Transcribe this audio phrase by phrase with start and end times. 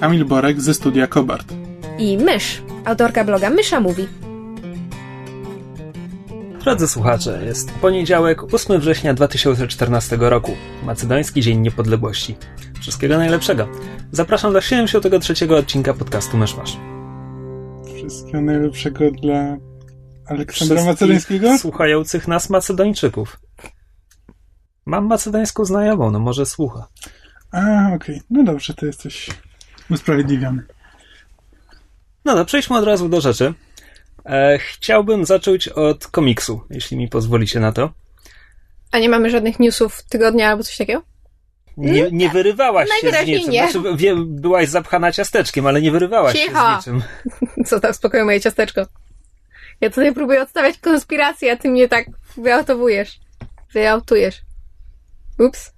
[0.00, 1.52] Kamil Borek ze studia Kobart.
[1.98, 4.08] i Mysz, autorka bloga Mysza Mówi.
[6.60, 10.52] Drodzy słuchacze, jest poniedziałek, 8 września 2014 roku,
[10.84, 12.36] Macedoński Dzień Niepodległości.
[12.80, 13.68] Wszystkiego najlepszego.
[14.12, 16.76] Zapraszam do 73 odcinka podcastu Myszmasz.
[17.94, 19.56] Wszystkiego najlepszego dla
[20.26, 21.58] Aleksandra Macedońskiego.
[21.58, 23.40] słuchających nas Macedończyków.
[24.86, 26.88] Mam macedońską znajomą, no może słucha.
[27.52, 28.20] A, okej.
[28.30, 29.30] No dobrze, to jesteś
[29.90, 30.62] usprawiedliwiony.
[32.24, 33.54] No to przejdźmy od razu do rzeczy.
[34.24, 37.92] E, chciałbym zacząć od komiksu, jeśli mi pozwolicie na to.
[38.92, 41.02] A nie mamy żadnych newsów tygodnia albo coś takiego?
[41.76, 43.50] Nie, nie wyrywałaś się z niczym.
[43.50, 43.70] nie.
[43.70, 46.76] Znaczy, wie, byłaś zapchana ciasteczkiem, ale nie wyrywałaś Cicho.
[46.76, 47.02] się z niczym.
[47.66, 48.86] Co tam, spokoju moje ciasteczko.
[49.80, 53.20] Ja tutaj próbuję odstawiać konspirację, a ty mnie tak wyautowujesz.
[53.72, 54.42] Wyautujesz.
[55.38, 55.72] Ups.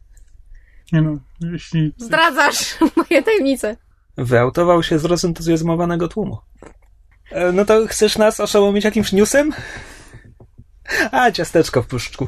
[0.93, 1.19] Nie no,
[1.53, 1.93] jeśli...
[1.97, 3.77] Zdradzasz moje tajemnice.
[4.19, 6.39] Wyautował się z rozentuzjazmowanego tłumu.
[7.31, 9.53] E, no to chcesz nas oszołomić jakimś newsem?
[11.13, 12.27] A, ciasteczko w puszczku.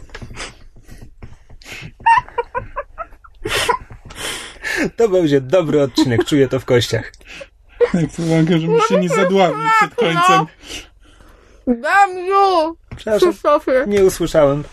[4.97, 7.13] To będzie dobry odcinek, czuję to w kościach.
[8.19, 10.47] Uwagę, żeby się nie zadławił przed końcem.
[11.67, 12.77] Damiu!
[12.97, 13.33] Przepraszam,
[13.87, 14.65] nie usłyszałem.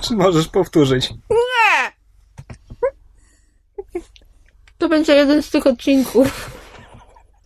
[0.00, 1.12] Czy możesz powtórzyć?
[4.84, 6.50] To będzie jeden z tych odcinków.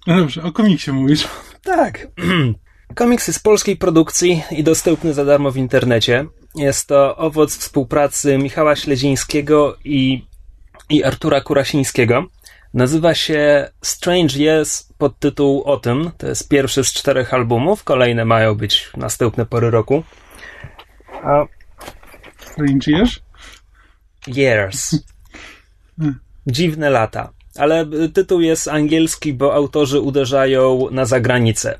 [0.07, 1.29] No dobrze, o komiksie mówisz.
[1.63, 2.07] Tak.
[2.95, 6.27] Komiks jest polskiej produkcji i dostępny za darmo w internecie.
[6.55, 10.27] Jest to owoc współpracy Michała Śledzińskiego i,
[10.91, 12.27] i Artura Kurasińskiego.
[12.75, 16.11] Nazywa się Strange Yes pod tytuł O tym.
[16.19, 17.85] To jest pierwszy z czterech albumów.
[17.85, 20.05] Kolejne mają być następne pory roku.
[21.23, 21.45] A
[22.57, 23.21] Rangers?
[24.27, 24.97] Years.
[26.47, 27.38] Dziwne lata.
[27.59, 31.79] Ale y, tytuł jest angielski, bo autorzy uderzają na zagranicę.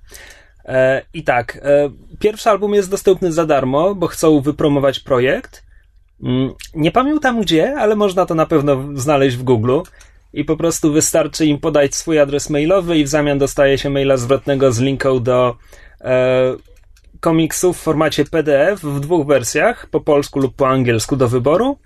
[0.65, 5.63] E, I tak, e, pierwszy album jest dostępny za darmo, bo chcą wypromować projekt.
[6.23, 9.81] Mm, Nie pamiętam gdzie, ale można to na pewno znaleźć w Google.
[10.33, 14.17] I po prostu wystarczy im podać swój adres mailowy i w zamian dostaje się maila
[14.17, 15.57] zwrotnego z linką do
[16.01, 16.57] e,
[17.21, 21.79] komiksu w formacie PDF w dwóch wersjach, po polsku lub po angielsku do wyboru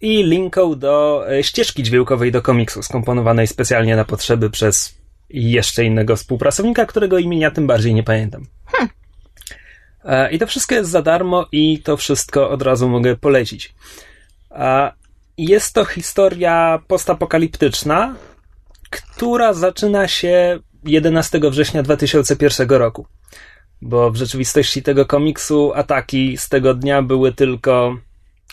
[0.00, 4.98] i linką do e, ścieżki dźwiękowej do komiksu, skomponowanej specjalnie na potrzeby przez
[5.30, 8.46] jeszcze innego współpracownika, którego imienia tym bardziej nie pamiętam.
[10.04, 13.74] E, I to wszystko jest za darmo i to wszystko od razu mogę polecić.
[14.50, 14.92] A
[15.38, 18.14] Jest to historia postapokaliptyczna,
[18.90, 23.06] która zaczyna się 11 września 2001 roku.
[23.82, 27.96] Bo w rzeczywistości tego komiksu ataki z tego dnia były tylko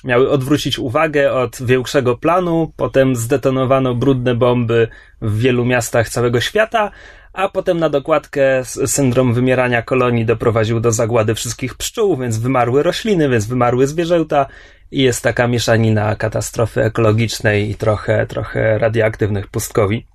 [0.03, 4.87] miały odwrócić uwagę od większego planu, potem zdetonowano brudne bomby
[5.21, 6.91] w wielu miastach całego świata,
[7.33, 13.29] a potem na dokładkę syndrom wymierania kolonii doprowadził do zagłady wszystkich pszczół, więc wymarły rośliny,
[13.29, 14.45] więc wymarły zwierzęta
[14.91, 20.05] i jest taka mieszanina katastrofy ekologicznej i trochę, trochę radioaktywnych pustkowi.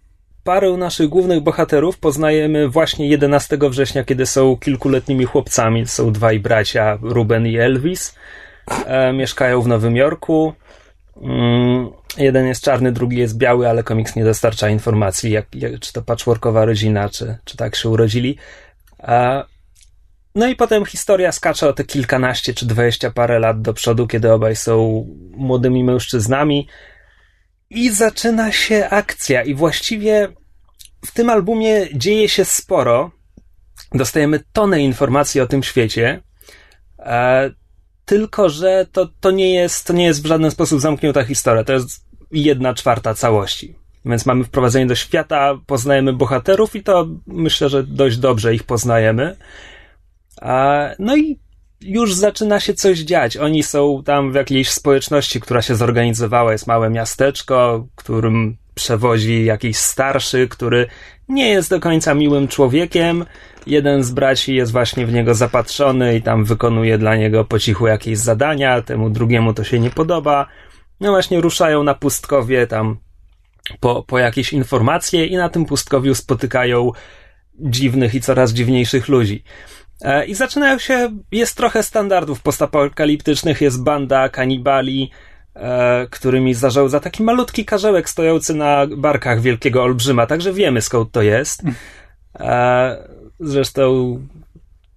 [0.45, 5.87] Parę naszych głównych bohaterów poznajemy właśnie 11 września, kiedy są kilkuletnimi chłopcami.
[5.87, 8.15] Są dwaj bracia, Ruben i Elvis.
[8.87, 10.53] E, mieszkają w Nowym Jorku.
[11.23, 15.93] Mm, jeden jest czarny, drugi jest biały, ale komiks nie dostarcza informacji, jak, jak, czy
[15.93, 18.37] to patchworkowa rodzina, czy, czy tak się urodzili.
[19.03, 19.45] E,
[20.35, 24.33] no i potem historia skacze o te kilkanaście czy dwadzieścia parę lat do przodu, kiedy
[24.33, 26.69] obaj są młodymi mężczyznami.
[27.71, 30.29] I zaczyna się akcja, i właściwie
[31.07, 33.11] w tym albumie dzieje się sporo.
[33.95, 36.23] Dostajemy tonę informacji o tym świecie.
[36.99, 37.51] E,
[38.11, 41.65] tylko, że to, to, nie jest, to nie jest w żaden sposób zamknięta historia.
[41.65, 43.75] To jest jedna czwarta całości.
[44.05, 49.37] Więc mamy wprowadzenie do świata, poznajemy bohaterów i to myślę, że dość dobrze ich poznajemy.
[50.41, 51.39] A, no i
[51.81, 53.37] już zaczyna się coś dziać.
[53.37, 56.53] Oni są tam w jakiejś społeczności, która się zorganizowała.
[56.53, 60.87] Jest małe miasteczko, którym przewozi jakiś starszy, który
[61.29, 63.25] nie jest do końca miłym człowiekiem.
[63.67, 67.87] Jeden z braci jest właśnie w niego zapatrzony i tam wykonuje dla niego po cichu
[67.87, 70.47] jakieś zadania, temu drugiemu to się nie podoba.
[71.01, 72.97] No właśnie ruszają na pustkowie, tam
[73.81, 76.93] po, po jakieś informacje i na tym pustkowiu spotykają
[77.61, 79.45] dziwnych i coraz dziwniejszych ludzi.
[80.03, 85.11] E, I zaczynają się, jest trochę standardów postapokaliptycznych, jest banda kanibali,
[85.55, 91.23] e, którymi zarządza taki malutki karzełek stojący na barkach wielkiego olbrzyma, także wiemy skąd to
[91.23, 91.63] jest.
[92.41, 94.19] E, zresztą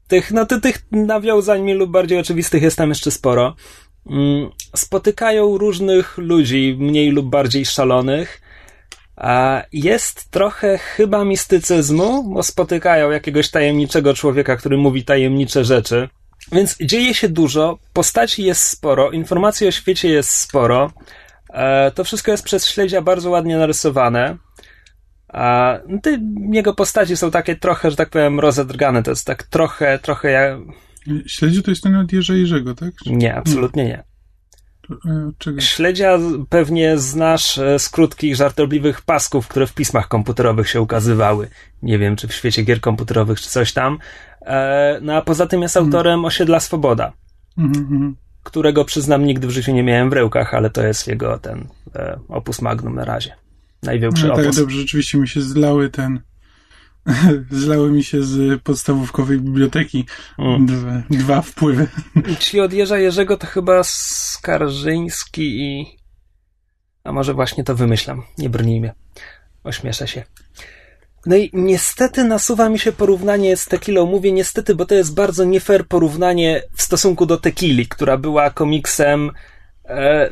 [0.08, 3.56] tych, no, ty, tych nawiązań mniej lub bardziej oczywistych jest tam jeszcze sporo.
[4.10, 8.42] Mm, spotykają różnych ludzi, mniej lub bardziej szalonych.
[9.16, 16.10] A jest trochę chyba mistycyzmu, bo spotykają jakiegoś tajemniczego człowieka, który mówi tajemnicze rzeczy.
[16.52, 20.92] Więc dzieje się dużo, postaci jest sporo, informacji o świecie jest sporo.
[21.50, 24.38] E, to wszystko jest przez śledzia bardzo ładnie narysowane.
[25.34, 26.20] A te
[26.52, 29.04] jego postaci są takie trochę, że tak powiem, rozedrgane.
[29.04, 30.60] To jest tak trochę, trochę jak.
[31.26, 32.94] Śledziu to jest ten od Jerzego, tak?
[33.06, 34.04] Nie, absolutnie nie.
[35.06, 35.62] E, czego?
[35.62, 36.20] Śledzia
[36.50, 41.48] pewnie znasz e, z krótkich, żartobliwych pasków, które w pismach komputerowych się ukazywały.
[41.82, 43.98] Nie wiem, czy w świecie gier komputerowych, czy coś tam.
[44.42, 47.14] E, no a poza tym jest autorem Osiedla Swoboda,
[47.58, 48.16] Mhm, mhm.
[48.44, 51.68] którego przyznam nigdy w życiu nie miałem w rękach, ale to jest jego ten
[52.30, 53.43] opus magnum na razie.
[53.84, 56.20] Największy No, tak dobrze, rzeczywiście mi się zlały ten.
[57.52, 60.06] Zlały mi się z podstawówkowej biblioteki
[60.40, 60.66] Mm.
[60.66, 61.88] dwa, dwa wpływy.
[62.40, 65.98] Ci od Jerza Jerzego to chyba Skarżyński i...
[67.04, 68.24] A może właśnie to wymyślam.
[68.38, 68.94] Nie brnij mnie.
[69.64, 70.24] Ośmieszę się.
[71.26, 74.06] No i niestety nasuwa mi się porównanie z Tekilą.
[74.06, 78.50] Mówię niestety, bo to jest bardzo nie fair porównanie w stosunku do Tekili, która była
[78.50, 79.32] komiksem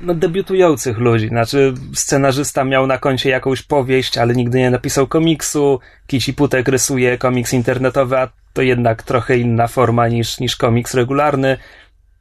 [0.01, 1.27] no, debiutujących ludzi.
[1.27, 5.79] Znaczy, scenarzysta miał na koncie jakąś powieść, ale nigdy nie napisał komiksu.
[6.07, 11.57] Kici Putek rysuje komiks internetowy, a to jednak trochę inna forma niż, niż komiks regularny.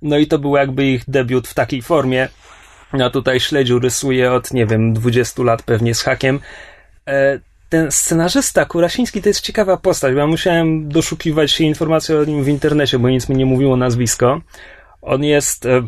[0.03, 2.29] No i to był jakby ich debiut w takiej formie.
[2.93, 6.41] A tutaj Śledziu rysuje od, nie wiem, 20 lat pewnie z hakiem.
[7.09, 12.25] E, ten scenarzysta Kurasiński to jest ciekawa postać, bo ja musiałem doszukiwać się informacji o
[12.25, 14.41] nim w internecie, bo nic mi nie mówiło nazwisko.
[15.03, 15.83] On jest, e,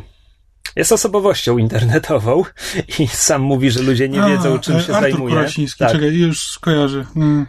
[0.76, 2.44] jest osobowością internetową
[2.98, 5.46] i sam mówi, że ludzie nie wiedzą, A, czym się Artur zajmuje.
[5.78, 5.92] Tak.
[5.92, 7.04] czekaj, już skojarzę.
[7.16, 7.46] Mm.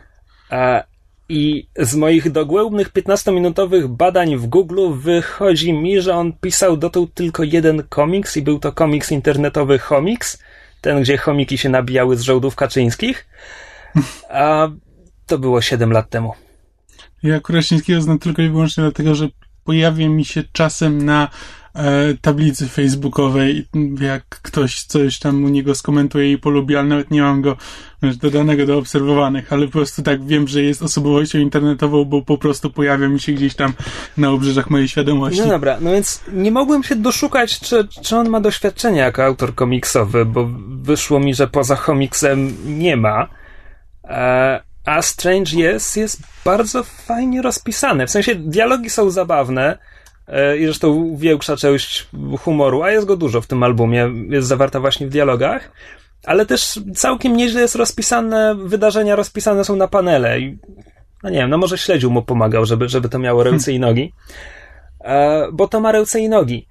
[0.50, 0.84] A,
[1.30, 7.44] I z moich dogłębnych 15-minutowych badań w Google wychodzi mi, że on pisał dotąd tylko
[7.44, 10.44] jeden komiks i był to komiks internetowy Homiks,
[10.82, 13.28] ten gdzie chomiki się nabijały z żołdów kaczyńskich.
[14.30, 14.70] A
[15.26, 16.34] to było 7 lat temu.
[17.24, 19.30] Ja Kurasińskiego znam tylko i wyłącznie dlatego, że
[19.64, 21.30] pojawia mi się czasem na
[22.22, 23.68] tablicy facebookowej,
[24.02, 27.58] jak ktoś coś tam u niego skomentuje i polubi, ale nawet nie mam go
[28.02, 32.70] dodanego do obserwowanych, ale po prostu tak wiem, że jest osobowością internetową, bo po prostu
[32.70, 33.74] pojawia mi się gdzieś tam
[34.18, 35.42] na obrzeżach mojej świadomości.
[35.42, 39.56] No dobra, no więc nie mogłem się doszukać, czy, czy on ma doświadczenie jako autor
[39.56, 43.28] komiksowy, bo wyszło mi, że poza komiksem nie ma.
[44.04, 48.08] E, a Strange Yes jest bardzo fajnie rozpisane.
[48.08, 49.93] W sensie dialogi są zabawne e,
[50.60, 52.08] i zresztą większa część
[52.40, 55.72] humoru, a jest go dużo w tym albumie, jest zawarta właśnie w dialogach.
[56.26, 60.58] Ale też całkiem nieźle jest rozpisane, wydarzenia rozpisane są na panele i
[61.24, 64.14] no nie wiem, no może śledził mu pomagał, żeby, żeby to miało ręce i nogi.
[65.02, 66.68] E, bo to ma ręce i nogi.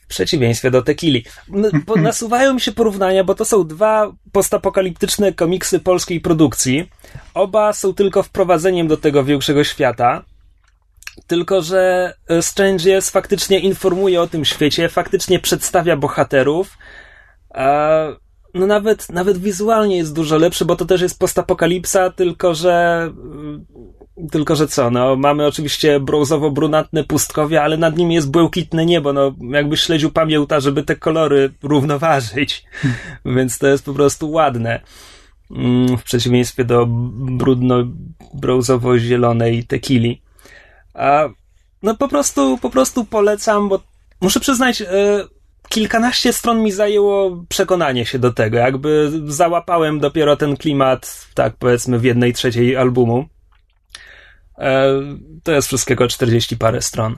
[0.00, 1.24] W przeciwieństwie do Tekili.
[1.48, 6.90] No, bo nasuwają mi się porównania, bo to są dwa postapokaliptyczne komiksy polskiej produkcji.
[7.34, 10.24] Oba są tylko wprowadzeniem do tego większego świata.
[11.26, 16.78] Tylko, że e, Strange jest faktycznie informuje o tym świecie, faktycznie przedstawia bohaterów.
[17.54, 18.16] E,
[18.54, 23.66] no nawet, nawet wizualnie jest dużo lepszy, bo to też jest postapokalipsa, tylko że mm,
[24.30, 29.34] tylko, że co, no, mamy oczywiście brązowo-brunatne pustkowie, ale nad nimi jest błękitne niebo, no,
[29.40, 32.64] jakby śledził pamięta, żeby te kolory równoważyć,
[33.36, 34.80] więc to jest po prostu ładne.
[35.50, 36.86] Mm, W przeciwieństwie do
[37.38, 40.22] brudno-brązowo-zielonej tekili.
[41.82, 43.80] No po prostu, po prostu polecam, bo
[44.20, 44.86] muszę przyznać, e,
[45.68, 51.98] kilkanaście stron mi zajęło przekonanie się do tego, jakby załapałem dopiero ten klimat, tak powiedzmy,
[51.98, 53.24] w jednej trzeciej albumu.
[54.58, 54.88] E,
[55.42, 57.16] To jest wszystkiego 40 parę stron.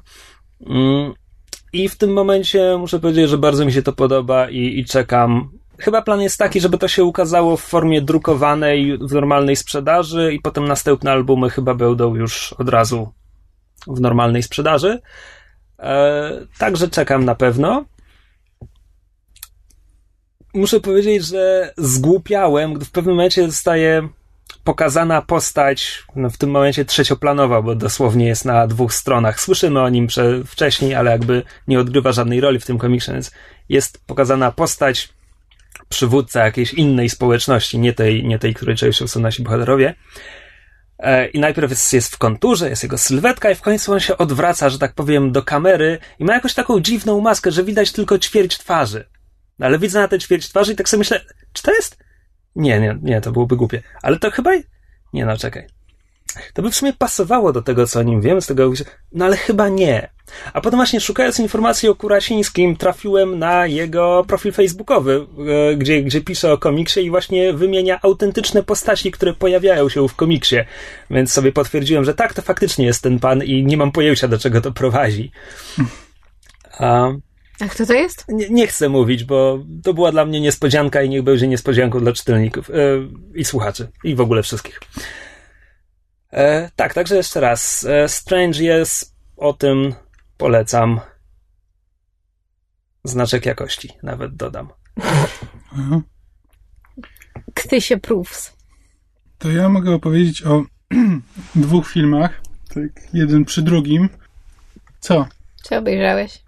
[0.66, 1.12] Mm,
[1.72, 5.50] I w tym momencie muszę powiedzieć, że bardzo mi się to podoba i, i czekam.
[5.78, 10.40] Chyba plan jest taki, żeby to się ukazało w formie drukowanej, w normalnej sprzedaży, i
[10.40, 13.12] potem następne albumy chyba będą już od razu
[13.86, 15.00] w normalnej sprzedaży.
[15.78, 17.84] E, Także czekam na pewno.
[20.54, 24.08] Muszę powiedzieć, że zgłupiałem, gdy w pewnym momencie zostaje
[24.64, 29.40] pokazana postać, no w tym momencie trzecioplanowa, bo dosłownie jest na dwóch stronach.
[29.40, 33.30] Słyszymy o nim prze, wcześniej, ale jakby nie odgrywa żadnej roli w tym komiksie, więc
[33.68, 35.08] jest pokazana postać
[35.88, 39.94] przywódca jakiejś innej społeczności, nie tej, nie tej której częścią są nasi bohaterowie.
[41.02, 44.18] E, I najpierw jest, jest w konturze, jest jego sylwetka, i w końcu on się
[44.18, 48.18] odwraca, że tak powiem, do kamery i ma jakąś taką dziwną maskę, że widać tylko
[48.18, 49.04] ćwierć twarzy.
[49.58, 51.20] No, ale widzę na tę ćwierć twarzy i tak sobie myślę,
[51.52, 51.98] czy to jest.
[52.56, 53.82] Nie, nie, nie, to byłoby głupie.
[54.02, 54.50] Ale to chyba.
[55.12, 55.66] Nie, no, czekaj.
[56.54, 58.72] To by w sumie pasowało do tego, co o nim wiem, z tego.
[59.12, 60.10] No ale chyba nie.
[60.52, 65.26] A potem właśnie szukając informacji o Kurasińskim, trafiłem na jego profil facebookowy,
[65.72, 70.14] e, gdzie, gdzie pisze o komiksie i właśnie wymienia autentyczne postaci, które pojawiają się w
[70.14, 70.56] komiksie.
[71.10, 74.38] Więc sobie potwierdziłem, że tak, to faktycznie jest ten pan i nie mam pojęcia, do
[74.38, 75.32] czego to prowadzi.
[76.78, 77.08] A,
[77.60, 78.24] A kto to jest?
[78.28, 82.12] nie, nie chcę mówić, bo to była dla mnie niespodzianka i niech będzie niespodzianką dla
[82.12, 82.74] czytelników e,
[83.34, 84.80] i słuchaczy i w ogóle wszystkich.
[86.32, 87.84] E, tak, także jeszcze raz.
[87.84, 89.94] E, Strange jest o tym
[90.36, 91.00] polecam.
[93.04, 94.68] Znaczek jakości nawet dodam.
[95.72, 96.00] Aha.
[97.54, 98.56] Ktysie Proofs.
[99.38, 100.64] To ja mogę opowiedzieć o
[101.54, 102.40] dwóch filmach.
[102.74, 104.08] Tak, jeden przy drugim.
[105.00, 105.26] Co?
[105.64, 106.42] Czy obejrzałeś?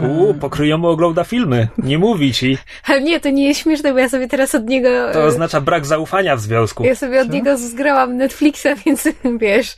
[0.00, 1.68] Uuu, pokryjomu ogląda filmy.
[1.78, 2.58] Nie mówi ci.
[2.84, 4.88] Ale nie, to nie jest śmieszne, bo ja sobie teraz od niego...
[5.12, 6.84] To oznacza brak zaufania w związku.
[6.84, 7.34] Ja sobie od Co?
[7.34, 9.08] niego zgrałam Netflixa, więc
[9.40, 9.76] wiesz,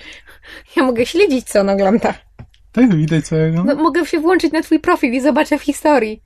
[0.76, 2.14] ja mogę śledzić, co on ogląda.
[2.72, 3.64] Tak, widać całego.
[3.64, 6.22] No, mogę się włączyć na twój profil i zobaczę w historii.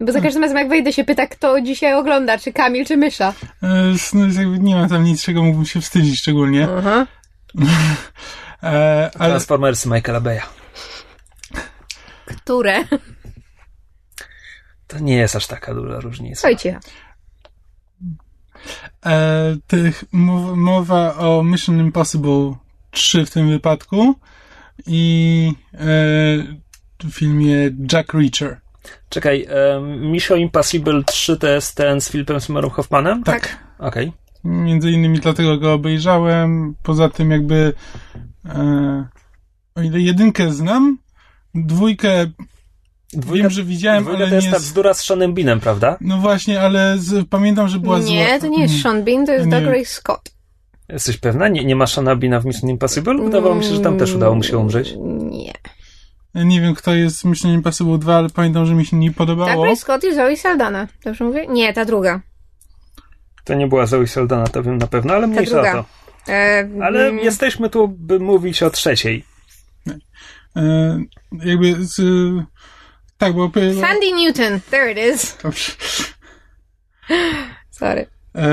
[0.00, 3.32] Bo za każdym razem jak wejdę się pyta, kto dzisiaj ogląda, czy Kamil, czy Mysza.
[3.62, 4.26] E, no,
[4.58, 6.68] nie ma tam nic, czego mógłbym się wstydzić szczególnie.
[6.78, 7.06] Aha.
[8.62, 10.42] E, ale Transformersy Michaela Beya.
[12.26, 12.84] Które?
[14.88, 16.40] To nie jest aż taka duża różnica.
[16.40, 16.78] Słuchaj cicho.
[19.06, 22.54] e, tych, mowa, mowa o Mission Impossible
[22.90, 24.14] 3 w tym wypadku
[24.86, 25.78] i e,
[27.04, 27.54] w filmie
[27.92, 28.60] Jack Reacher.
[29.08, 33.24] Czekaj, um, Mission Impossible 3 to jest ten z Philipem Seymourem Hoffmanem?
[33.24, 33.58] Tak.
[33.78, 34.12] Okej.
[34.44, 36.74] Między innymi dlatego go obejrzałem.
[36.82, 37.72] Poza tym jakby
[38.44, 39.06] e,
[39.74, 40.98] o ile jedynkę znam,
[41.54, 42.26] dwójkę
[43.14, 44.52] wiem, że widziałem, dwójka ale to jest nie...
[44.52, 45.96] ta z- bzdura z Seanem Beanem, prawda?
[46.00, 48.14] No właśnie, ale z, pamiętam, że była zła.
[48.14, 49.86] Nie, to nie jest Sean Bean, to jest Nie.
[49.86, 50.30] Scott.
[50.88, 51.48] Jesteś pewna?
[51.48, 53.18] Nie, nie ma Seana Beana w Mission Impossible?
[53.24, 54.94] Wydawało mi się, że tam też udało mu się umrzeć.
[55.30, 55.52] Nie.
[56.34, 59.64] Nie wiem, kto jest w Mission Impossible 2, ale pamiętam, że mi się nie podobało.
[59.64, 60.88] Ray Scott i Zoe Saldana.
[61.04, 61.46] Dobrze mówię?
[61.46, 62.20] Nie, ta druga.
[63.44, 65.72] To nie była Zoe Saldana, to wiem na pewno, ale mniejsza o druga.
[65.72, 66.32] to.
[66.32, 69.24] E, Ale mm, jesteśmy tu, by mówić o trzeciej.
[70.56, 71.00] E,
[71.44, 72.00] jakby z,
[73.18, 73.50] tak, bo...
[73.80, 74.60] Sandy Newton.
[74.70, 75.36] There it is.
[75.42, 75.72] Dobrze.
[77.70, 78.06] Sorry.
[78.34, 78.48] E,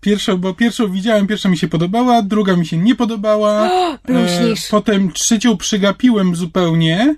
[0.00, 3.70] pierwszą, bo pierwszą widziałem, pierwsza mi się podobała, druga mi się nie podobała.
[4.06, 4.68] bluźnisz.
[4.68, 7.16] potem trzecią przygapiłem zupełnie.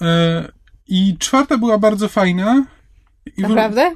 [0.00, 0.52] E,
[0.86, 2.64] I czwarta była bardzo fajna.
[3.36, 3.94] I w- Naprawdę?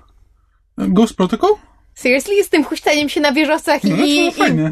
[0.79, 1.51] Ghost Protocol?
[1.99, 2.45] Seriously?
[2.45, 4.71] Z tym huśtaniem się na wieżowcach No, i, to było fajne.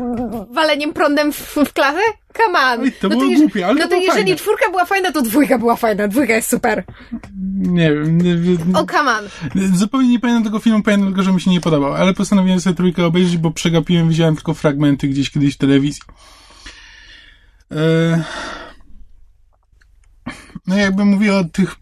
[0.50, 1.98] i waleniem prądem w, w klasę?
[2.36, 2.80] Come on.
[2.80, 4.36] Oj, to no było jeż- głupie, ale No to to jeżeli fajne.
[4.36, 6.08] czwórka była fajna, to dwójka była fajna.
[6.08, 6.84] Dwójka jest super.
[7.56, 8.76] Nie wiem.
[8.76, 9.24] O, come on.
[9.74, 12.76] Zupełnie nie pamiętam tego filmu, pamiętam tylko, że mi się nie podobał, ale postanowiłem sobie
[12.76, 16.02] trójkę obejrzeć, bo przegapiłem, widziałem tylko fragmenty gdzieś kiedyś w telewizji.
[17.72, 18.22] E...
[20.66, 21.76] No jakby mówię o tych,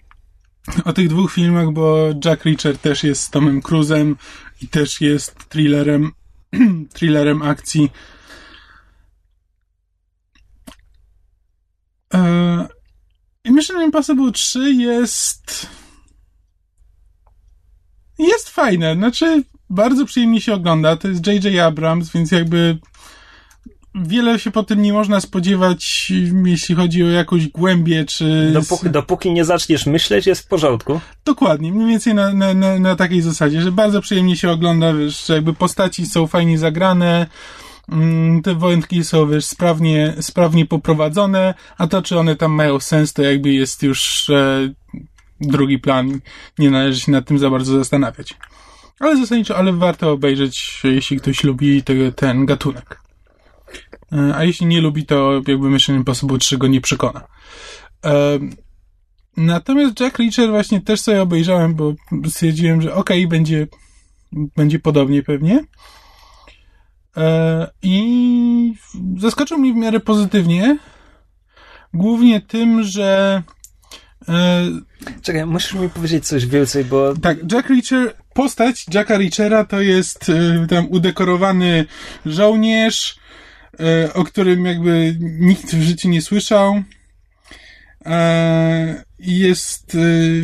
[0.84, 4.14] o tych dwóch filmach, bo Jack Reacher też jest z Tomem Cruise'em
[4.62, 6.12] i też jest thrillerem,
[6.94, 7.90] thrillerem akcji.
[12.14, 12.68] E...
[13.44, 15.66] I Mission Impossible 3 jest
[18.18, 20.96] jest fajne, znaczy bardzo przyjemnie się ogląda.
[20.96, 21.58] To jest J.J.
[21.58, 22.78] Abrams, więc jakby
[23.94, 26.12] wiele się po tym nie można spodziewać,
[26.44, 28.50] jeśli chodzi o jakąś głębię, czy...
[28.52, 31.00] Dopóki, dopóki nie zaczniesz myśleć, jest w porządku.
[31.24, 35.26] Dokładnie, mniej więcej na, na, na, na takiej zasadzie, że bardzo przyjemnie się ogląda, wiesz,
[35.26, 37.26] że jakby postaci są fajnie zagrane,
[37.88, 43.12] mm, te wątki są, wiesz, sprawnie, sprawnie poprowadzone, a to, czy one tam mają sens,
[43.12, 44.72] to jakby jest już e,
[45.40, 46.20] drugi plan,
[46.58, 48.34] nie należy się nad tym za bardzo zastanawiać.
[49.00, 53.03] Ale zasadniczo, ale warto obejrzeć, jeśli ktoś lubi te, ten gatunek.
[54.12, 57.26] E, A jeśli nie lubi, to jakby Mission Impossible 3 go nie przekona.
[58.04, 58.38] E,
[59.36, 61.94] Natomiast Jack Reacher właśnie też sobie obejrzałem, bo
[62.28, 63.66] stwierdziłem, że okej, będzie,
[64.32, 65.64] będzie podobnie pewnie.
[67.16, 68.74] E, I
[69.16, 70.78] zaskoczył mnie w miarę pozytywnie.
[71.94, 73.42] Głównie tym, że
[75.22, 80.32] Czekaj, musisz mi powiedzieć coś więcej, bo tak, Jack Reacher, postać Jacka Reachera to jest
[80.68, 81.86] tam udekorowany
[82.26, 83.16] żołnierz,
[84.14, 86.82] o którym jakby nikt w życiu nie słyszał.
[88.06, 89.96] E, i jest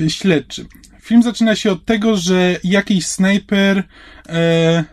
[0.05, 0.69] e, śledczym.
[1.01, 3.83] Film zaczyna się od tego, że jakiś snajper,
[4.29, 4.85] e,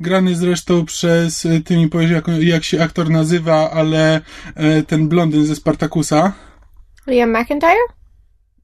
[0.00, 4.20] grany zresztą przez, e, ty mi powiesz jak, jak się aktor nazywa, ale
[4.54, 6.32] e, ten blondyn ze Spartakusa.
[7.06, 7.86] Liam McIntyre?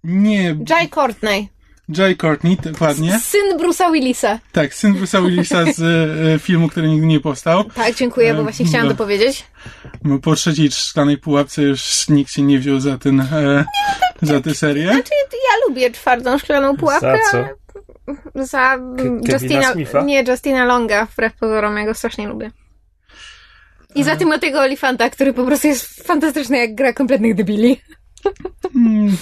[0.04, 1.48] Nie, Jai Courtney.
[1.88, 3.20] Jay Courtney, dokładnie.
[3.20, 4.38] Syn Bruce'a Willisa.
[4.52, 5.80] Tak, syn Bruce'a Willisa z
[6.34, 7.64] e, filmu, który nigdy nie powstał.
[7.64, 8.92] Tak, dziękuję, bo E, właśnie chciałam no.
[8.92, 9.44] to powiedzieć.
[10.04, 13.64] Bo Po trzeciej szklanej pułapce już nikt się nie wziął za ten, e,
[14.22, 14.84] za tę serię.
[14.92, 17.38] Znaczy, ja lubię czwartą szklaną pułapkę, Za co?
[18.34, 20.02] ale za mm, Kevina Justina, Smitha?
[20.02, 22.50] nie, Justina Longa, wbrew pozorom, ja go strasznie lubię.
[23.94, 27.80] I za Timothy'ego Olifanta, który po prostu jest fantastyczny, jak gra kompletnych debili.
[28.76, 29.16] Mm,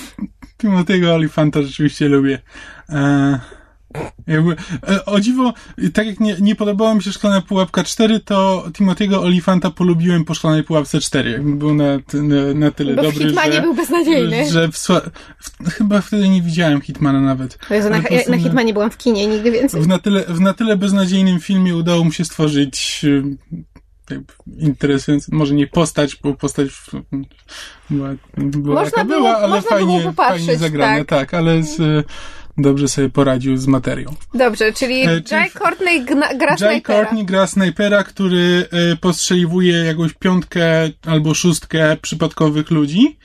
[0.63, 2.39] Timothy'ego Olifanta rzeczywiście lubię.
[2.89, 3.41] E,
[4.27, 4.57] jakby,
[4.89, 5.55] e, o dziwo,
[5.93, 10.35] tak jak nie, nie podobała mi się Szklana Pułapka 4, to Timothy'ego Olifanta polubiłem po
[10.35, 11.31] Szklanej Pułapce 4.
[11.31, 13.63] Jakby był na, na, na tyle Bo w dobry, Hitmanie że...
[13.63, 14.51] był beznadziejny.
[14.51, 17.59] Że w, w, chyba wtedy nie widziałem Hitmana nawet.
[17.71, 19.83] Jezu, na, na Hitmanie byłam w kinie, nigdy więcej.
[19.83, 23.23] W na, tyle, w na tyle beznadziejnym filmie udało mu się stworzyć y,
[24.59, 26.69] interesujący, może nie postać, bo postać
[27.91, 31.07] była, była Można było- była, ale można było fajnie, fajnie zagrana, tak.
[31.07, 32.07] tak, ale z,
[32.59, 34.15] dobrze sobie poradził z materią.
[34.35, 36.99] Dobrze, czyli E, Jai Courtney gna, gra snajpera.
[37.05, 43.19] Courtney gra snajpera, który y, postrzeliwuje jakąś piątkę albo szóstkę przypadkowych ludzi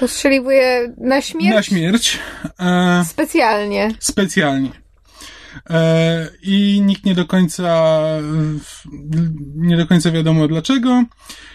[0.00, 2.18] Postrzeliwuje na śmierć na śmierć.
[2.60, 3.94] E, specjalnie.
[3.98, 4.70] specjalnie.
[5.70, 7.92] E, I nikt nie do końca
[9.54, 11.04] nie do końca wiadomo dlaczego.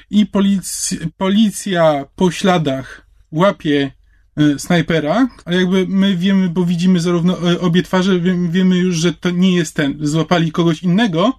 [0.09, 3.91] I policja, policja po śladach łapie
[4.37, 8.95] e, snajpera, a jakby my wiemy, bo widzimy zarówno e, obie twarze, wie- wiemy już,
[8.95, 9.97] że to nie jest ten.
[10.01, 11.33] Złapali kogoś innego.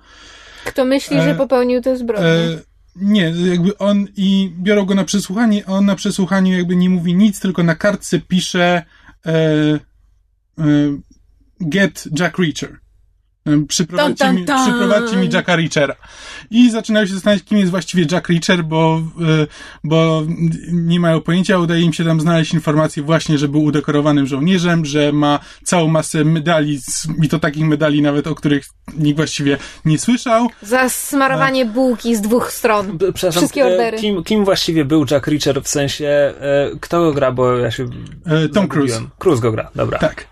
[0.64, 2.26] Kto myśli, E, że popełnił tę zbrodnię?
[2.26, 2.58] E,
[2.96, 7.14] nie, jakby on i biorą go na przesłuchanie, a on na przesłuchaniu jakby nie mówi
[7.14, 8.82] nic, tylko na kartce pisze
[9.26, 9.32] e,
[11.68, 12.80] get Jack Reacher.
[13.54, 15.94] E, Przyprowadźcie, Dun, dun, mi, przyprowadźcie mi Jacka Reachera.
[16.50, 19.02] I zaczynają się zastanawiać, kim jest właściwie Jack Reacher, bo,
[19.42, 19.46] e,
[19.84, 20.22] bo
[20.72, 21.58] nie mają pojęcia.
[21.58, 26.24] Udaje im się tam znaleźć informację właśnie, że był udekorowanym żołnierzem, że ma całą masę
[26.24, 26.80] medali,
[27.22, 28.64] i to takich medali nawet, o których
[28.98, 30.48] nikt właściwie nie słyszał.
[30.62, 32.98] Za smarowanie bułki z dwóch stron.
[32.98, 33.98] Przepraszam, Wszystkie e, ordery.
[33.98, 37.88] Kim, kim właściwie był Jack Reacher w sensie, e, kto go gra, bo ja się
[38.26, 39.00] E, Tom Cruise.
[39.18, 39.98] Cruise go gra, dobra.
[39.98, 40.26] Tak.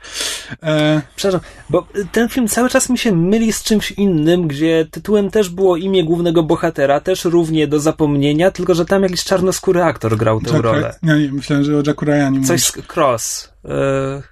[0.63, 1.41] E, Przepraszam,
[1.71, 5.77] bo ten film cały czas mi się myli z czymś innym, gdzie tytułem też było
[5.77, 10.51] imię głównego bohatera, też równie do zapomnienia, tylko że tam jakiś czarnoskóry aktor grał tę
[10.51, 10.95] Jack rolę.
[11.03, 12.87] No nie, myślałem, że o Jacku Ryanie Coś mówisz.
[12.89, 13.53] z Cross.
[13.65, 14.23] E,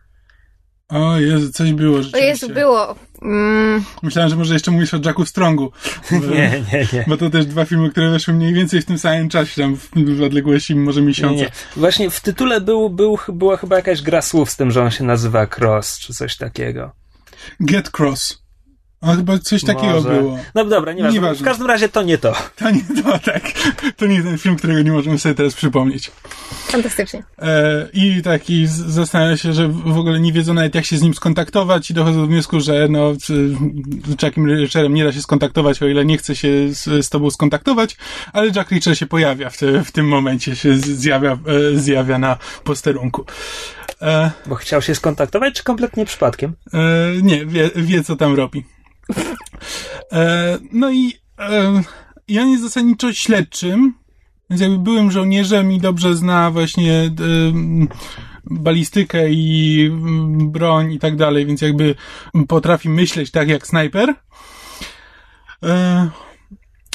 [0.89, 2.29] O Jezu, coś było O rzeczywiście.
[2.29, 2.95] Jezu, było.
[3.23, 5.73] Mm, Myślałem, że może jeszcze mówisz o Jacku Strongu.
[6.11, 7.05] Bo, nie, nie, nie.
[7.09, 9.91] Bo to też dwa filmy, które weszły mniej więcej w tym samym czasie, tam w,
[10.19, 11.35] w odległości może Nie, miesiąca.
[11.43, 11.51] nie.
[11.77, 15.05] Właśnie w tytule był, był, była chyba jakaś gra słów z tym, że on się
[15.05, 16.93] nazywa Cross, czy coś takiego.
[17.61, 18.44] Get Cross.
[19.05, 20.09] A chyba coś takiego Może.
[20.09, 20.39] było.
[20.55, 21.15] No dobra, nieważne.
[21.21, 21.43] Nieważne.
[21.43, 22.33] W każdym razie to nie to.
[22.57, 23.43] To nie to, tak.
[23.97, 26.11] To nie ten film, którego nie możemy sobie teraz przypomnieć.
[26.67, 27.23] fantastycznie.
[27.39, 30.97] E, I tak, i z- zastanawia się, że w ogóle nie wiedzą nawet jak się
[30.99, 33.53] z nim skontaktować i dochodzą do wniosku, że no, z,
[34.23, 37.97] Jackiem Reacherem nie da się skontaktować, o ile nie chce się z, z tobą skontaktować,
[38.33, 42.37] ale Jack Reacher się pojawia w, te, w tym momencie, się zjawia, e, zjawia na
[42.65, 43.25] posterunku.
[44.03, 46.53] E, Bo chciał się skontaktować, czy kompletnie przypadkiem?
[46.75, 46.79] e,
[47.23, 48.65] nie, wie, wie co tam robi.
[50.13, 51.83] E, no i e,
[52.41, 53.95] on jest zasadniczo śledczym,
[54.51, 57.11] więc jakby byłym żołnierzem i dobrze zna właśnie e,
[58.45, 61.95] balistykę i mm, broń i tak dalej, więc jakby
[62.49, 64.15] potrafi myśleć tak jak snajper.
[65.63, 66.11] E,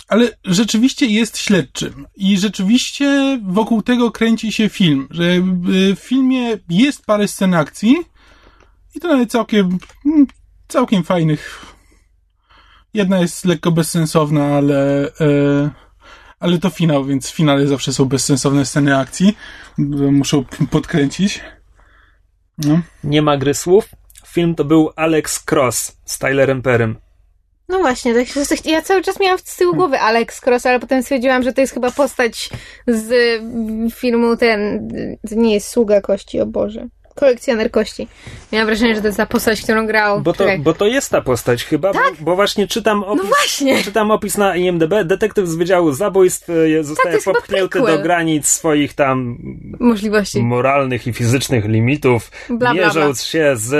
[0.07, 6.57] ale rzeczywiście jest śledczym i rzeczywiście wokół tego kręci się film, że jakby w filmie
[6.69, 7.95] jest parę scen akcji
[8.95, 10.27] i to nawet całkiem, mm,
[10.67, 11.68] całkiem fajnych.
[12.93, 15.69] Jedna jest lekko bezsensowna, ale, e,
[16.39, 19.37] ale to finał, więc w finale zawsze są bezsensowne sceny akcji.
[20.11, 21.41] Muszą podkręcić.
[22.57, 22.81] No.
[23.03, 23.89] Nie ma gry słów.
[24.27, 26.95] Film to był Alex Cross z Tylerem Perrym.
[27.69, 31.03] No właśnie, tak się, ja cały czas miałam z tyłu głowy Alex Cross, ale potem
[31.03, 32.49] stwierdziłam, że to jest chyba postać
[32.87, 34.87] z mm, filmu ten,
[35.29, 36.87] to nie jest Sługa Kości, o Boże.
[37.19, 38.07] Kolekcjoner kości.
[38.51, 40.21] Miałam wrażenie, że to jest ta postać, którą grał.
[40.21, 40.59] Bo to, Czekaj.
[40.59, 43.83] bo to jest ta postać chyba, bo, bo właśnie czytam opis, No właśnie.
[43.83, 44.93] czytam opis na IMDb.
[45.05, 49.37] Detektyw z Wydziału Zabójstw e, zostaje jest chyba popchnięty do granic swoich tam
[49.79, 50.39] Możliwości.
[50.43, 52.85] moralnych i fizycznych limitów, Bla, bla, bla.
[52.85, 53.73] mierząc się z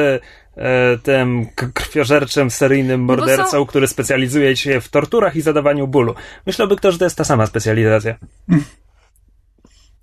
[0.58, 6.15] e, tym krwiożerczym, seryjnym bo mordercą, są- który specjalizuje się w torturach i zadawaniu bólu.
[6.45, 8.15] Myślałby kto, że to jest ta sama specjalizacja.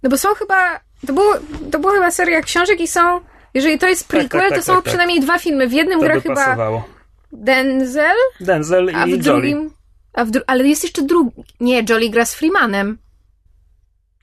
[0.02, 1.34] No bo są chyba, to było,
[1.72, 3.20] to była chyba seria książek i są,
[3.54, 4.88] Jeżeli to jest Tak, prequel, tak, tak, to są tak, tak.
[4.90, 5.68] przynajmniej dwa filmy.
[5.68, 6.88] W jednym To gra chyba pasowało.
[7.32, 9.22] Denzel, Denzel a i w Jolie.
[9.22, 9.70] drugim...
[10.12, 10.42] A w dru...
[10.46, 11.30] Ale jest jeszcze drugi...
[11.60, 12.98] Nie, Jolie gra z Freemanem.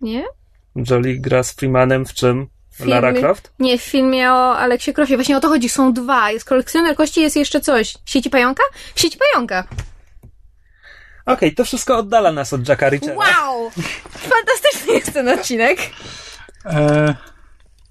[0.01, 0.23] Nie?
[0.89, 2.47] Jolie gra z Freemanem w czym?
[2.79, 3.51] Filmie- Lara Croft?
[3.59, 5.15] Nie, w filmie o Aleksie Krofie.
[5.17, 5.69] Właśnie o to chodzi.
[5.69, 6.31] Są dwa.
[6.31, 7.97] Jest kolekcjoner kości, jest jeszcze coś.
[8.05, 8.63] Sieci pająka?
[8.95, 9.63] Sieci pająka.
[11.25, 13.15] Okej, to wszystko oddala nas od Jacka Richera.
[13.15, 13.71] Wow!
[14.09, 15.79] Fantastyczny jest ten odcinek.
[16.65, 17.15] E,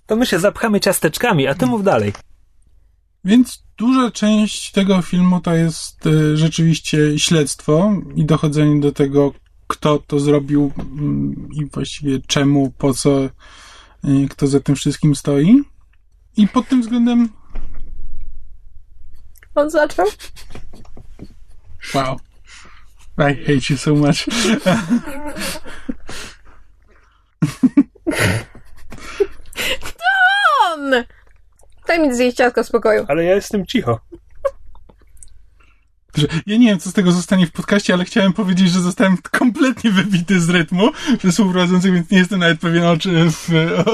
[0.07, 2.13] To my się zapchamy ciasteczkami, a ty mów dalej.
[3.25, 9.33] Więc duża część tego filmu to jest e, rzeczywiście śledztwo i dochodzenie do tego,
[9.67, 13.31] kto to zrobił mm, i właściwie czemu, po co, e,
[14.31, 15.63] kto za tym wszystkim stoi.
[16.37, 17.29] I pod tym względem,
[19.55, 20.07] On zaczął.
[21.95, 22.17] wow.
[23.19, 24.17] I hate you so much.
[30.73, 31.05] On!
[31.93, 33.05] Daj mi zjeść ciastko w spokoju.
[33.09, 34.01] Ale ja jestem cicho.
[36.47, 39.91] Ja nie wiem, co z tego zostanie w podcaście, ale chciałem powiedzieć, że zostałem kompletnie
[39.91, 43.11] wybity z rytmu przez współprowadzących, więc nie jestem nawet pewien, o, czy,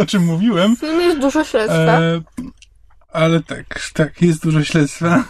[0.01, 0.77] o czym mówiłem.
[0.77, 2.01] W filmie jest dużo śledztwa.
[2.01, 2.21] E,
[3.13, 5.25] ale tak, tak, jest dużo śledztwa.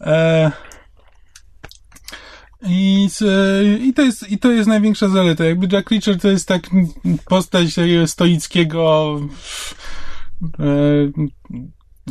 [0.00, 0.52] E,
[2.62, 3.08] i,
[3.80, 5.44] i, to jest, I to jest największa zaleta.
[5.44, 6.62] Jakby Jack Reacher to jest tak
[7.28, 9.20] postać takiego stoickiego
[10.58, 10.64] e,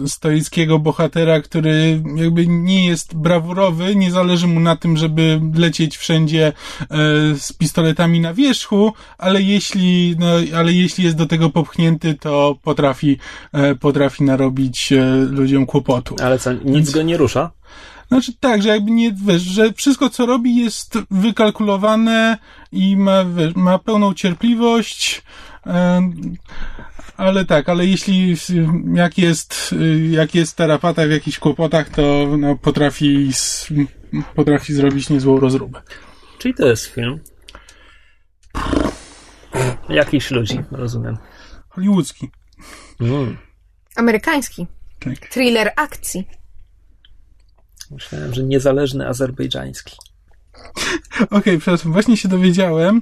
[0.08, 6.48] stoickiego bohatera, który jakby nie jest brawurowy, nie zależy mu na tym, żeby lecieć wszędzie
[6.48, 6.54] e,
[7.40, 13.18] z pistoletami na wierzchu, ale jeśli, no, ale jeśli jest do tego popchnięty, to potrafi,
[13.54, 16.16] e, potrafi narobić e, ludziom kłopotu.
[16.22, 17.52] Ale co, nic go nie rusza?
[18.08, 22.38] Znaczy tak, że jakby nie, wiesz, że wszystko co robi jest wykalkulowane
[22.72, 25.22] i ma, wiesz, ma pełną cierpliwość,
[27.17, 28.36] ale tak, ale jeśli
[28.93, 29.76] jak jest,
[30.12, 33.32] jak jest tarapata w jakichś kłopotach, to no, potrafi,
[34.36, 35.82] potrafi zrobić niezłą rozróbę.
[36.38, 37.19] Czyli to jest film.
[39.89, 41.17] Jakichś ludzi, rozumiem.
[41.69, 42.30] Hollywoodzki.
[43.00, 43.38] Mm.
[43.95, 44.67] Amerykański.
[45.00, 45.30] Tak.
[45.30, 46.28] Thriller akcji.
[47.91, 49.95] Myślałem, że niezależny azerbejdżański.
[51.32, 53.02] Okej, przepraszam, właśnie się dowiedziałem,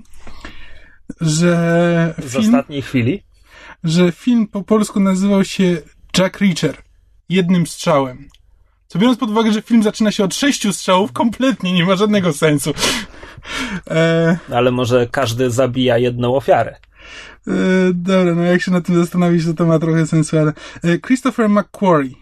[1.21, 3.23] że Z film, ostatniej chwili.
[3.83, 5.77] że film po polsku nazywał się
[6.17, 6.77] Jack Reacher.
[7.29, 8.27] Jednym strzałem.
[8.87, 12.33] Co biorąc pod uwagę, że film zaczyna się od sześciu strzałów, kompletnie nie ma żadnego
[12.33, 12.73] sensu.
[13.89, 16.75] E, Ale może każdy zabija jedną ofiarę.
[17.47, 17.51] e,
[17.93, 21.49] dobra, no jak się nad tym zastanowić, to to ma trochę sensu, ale e, Christopher
[21.49, 22.15] McQuarrie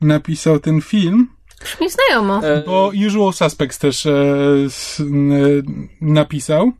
[0.00, 1.28] napisał ten film,
[1.64, 2.40] Brzmi znajomo.
[2.46, 4.12] E, bo Usual Suspects też e,
[4.68, 5.32] s, n,
[6.00, 6.72] napisał.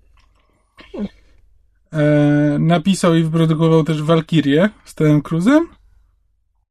[1.93, 5.69] E, napisał i wyprodukował też Valkyrie z Tomem Cruzem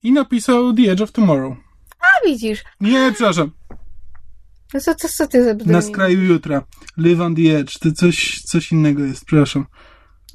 [0.03, 1.57] i napisał The Edge of Tomorrow.
[2.01, 2.63] A widzisz.
[2.81, 3.51] Nie, przepraszam,
[4.73, 6.63] No co, co, co ty za Na skraju jutra.
[6.97, 7.79] Live on the Edge.
[7.79, 9.65] To coś, coś innego jest, przepraszam.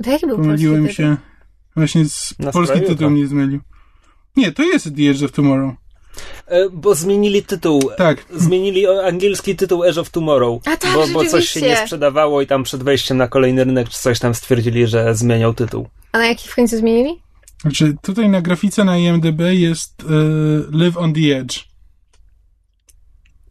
[0.04, 1.16] To jaki był Pomyliłem polski tytuł?
[1.16, 1.22] się.
[1.76, 3.60] Właśnie z Na polski tytuł mnie zmylił.
[4.36, 5.74] Nie, to jest The Edge of Tomorrow.
[6.46, 7.90] E, bo zmienili tytuł.
[7.96, 8.24] Tak.
[8.36, 10.62] Zmienili angielski tytuł Edge of Tomorrow.
[10.68, 13.88] A tak, bo, bo coś się nie sprzedawało i tam przed wejściem na kolejny rynek
[13.88, 15.88] czy coś tam stwierdzili, że zmieniał tytuł.
[16.12, 17.20] A na jaki w końcu zmienili?
[17.62, 20.06] Znaczy, tutaj na grafice na IMDb jest e,
[20.78, 21.58] Live on the Edge.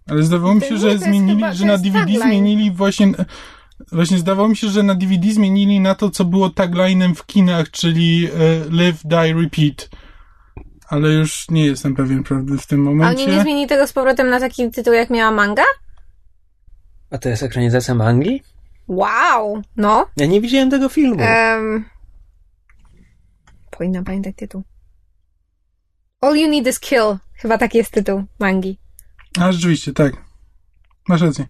[0.07, 2.21] Ale zdawało mi się, że zmienili, chyba- że na DVD tagline.
[2.23, 3.11] zmienili właśnie.
[3.91, 7.71] Właśnie zdawało mi się, że na DVD zmienili na to, co było taglinem w kinach,
[7.71, 8.29] czyli e,
[8.71, 9.89] Live, Die, Repeat.
[10.87, 13.23] Ale już nie jestem pewien, prawda, w tym A momencie.
[13.23, 15.63] oni nie zmienili tego z powrotem na taki tytuł, jak miała manga?
[17.11, 18.43] A to jest ekranizacja mangi?
[18.87, 19.61] Wow!
[19.77, 20.07] No.
[20.17, 21.23] Ja nie widziałem tego filmu.
[21.23, 21.85] Um,
[23.71, 24.63] powinnam pamiętać tytuł.
[26.21, 27.17] All You Need Is Kill.
[27.33, 28.79] Chyba taki jest tytuł mangi.
[29.39, 30.13] A rzeczywiście, tak.
[31.07, 31.45] Masz rację.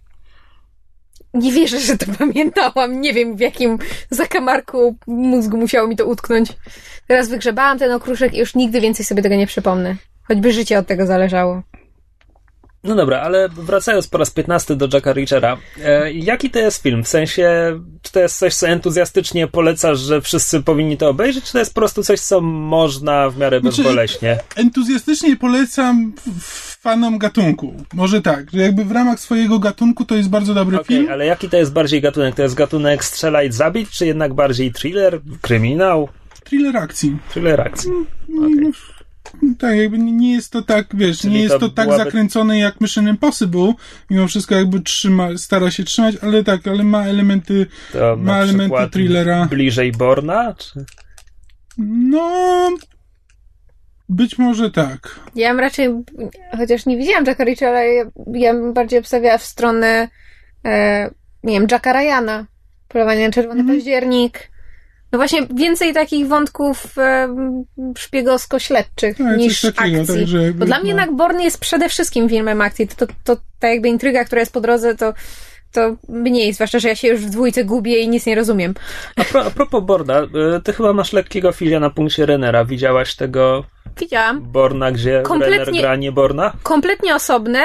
[1.36, 3.00] Nie wierzę, że to pamiętałam.
[3.00, 3.78] Nie wiem, w jakim
[4.10, 6.48] zakamarku mózgu musiało mi to utknąć.
[7.06, 9.96] Teraz wygrzebałam ten okruszek i już nigdy więcej sobie tego nie przypomnę.
[10.28, 11.62] Choćby życie od tego zależało.
[12.86, 17.04] No dobra, ale wracając po raz 15 do Jacka Reachera, e, jaki to jest film?
[17.04, 17.50] W sensie,
[18.02, 21.74] czy to jest coś, co entuzjastycznie polecasz, że wszyscy powinni to obejrzeć, czy to jest
[21.74, 24.38] po prostu coś, co można w miarę Znaczy- bezboleśnie?
[24.56, 26.12] Entuzjastycznie polecam
[26.80, 27.74] fanom gatunku.
[27.94, 31.08] Może tak, że jakby w ramach swojego gatunku to jest bardzo dobry Okej, film.
[31.12, 32.34] ale jaki to jest bardziej gatunek?
[32.34, 36.08] To jest gatunek strzelać, zabić, czy jednak bardziej thriller, kryminał?
[36.44, 37.16] Thriller akcji.
[37.30, 37.90] Thriller akcji.
[37.90, 38.72] Mm, Okej.
[39.58, 42.58] Tak, jakby nie- jest to tak, wiesz, Czyli nie jest to to, tak byłaby- zakręcone
[42.58, 43.72] jak Mission Impossible.
[44.10, 48.76] Mimo wszystko jakby trzyma, stara się trzymać, ale tak, ale ma elementy, To ma elementy
[48.92, 49.46] thrillera.
[49.46, 50.54] bliżej Borna?
[50.54, 50.84] Czy...
[51.78, 52.70] No.
[54.08, 55.20] Być może tak.
[55.34, 55.88] Ja bym raczej,
[56.56, 60.08] chociaż nie widziałam Jacka Richa, ale ja, ja bym bardziej obstawiała w stronę,
[60.64, 61.10] e,
[61.44, 62.46] nie wiem, Jacka Ryana.
[62.88, 63.78] Polowanie na Czerwony Mhm.
[63.78, 64.50] Październik.
[65.12, 67.28] No właśnie więcej takich wątków e,
[67.98, 70.16] szpiegowsko-śledczych No, niż takiego, akcji.
[70.18, 71.00] także Bo dla mnie no.
[71.00, 72.88] jednak Born jest przede wszystkim filmem akcji.
[72.88, 75.14] To, to, to ta jakby intryga, która jest po drodze, to,
[75.72, 78.74] to mniej, zwłaszcza, że ja się już w dwójce gubię i nic nie rozumiem.
[79.16, 80.28] A, pro, a propos Borda, y,
[80.64, 82.64] ty chyba masz lekkiego filia na punkcie Renera.
[82.64, 83.64] Widziałaś tego
[84.00, 84.40] Widziałam.
[84.42, 86.52] Borna, gdzie Kompletnie- Renner gra nie Borna?
[86.62, 87.62] kompletnie osobne.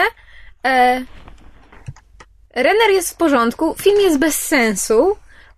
[0.65, 1.01] E,
[2.55, 5.15] Renner jest w porządku, film jest bez sensu.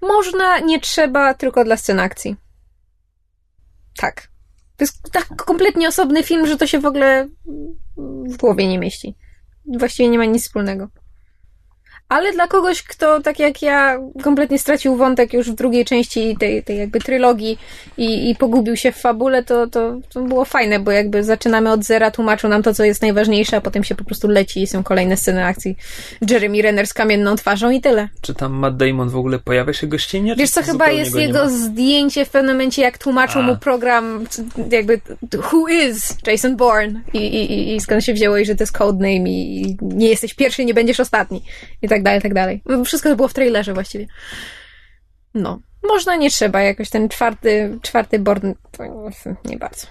[0.08, 2.36] Można, nie trzeba, tylko dla scen akcji.
[3.98, 4.28] Tak.
[4.78, 7.30] To jest tak kompletnie osobny film, że to się w ogóle
[7.98, 9.16] w głowie nie mieści.
[9.78, 10.90] Właściwie nie ma nic wspólnego.
[12.14, 16.64] Ale dla kogoś, kto tak jak ja kompletnie stracił wątek już w drugiej części tej,
[16.64, 17.58] tej jakby trylogii
[17.98, 21.84] i, i pogubił się w fabule, to, to, to było fajne, bo jakby zaczynamy od
[21.84, 24.84] zera, tłumaczył nam to, co jest najważniejsze, a potem się po prostu leci i są
[24.84, 25.76] kolejne sceny akcji.
[26.30, 28.10] Jeremy Renner z kamienną twarzą i tyle.
[28.22, 30.36] Czy tam Matt Damon w ogóle pojawia się gościnnie?
[30.36, 33.44] Wiesz co, chyba jest jego zdjęcie w pewnym momencie, jak tłumaczył A.
[33.44, 34.26] mu program,
[34.72, 35.02] jakby
[35.54, 38.78] who is Jason Bourne i, i, i- i skąd się wzięło i że to jest
[38.78, 41.42] codename i nie jesteś pierwszy, nie będziesz ostatni
[41.82, 42.64] i tak dalej, tak dalej.
[42.86, 44.08] Wszystko to było w trailerze właściwie.
[45.34, 45.60] No.
[45.84, 46.62] Można, nie trzeba.
[46.62, 48.20] Jakoś ten czwarty, czwarty
[48.72, 48.84] to
[49.46, 49.88] nie bardzo.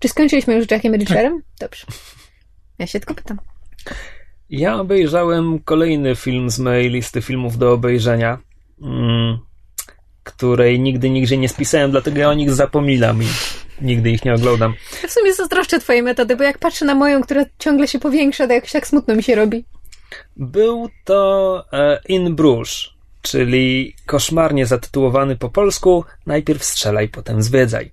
[0.00, 1.42] Czy skończyliśmy już z Jackiem Richerem?
[1.60, 1.86] Dobrze.
[2.78, 3.38] Ja się tylko pytam.
[4.50, 8.38] Ja obejrzałem kolejny film z mojej listy filmów do obejrzenia,
[8.82, 9.38] mm,
[10.22, 13.26] której nigdy nigdzie nie spisałem, dlatego ja o nich zapominam i
[13.80, 14.74] nigdy ich nie oglądam.
[15.02, 18.46] Ja w sumie zazdroszczę twojej metody, bo jak patrzę na moją, która ciągle się powiększa,
[18.46, 19.64] to jakoś tak smutno mi się robi.
[20.36, 22.88] Był to e, In Bruges,
[23.22, 27.92] czyli koszmarnie zatytułowany po polsku Najpierw strzelaj, potem zwiedzaj.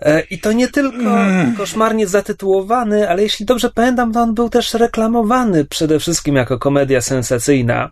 [0.00, 1.56] E, I to nie tylko Mm.
[1.56, 7.00] koszmarnie zatytułowany, ale jeśli dobrze pamiętam, to on był też reklamowany przede wszystkim jako komedia
[7.00, 7.90] sensacyjna.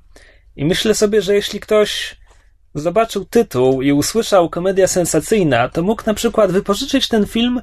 [0.57, 2.17] I myślę sobie, że jeśli ktoś
[2.75, 7.61] zobaczył tytuł i usłyszał komedia sensacyjna, to mógł na przykład wypożyczyć ten film,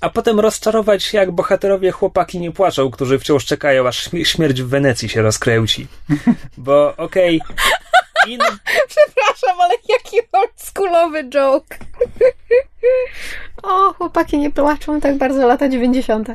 [0.00, 4.62] a potem rozczarować się, jak bohaterowie chłopaki nie płaczą, którzy wciąż czekają, aż śmie- śmierć
[4.62, 5.86] w Wenecji się rozkręci.
[6.56, 7.40] Bo okej,
[8.28, 8.40] in,
[8.92, 11.78] Przepraszam, ale jaki oldschoolowy joke.
[13.62, 16.28] o, chłopaki nie płaczą tak bardzo lata 90.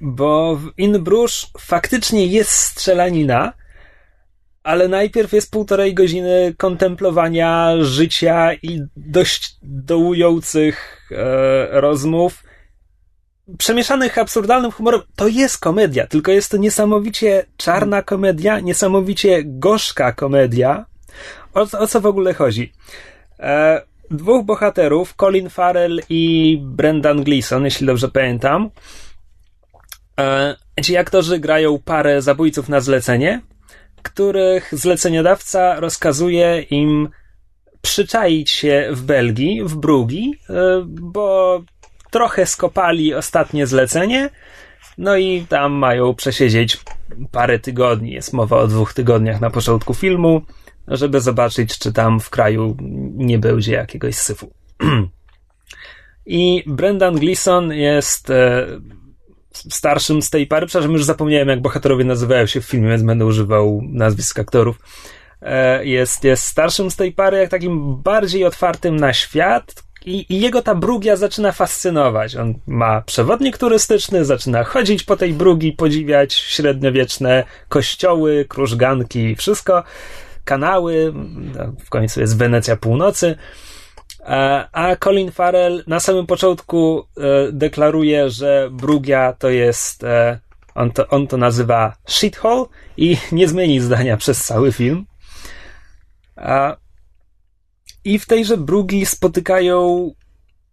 [0.00, 3.52] bo w In Bruges faktycznie jest strzelanina,
[4.62, 12.42] ale najpierw jest półtorej godziny kontemplowania życia i dość dołujących e, rozmów,
[13.58, 15.00] przemieszanych absurdalnym humorem.
[15.16, 20.86] To jest komedia, tylko jest to niesamowicie czarna komedia, niesamowicie gorzka komedia.
[21.54, 22.72] O, o co w ogóle chodzi?
[23.40, 28.70] E, dwóch bohaterów, Colin Farrell i Brendan Gleeson, jeśli dobrze pamiętam,
[30.20, 33.40] E, Ci aktorzy grają parę zabójców na zlecenie,
[34.02, 37.08] których zleceniodawca rozkazuje im
[37.80, 41.62] przyczaić się w Belgii, w Brugi, e, bo
[42.16, 44.30] trochę skopali ostatnie zlecenie,
[44.98, 46.80] no i tam mają przesiedzieć
[47.30, 48.12] parę tygodni.
[48.12, 50.42] Jest mowa o dwóch tygodniach na początku filmu,
[50.88, 52.76] żeby zobaczyć, czy tam w kraju
[53.16, 54.50] nie będzie jakiegoś syfu.
[56.26, 58.66] I Brendan Gleeson jest e,
[59.52, 60.66] starszym z tej pary.
[60.66, 64.78] Przepraszam, już zapomniałem, jak bohaterowie nazywają się w filmie, więc będę używał nazwisk aktorów.
[65.42, 69.85] E, Jest, jest starszym z tej pary, jak takim bardziej otwartym na świat.
[70.06, 72.36] I, I jego ta brugia zaczyna fascynować.
[72.36, 79.82] On ma przewodnik turystyczny, zaczyna chodzić po tej brugi, podziwiać średniowieczne kościoły, krużganki, wszystko,
[80.44, 81.12] kanały.
[81.56, 83.36] No, W końcu jest Wenecja północy.
[84.20, 90.40] E, A Colin Farrell na samym początku e, deklaruje, że Brugia to jest, e,
[90.74, 92.64] on to, on to nazywa shithole
[92.96, 95.06] i nie zmieni zdania przez cały film.
[98.06, 100.10] I w tejże Brugi spotykają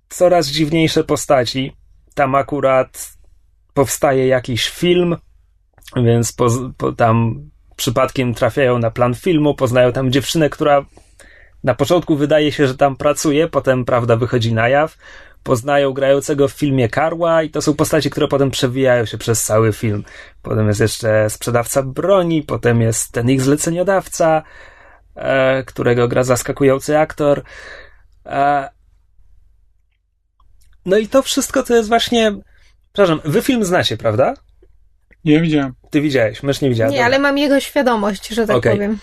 [0.09, 1.75] coraz dziwniejsze postaci.
[2.13, 3.13] Tam akurat
[3.73, 5.17] powstaje jakiś film,
[5.95, 7.41] więc po, po, tam
[7.75, 10.85] przypadkiem trafiają na plan filmu, poznają tam dziewczynę, która
[11.63, 14.97] na początku wydaje się, że tam pracuje, potem prawda wychodzi na jaw.
[15.43, 19.73] Poznają grającego w filmie Karła i to są postacie, które potem przewijają się przez cały
[19.73, 20.03] film.
[20.41, 24.43] Potem jest jeszcze sprzedawca broni, potem jest ten ich zleceniodawca,
[25.65, 27.43] którego gra zaskakujący aktor.
[28.25, 28.69] E,
[30.85, 32.31] no i to wszystko to jest właśnie.
[32.93, 34.33] Przepraszam, wy film znacie, prawda?
[35.25, 35.73] Ja widziałem.
[35.89, 36.89] Ty widziałeś, mysz nie widziała.
[36.89, 37.05] Nie, dobra.
[37.05, 38.73] ale mam jego świadomość, że tak Okej.
[38.73, 38.97] powiem.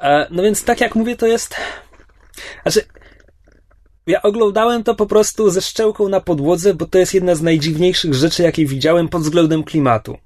[0.00, 1.54] E, no więc tak jak mówię, to jest.
[2.62, 2.84] Znaczy.
[4.06, 8.14] Ja oglądałem to po prostu ze szczęką na podłodze, bo to jest jedna z najdziwniejszych
[8.14, 10.18] rzeczy, jakie widziałem pod względem klimatu.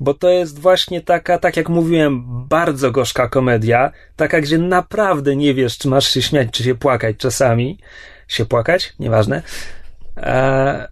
[0.00, 5.54] Bo to jest właśnie taka, tak jak mówiłem, bardzo gorzka komedia, taka, gdzie naprawdę nie
[5.54, 7.78] wiesz, czy masz się śmiać, czy się płakać czasami.
[8.28, 8.94] Się płakać?
[8.98, 9.42] Nieważne.
[10.16, 10.88] E,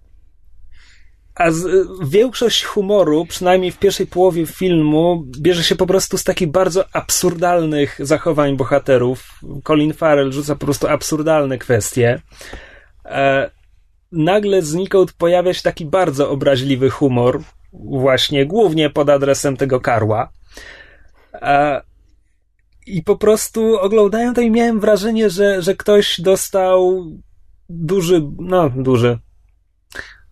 [1.34, 6.50] a z, większość humoru, przynajmniej w pierwszej połowie filmu, bierze się po prostu z takich
[6.50, 9.40] bardzo absurdalnych zachowań bohaterów.
[9.64, 12.20] Colin Farrell rzuca po prostu absurdalne kwestie.
[13.04, 13.50] E,
[14.12, 17.40] nagle znikąd pojawia się taki bardzo obraźliwy humor,
[17.84, 20.28] właśnie głównie pod adresem tego karła.
[21.34, 21.82] E,
[22.86, 27.06] I po prostu oglądając to i miałem wrażenie, że, że ktoś dostał
[27.68, 29.18] duży, no duży,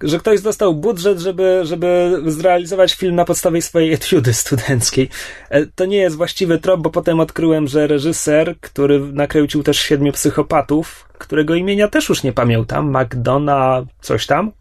[0.00, 5.08] że ktoś dostał budżet, żeby, żeby zrealizować film na podstawie swojej etiudy studenckiej.
[5.50, 10.12] E, to nie jest właściwy trop, bo potem odkryłem, że reżyser, który nakręcił też Siedmiu
[10.12, 14.52] Psychopatów, którego imienia też już nie pamiętam, McDonough coś tam,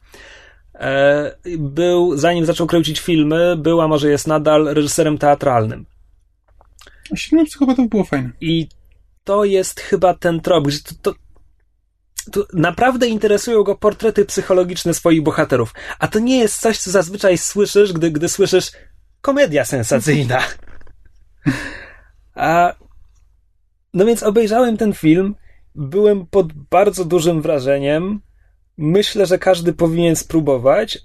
[1.58, 5.86] był, zanim zaczął kręcić filmy, był, a może jest nadal reżyserem teatralnym.
[7.16, 8.30] Siedmiu Psychopatów było fajne.
[8.42, 8.68] I
[9.24, 11.14] to jest chyba ten trop, gdzie to, to,
[12.32, 15.74] tu naprawdę interesują go portrety psychologiczne swoich bohaterów.
[16.00, 18.72] A to nie jest coś, co zazwyczaj słyszysz, gdy, gdy słyszysz
[19.22, 20.42] komedia sensacyjna.
[22.36, 22.74] A,
[23.94, 25.36] no więc obejrzałem ten film,
[25.76, 28.22] byłem pod bardzo dużym wrażeniem.
[28.78, 31.00] Myślę, że każdy powinien spróbować,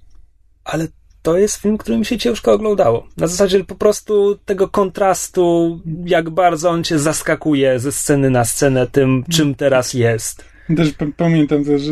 [0.65, 0.89] ale
[1.23, 3.09] to jest film, który mi się ciężko oglądało.
[3.17, 8.87] Na zasadzie po prostu tego kontrastu, jak bardzo on cię zaskakuje ze sceny na scenę
[8.87, 10.45] tym, czym teraz jest.
[10.77, 11.83] Też pamiętam też,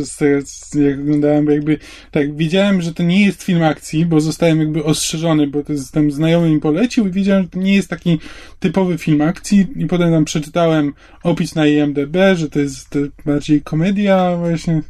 [0.74, 1.78] jak oglądałem, jakby,
[2.10, 5.92] tak, widziałem, że to nie jest film akcji, bo zostałem jakby ostrzeżony, bo to jest,
[5.92, 8.18] tam znajomy mi polecił i widziałem, że to nie jest taki
[8.58, 13.62] typowy film akcji i potem tam przeczytałem opis na IMDB, że to jest to bardziej
[13.62, 14.82] komedia właśnie,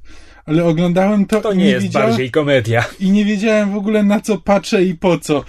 [0.46, 2.84] ale oglądałem to To i nie nie jest wiedziałem, bardziej komedia.
[3.00, 5.44] i nie wiedziałem w ogóle na co patrzę i po co.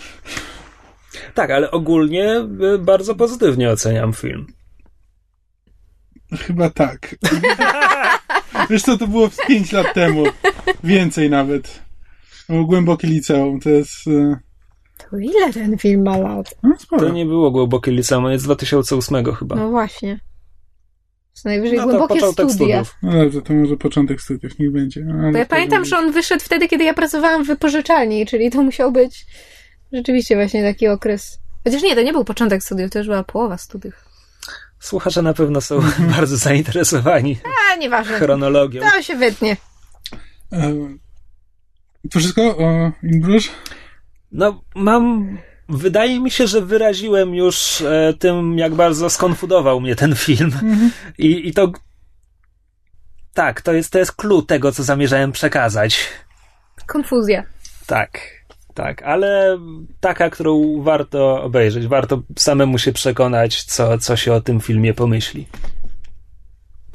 [1.34, 2.36] Tak, ale ogólnie
[2.76, 4.48] y, bardzo pozytywnie oceniam film.
[6.40, 7.16] Chyba tak.
[8.70, 10.24] Wiesz co, to było 5 lat temu.
[10.84, 11.82] Więcej nawet.
[12.50, 14.08] Było głębokie liceum, to jest...
[14.08, 14.40] e,
[15.10, 16.56] To ile ten film ma lat?
[16.64, 16.76] No.
[17.00, 19.56] To nie było głębokie liceum, on jest z 2008 chyba.
[19.56, 20.20] No właśnie.
[21.46, 22.84] Najwyżej No to głębokie początek studia.
[22.86, 22.98] studiów.
[23.04, 25.06] No dobrze, to może początek studiów, niech będzie.
[25.22, 28.52] Ale Bo ja to pamiętam, że on wyszedł wtedy, kiedy ja pracowałam w wypożyczalni, czyli
[28.52, 29.26] to musiał być
[29.94, 31.40] rzeczywiście właśnie taki okres.
[31.64, 33.94] Chociaż nie, to nie był początek studiów, to już była połowa studiów.
[34.80, 35.80] Słuchacze na pewno są
[36.18, 37.38] bardzo zainteresowani
[37.74, 38.18] A, nieważne.
[38.18, 38.82] chronologią.
[38.94, 39.58] To się wytnie.
[40.54, 40.74] E,
[42.12, 43.52] To wszystko o Inbrusz?
[44.32, 45.38] No, mam.
[45.70, 50.52] Wydaje mi się, że wyraziłem już e, tym, jak bardzo skonfudował mnie ten film.
[51.18, 51.72] I, I to.
[53.34, 56.10] Tak, to jest, to jest clue tego, co zamierzałem przekazać.
[56.86, 57.44] Konfuzja.
[57.86, 58.20] Tak,
[58.74, 59.60] tak, ale
[60.00, 61.88] taka, którą warto obejrzeć.
[61.88, 65.48] Warto samemu się przekonać, co, co się o tym filmie pomyśli.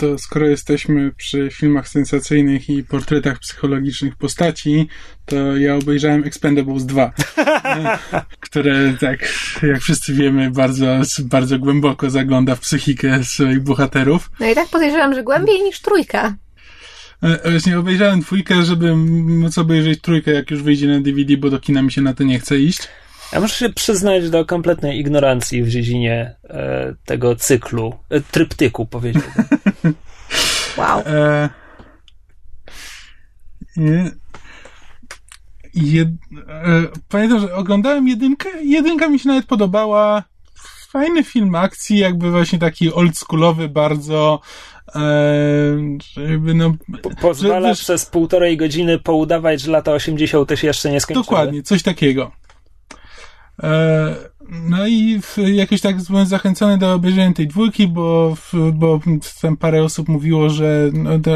[0.03, 4.89] To skoro jesteśmy przy filmach sensacyjnych i portretach psychologicznych postaci,
[5.25, 7.99] to ja obejrzałem Expendables 2, e,
[8.47, 9.19] które, tak,
[9.63, 10.87] jak wszyscy wiemy, bardzo,
[11.25, 14.31] bardzo głęboko zagląda w psychikę swoich bohaterów.
[14.41, 16.35] No i tak podejrzewam, że głębiej niż trójka.
[17.23, 21.61] E, Właśnie obejrzałem dwójkę, żeby móc obejrzeć trójkę, jak już wyjdzie na DVD, bo do
[21.61, 22.89] kina mi się na to nie chce iść.
[23.33, 29.45] Ja muszę się przyznać do kompletnej ignorancji w dziedzinie e, tego cyklu, e, tryptyku powiedziałbym.
[30.77, 31.01] Wow.
[31.07, 31.49] E.
[35.75, 36.09] Jed,
[36.49, 38.49] e, pamiętam, że oglądałem jedynkę.
[38.65, 40.23] Jedynka mi się nawet podobała.
[40.89, 44.41] Fajny film akcji, jakby właśnie taki oldschoolowy, bardzo.
[44.95, 45.01] E,
[46.31, 50.51] jakby no, Po, pozwala przez półtorej godziny poudawać, że lata 80.
[50.55, 51.25] się jeszcze nie skończyły.
[51.25, 52.33] Dokładnie, coś takiego.
[53.63, 54.15] E,
[54.49, 58.37] no i jakoś tak byłem zachęcony do obejrzenia tej dwójki, bo,
[58.73, 59.01] bo
[59.43, 61.31] tam parę osób mówiło, że, no, to,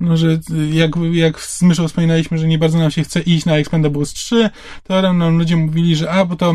[0.00, 0.38] no, że
[0.72, 4.50] jak, jak z Myszą wspominaliśmy, że nie bardzo nam się chce iść na Expendables 3,
[4.82, 6.54] to nam ludzie mówili, że a, bo to,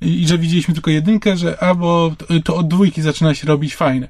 [0.00, 3.74] i, że widzieliśmy tylko jedynkę, że a, bo to, to od dwójki zaczyna się robić
[3.74, 4.08] fajne.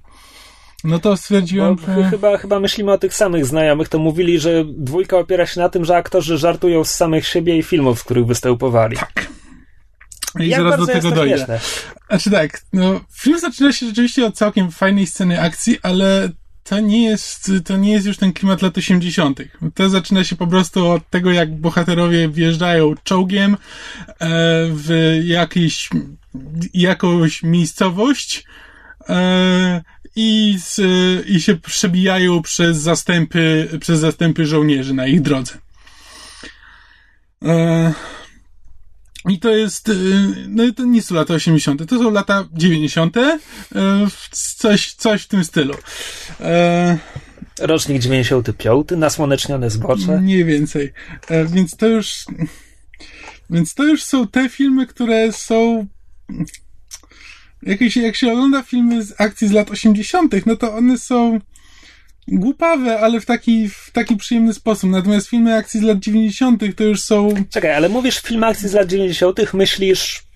[0.84, 2.04] No to stwierdziłem, Bo że...
[2.04, 5.68] ch- chyba, chyba myślimy o tych samych znajomych, to mówili, że dwójka opiera się na
[5.68, 8.96] tym, że aktorzy żartują z samych siebie i filmów, w których występowali.
[10.40, 11.60] I Jak zaraz bardzo do tego dojdę.
[12.08, 16.28] Znaczy tak, no, film zaczyna się rzeczywiście od całkiem fajnej sceny akcji, ale
[16.64, 19.40] to nie jest, to nie jest już ten klimat lat 80.
[19.74, 23.56] To zaczyna się po prostu od tego, jak bohaterowie wjeżdżają czołgiem e,
[24.70, 25.88] w jakieś,
[26.74, 28.44] jakąś miejscowość
[29.08, 29.82] e,
[30.16, 30.80] i, z,
[31.28, 35.58] i się przebijają przez zastępy, przez zastępy żołnierzy na ich drodze.
[39.28, 39.92] I to jest, e,
[40.48, 43.38] no to nie są lata 80., to są lata 90., e,
[44.30, 45.74] coś, coś w tym stylu.
[46.40, 46.98] E,
[47.60, 50.20] Rocznik 95, nasłonecznione zbocze.
[50.20, 50.92] Mniej więcej.
[51.28, 52.24] E, więc to już,
[53.50, 55.86] więc to już są te filmy, które są,
[57.62, 61.40] jak się, jak się ogląda filmy z akcji z lat 80., no to one są
[62.28, 64.90] głupawe, ale w taki, w taki przyjemny sposób.
[64.90, 66.62] Natomiast filmy akcji z lat 90.
[66.76, 67.28] to już są.
[67.50, 70.26] Czekaj, ale mówisz film akcji z lat 90., myślisz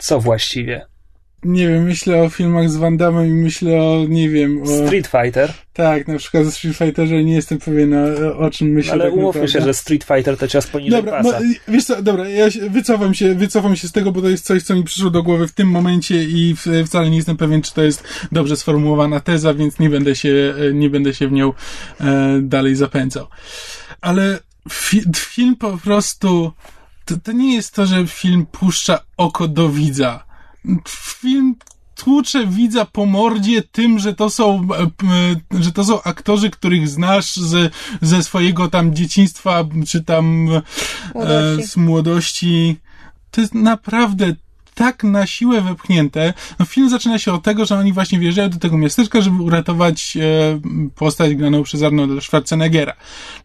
[0.00, 0.86] co właściwie?
[1.44, 4.66] Nie wiem, myślę o filmach z Van Damme i myślę o, nie wiem, o...
[4.66, 5.52] Street Fighter.
[5.72, 8.92] Tak, na przykład o Street Fighterze nie jestem pewien o, o czym myślę.
[8.92, 9.52] Ale tak umówmy naprawdę.
[9.52, 11.40] się, że Street Fighter to cios poniżej Dobra, pasa.
[11.40, 14.44] no, wiesz co, dobra, ja się, wycofam się, wycofam się z tego, bo to jest
[14.44, 17.62] coś, co mi przyszło do głowy w tym momencie i w, wcale nie jestem pewien,
[17.62, 21.32] czy to jest dobrze sformułowana teza, więc nie będę się, e, nie będę się w
[21.32, 21.52] nią
[22.00, 23.26] e, dalej zapędzał.
[24.00, 24.38] Ale
[24.70, 26.52] fi, film po prostu,
[27.04, 30.24] to, to nie jest to, że film puszcza oko do widza.
[30.88, 31.54] Film
[31.94, 36.88] tłucze widza po mordzie tym, że to są, e, p- że to są aktorzy, których
[36.88, 37.70] znasz ze,
[38.02, 40.62] ze swojego tam dzieciństwa, czy tam e,
[41.14, 41.68] Młodości.
[41.68, 42.76] z młodości.
[43.30, 44.34] To jest naprawdę
[44.74, 46.34] tak na siłę wepchnięte.
[46.58, 50.16] No, film zaczyna się od tego, że oni właśnie wjeżdżają do tego miasteczka, żeby uratować
[50.16, 50.20] e,
[50.94, 52.92] postać graną przez Arnolda Schwarzeneggera.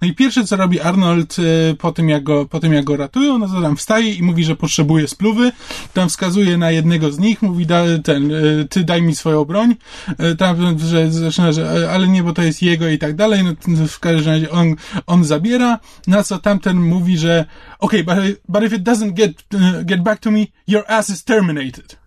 [0.01, 2.97] No i pierwsze, co robi Arnold e, po, tym, jak go, po tym, jak go
[2.97, 5.51] ratują, no to tam wstaje i mówi, że potrzebuje spluwy.
[5.93, 9.75] Tam wskazuje na jednego z nich, mówi, da, ten, e, ty daj mi swoją broń.
[10.17, 13.43] E, tam, że zaczyna, że e, ale nie, bo to jest jego i tak dalej.
[13.43, 14.75] No w każdym razie on,
[15.07, 17.45] on zabiera, na co tamten mówi, że
[17.79, 18.15] okay, but,
[18.47, 21.97] but if it doesn't get, uh, get back to me, your ass is terminated.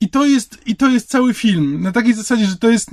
[0.00, 1.82] I to jest, i to jest cały film.
[1.82, 2.90] Na takiej zasadzie, że to jest,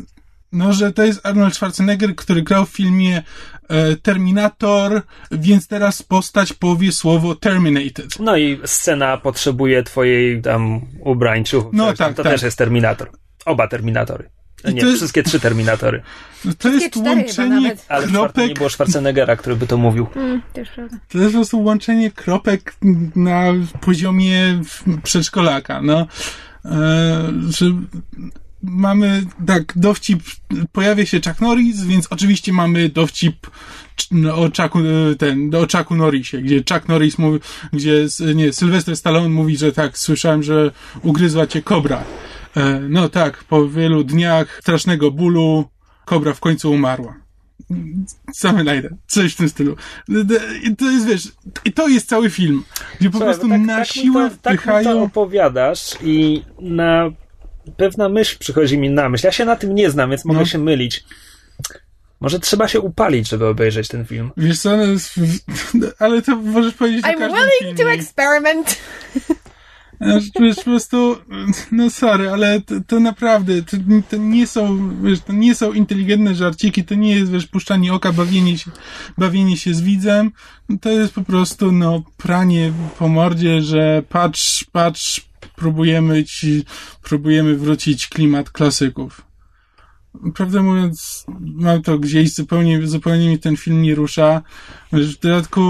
[0.52, 3.24] no, że to jest Arnold Schwarzenegger, który grał w filmie
[3.70, 8.20] e, Terminator, więc teraz postać powie słowo terminated.
[8.20, 11.66] No i scena potrzebuje twojej tam ubrańców.
[11.74, 12.34] No tak, To tak.
[12.34, 13.12] też jest Terminator.
[13.46, 14.30] Oba Terminatory.
[14.66, 16.02] I Nie, jest- wszystkie trzy Terminatory.
[16.46, 17.76] No, To jest łączenie.
[17.88, 20.08] Ale czwartym nie kropek, było Schwarzeneggera, który by to mówił.
[20.16, 20.98] Mm, też prawda.
[21.10, 22.76] to jest po prostu łączenie kropek
[23.16, 23.44] na
[23.82, 24.62] poziomie
[25.04, 26.08] przedszkolaka, no.
[26.66, 27.66] E, że
[28.64, 30.24] mamy, tak, dowcip,
[30.72, 33.48] pojawia się Chuck Norris, więc oczywiście mamy dowcip
[33.98, 37.40] cz- o Chucku, e, ten, o Chucku Norrisie, gdzie Chuck Norris mówi,
[37.74, 38.06] gdzie,
[38.36, 42.04] nie, Sylwester Stallone mówi, że tak, słyszałem, że ugryzła cię kobra.
[42.58, 45.70] E, no tak, po wielu dniach strasznego bólu
[46.06, 47.16] kobra w końcu umarła.
[48.34, 48.90] Same najdę.
[49.08, 49.76] Coś w tym stylu.
[50.64, 51.28] I to jest, wiesz,
[51.66, 52.64] i to jest cały film,
[53.00, 55.04] gdzie po Słuchaj, prostu bo tak- na tak mi siłę to, Tak mi to wpychają...
[55.04, 57.10] opowiadasz i na
[57.78, 59.26] pewna myśl przychodzi mi na myśl.
[59.28, 60.46] Ja się na tym nie znam, więc mogę No.
[60.46, 61.04] się mylić.
[62.22, 64.32] Może trzeba się upalić, żeby obejrzeć ten film.
[64.38, 64.78] Wiesz co,
[65.74, 67.94] no, ale to możesz powiedzieć o I'm każdym willing to filmie.
[67.94, 68.78] experiment.
[70.02, 71.18] Wiesz, wiesz, po prostu,
[71.72, 73.78] no sorry, ale to, to naprawdę, to,
[74.10, 78.14] to nie są, wiesz, to nie są inteligentne żarciki, to nie jest, wiesz, puszczanie oka,
[78.14, 78.72] bawienie się,
[79.18, 80.32] bawienie się z widzem,
[80.82, 86.64] to jest po prostu, no, pranie po mordzie, że patrz, patrz, próbujemy ci,
[87.04, 89.22] próbujemy wrócić klimat klasyków.
[90.36, 94.42] Prawdę mówiąc, mam to gdzieś, zupełnie, zupełnie mi ten film nie rusza.
[94.94, 95.62] Wiesz, w dodatku,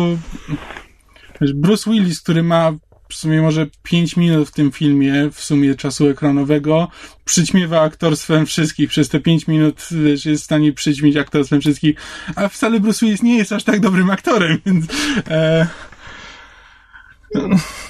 [1.41, 2.71] wiesz, Bruce Willis, który ma
[3.09, 6.87] w sumie może 5 minut w tym filmie, w sumie czasu ekranowego,
[7.25, 8.89] przyćmiewa aktorstwem wszystkich.
[8.89, 11.95] Przez te 5 minut wiesz, jest w stanie przyćmić aktorstwem wszystkich,
[12.35, 14.85] a wcale Bruce Willis nie jest aż tak dobrym aktorem, więc...
[15.29, 15.67] E,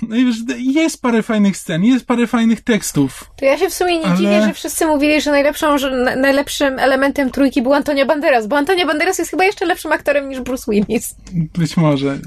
[0.01, 3.31] no i wiesz, jest parę fajnych scen, jest parę fajnych tekstów.
[3.37, 6.15] To ja się w sumie nie Ale- dziwię, że wszyscy mówili, że, najlepszą, że na-
[6.15, 10.39] najlepszym elementem trójki był Antonio Banderas, bo Antonio Banderas jest chyba jeszcze lepszym aktorem niż
[10.39, 11.15] Bruce Willis.
[11.57, 12.17] Być może.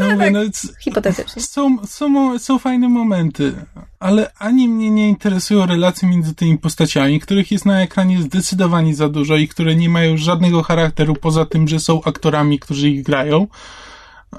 [0.00, 0.32] E, no, mówię, tak.
[0.32, 0.40] no,
[0.80, 1.42] Hipotetycznie.
[1.42, 3.54] są, są, są fajne momenty,
[3.98, 9.08] ale ani mnie nie interesują relacje między tymi postaciami, których jest na ekranie zdecydowanie za
[9.08, 13.46] dużo i które nie mają żadnego charakteru poza tym, że są aktorami, którzy ich grają.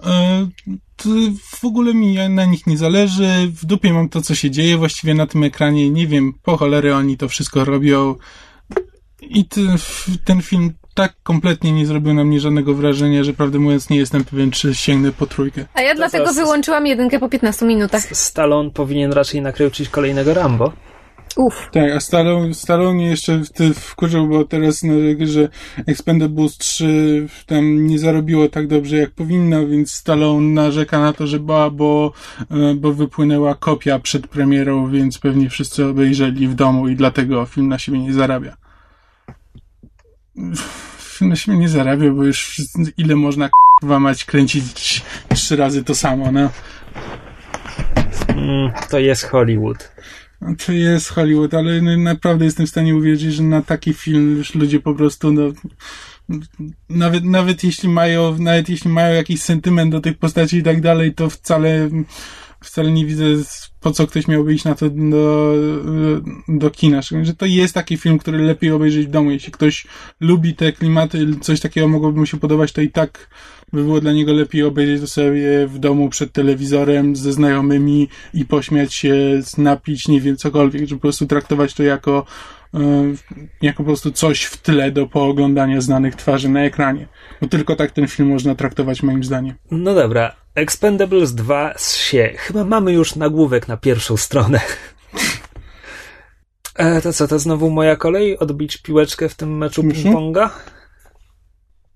[0.03, 0.47] E,
[1.51, 3.51] w ogóle mi na nich nie zależy.
[3.55, 5.89] W dupie mam to, co się dzieje właściwie na tym ekranie.
[5.89, 8.15] Nie wiem, po cholery oni to wszystko robią.
[9.21, 9.77] I ten,
[10.25, 14.23] ten film tak kompletnie nie zrobił na mnie żadnego wrażenia, że prawdę mówiąc nie jestem
[14.23, 15.65] pewien, czy sięgnę po trójkę.
[15.73, 18.03] A ja dlatego zaraz- wyłączyłam jedynkę po 15 minutach.
[18.03, 20.71] Stallone powinien raczej nakręcić kolejnego Rambo.
[21.37, 21.69] Uff.
[21.71, 25.49] Tak, a Stallone, Stallone jeszcze ty wkurzył, bo teraz no, że
[25.87, 31.39] Expendables 3 tam nie zarobiło tak dobrze jak powinno, więc Stallone narzeka na to, że
[31.39, 32.11] ba, bo,
[32.51, 37.67] e, bo wypłynęła kopia przed premierą, więc pewnie wszyscy obejrzeli w domu i dlatego film
[37.67, 38.60] na siebie nie zarabia.
[41.21, 42.61] Na siebie nie zarabia, bo już
[42.97, 46.49] ile można k***wa mać kręcić trzy razy to samo, no.
[48.27, 49.91] Mm, to jest Hollywood.
[50.41, 54.37] No, To jest Hollywood, ale no, naprawdę jestem w stanie uwierzyć, że na taki film
[54.37, 55.41] już ludzie po prostu, no,
[56.89, 61.13] nawet, nawet jeśli mają, nawet jeśli mają jakiś sentyment do tych postaci i tak dalej,
[61.13, 61.89] to wcale,
[62.63, 63.25] wcale nie widzę,
[63.79, 65.55] po co ktoś miałby iść na to do,
[66.47, 67.01] do kina.
[67.01, 69.31] Szczególnie, że to jest taki film, który lepiej obejrzeć w domu.
[69.31, 69.87] Jeśli ktoś
[70.19, 73.29] lubi te klimaty, coś takiego mogłoby mu się podobać, to i tak
[73.73, 78.45] by było dla niego lepiej obejrzeć to sobie w domu przed telewizorem ze znajomymi i
[78.45, 79.15] pośmiać się,
[79.57, 82.25] napić, nie wiem, cokolwiek, że po prostu traktować to jako,
[82.73, 82.79] e,
[83.61, 87.07] jako po prostu coś w tle do pooglądania znanych twarzy na ekranie.
[87.41, 89.55] Bo tylko tak ten film można traktować moim zdaniem.
[89.71, 92.33] No dobra, Expendables 2 z się.
[92.37, 94.59] Chyba mamy już nagłówek na pierwszą stronę.
[96.75, 98.39] E, to co, to znowu moja kolej?
[98.39, 100.03] Odbić piłeczkę w tym meczu Mhm.
[100.03, 100.49] ping-ponga?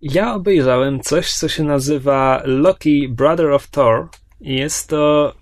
[0.01, 4.08] Ja obejrzałem coś, co się nazywa Loki Brother of Thor.
[4.41, 5.34] I Jest to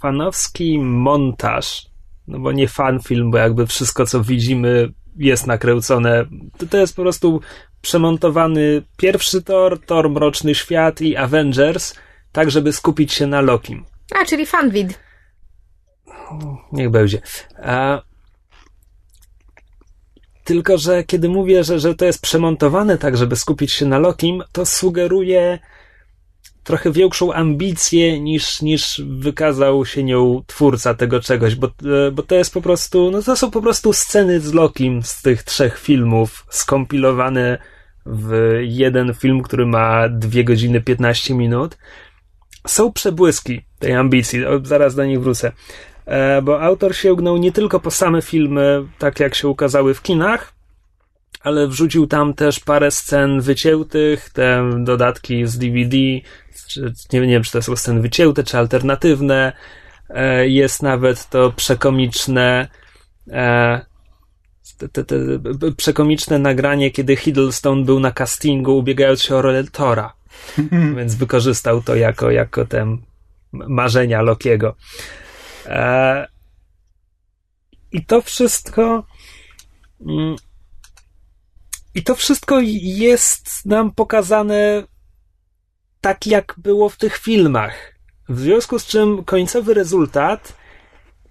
[0.00, 1.86] fanowski montaż.
[2.28, 6.24] No bo nie fan film, bo jakby wszystko, co widzimy, jest nakręcone.
[6.58, 7.40] To, to jest po prostu
[7.80, 11.94] przemontowany pierwszy Thor, Thor Mroczny Świat i Avengers,
[12.36, 13.84] tak żeby skupić się na Lokim.
[14.14, 14.98] A, czyli fanwid.
[16.72, 17.20] Niech będzie.
[17.62, 18.02] A...
[20.44, 24.42] Tylko, że kiedy mówię, że, że to jest przemontowane tak, żeby skupić się na Lokim,
[24.52, 25.58] to sugeruje
[26.64, 32.34] trochę większą ambicję niż, niż wykazał się nią twórca tego czegoś, bo, e, bo to
[32.34, 36.46] jest po prostu, no to są po prostu sceny z Lokim z tych trzech filmów
[36.50, 37.58] skompilowane
[38.06, 41.76] w jeden film, który ma 2 godziny 15 minut.
[42.66, 45.52] Są przebłyski tej ambicji, zaraz do nich wrócę.
[46.06, 50.52] E, bo autor sięgnął nie tylko po same filmy, tak jak się ukazały w kinach,
[51.40, 55.96] ale wrzucił tam też parę scen wyciętych, te dodatki z DVD,
[56.68, 59.52] czy, nie, nie wiem, czy to są sceny wycięte, czy alternatywne.
[60.10, 62.68] E, jest nawet to przekomiczne,
[63.30, 63.80] e,
[64.78, 65.16] te, te, te,
[65.76, 70.12] przekomiczne nagranie, kiedy Hiddleston był na castingu, ubiegając się o rolę Tora.
[70.96, 73.02] Więc wykorzystał to jako, jako te m-
[73.52, 74.74] marzenia Lokiego.
[75.66, 76.26] E,
[77.92, 79.04] I to wszystko.
[80.00, 80.36] mm,
[81.94, 84.82] I to wszystko jest nam pokazane
[86.00, 87.94] tak, jak było w tych filmach.
[88.28, 90.56] W związku z czym końcowy rezultat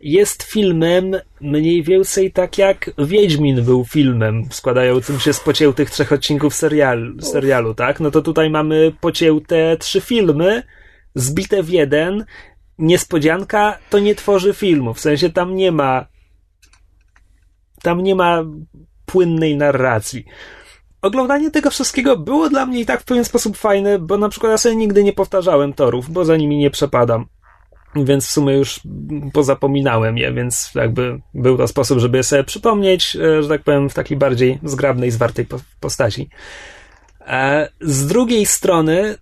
[0.05, 6.55] jest filmem mniej więcej tak jak Wiedźmin był filmem składającym się z pociętych trzech odcinków
[6.55, 7.99] serial, serialu, tak?
[7.99, 10.63] No to tutaj mamy pocięte trzy filmy,
[11.15, 12.25] zbite w jeden.
[12.77, 16.05] Niespodzianka to nie tworzy filmu, w sensie tam nie ma
[17.81, 18.43] tam nie ma
[19.05, 20.25] płynnej narracji.
[21.01, 24.51] Oglądanie tego wszystkiego było dla mnie i tak w pewien sposób fajne, bo na przykład
[24.51, 27.25] ja sobie nigdy nie powtarzałem torów, bo za nimi nie przepadam.
[27.95, 28.79] Więc w sumie już
[29.33, 33.93] pozapominałem je, więc jakby był to sposób, żeby sobie przypomnieć, e, że tak powiem, w
[33.93, 36.29] takiej bardziej zgrabnej, zwartej po- postaci.
[37.27, 39.15] E, Z drugiej strony,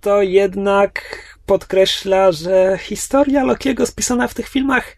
[0.00, 1.02] to jednak
[1.46, 4.96] podkreśla, że historia Lokiego spisana w tych filmach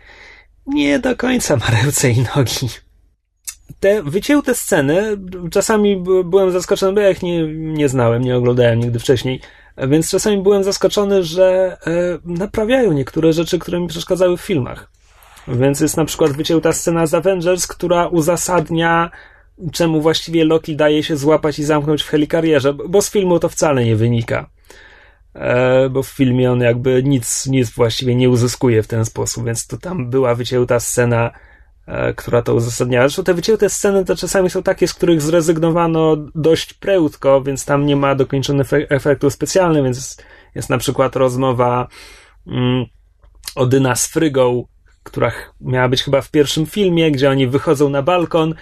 [0.67, 2.69] nie do końca ma ręce i nogi.
[3.81, 5.17] Te wycięte sceny,
[5.51, 9.41] czasami by- byłem zaskoczony, bo ja ich nie, nie znałem, nie oglądałem nigdy wcześniej,
[9.77, 11.91] więc czasami byłem zaskoczony, że e,
[12.25, 14.89] naprawiają niektóre rzeczy, które mi przeszkadzały w filmach.
[15.49, 19.11] Więc jest na przykład wycięta scena z Avengers, która uzasadnia,
[19.73, 23.85] czemu właściwie Loki daje się złapać i zamknąć w helikarierze, bo z filmu to wcale
[23.85, 24.51] nie wynika.
[25.35, 29.67] E, bo w filmie on jakby nic, nic właściwie nie uzyskuje w ten sposób, więc
[29.67, 31.31] to tam była wycięta scena,
[32.17, 33.09] która to uzasadniała.
[33.09, 37.87] Zresztą te wycięte sceny to czasami są takie, z których zrezygnowano dość prędko, więc tam
[37.87, 40.17] nie ma dokończonych efe- efektów specjalnych, więc
[40.55, 41.89] jest na przykład rozmowa
[42.47, 42.85] mm,
[43.55, 44.67] Odyna z Frygą,
[45.03, 48.55] która miała być chyba w pierwszym filmie, gdzie oni wychodzą na balkon,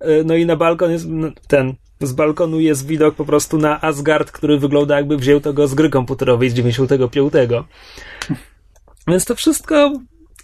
[0.00, 1.06] e, no i na balkon jest
[1.48, 5.68] ten, z balkonu jest widok po prostu na Asgard, który wygląda jakby wziął to go
[5.68, 7.32] z gry komputerowej z 95.
[9.08, 9.92] Więc to wszystko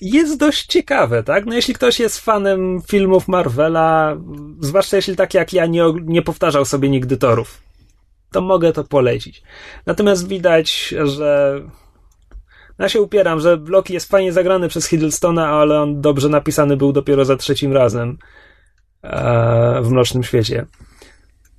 [0.02, 1.46] jest dość ciekawe, tak?
[1.46, 4.16] No jeśli ktoś jest fanem filmów Marvela,
[4.60, 7.62] zwłaszcza jeśli tak jak ja nie, nie powtarzał sobie nigdy torów,
[8.32, 9.42] to mogę to polecić.
[9.86, 11.60] Natomiast widać, że
[12.78, 16.92] Ja się upieram, że Loki jest fajnie zagrany przez Hiddlestona, ale on dobrze napisany był
[16.92, 18.18] dopiero za trzecim razem
[19.02, 20.66] e, w Mrocznym Świecie.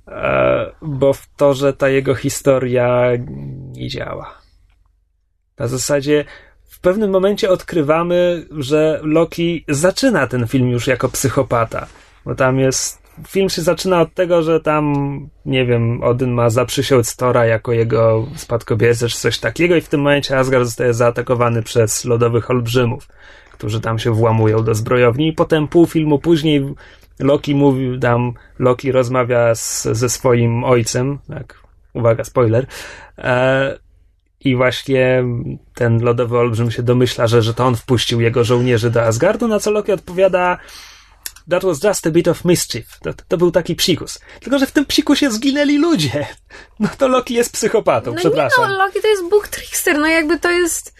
[0.08, 3.10] E, bo w to, że ta jego historia
[3.72, 4.38] nie działa.
[5.58, 6.24] Na zasadzie
[6.84, 11.86] pewnym momencie odkrywamy, że Loki zaczyna ten film już jako psychopata.
[12.24, 13.04] Bo tam jest.
[13.28, 14.84] Film się zaczyna od tego, że tam,
[15.46, 20.00] nie wiem, Odyn ma zaprzysiąc Tora jako jego spadkobiercę czy coś takiego, i w tym
[20.00, 23.08] momencie Asgard zostaje zaatakowany przez lodowych olbrzymów,
[23.52, 26.74] którzy tam się włamują do zbrojowni, i potem pół filmu później
[27.18, 31.60] Loki mówi, tam Loki rozmawia z, ze swoim ojcem, tak,
[31.92, 32.66] uwaga, spoiler,
[33.18, 33.78] e,
[34.44, 35.24] i właśnie
[35.74, 39.60] ten lodowy olbrzym się domyśla, że, że to on wpuścił jego żołnierzy do Asgardu, na
[39.60, 40.58] co Loki odpowiada
[41.50, 42.98] That was just a bit of mischief.
[43.02, 44.18] To, to był taki psikus.
[44.40, 46.26] Tylko, że w tym psikusie zginęli ludzie.
[46.80, 48.64] No to Loki jest psychopatą, No przepraszam.
[48.64, 50.94] nie no, Loki to jest Bóg Trickster, no jakby to jest...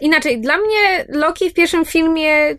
[0.00, 2.56] Inaczej, dla mnie Loki w pierwszym filmie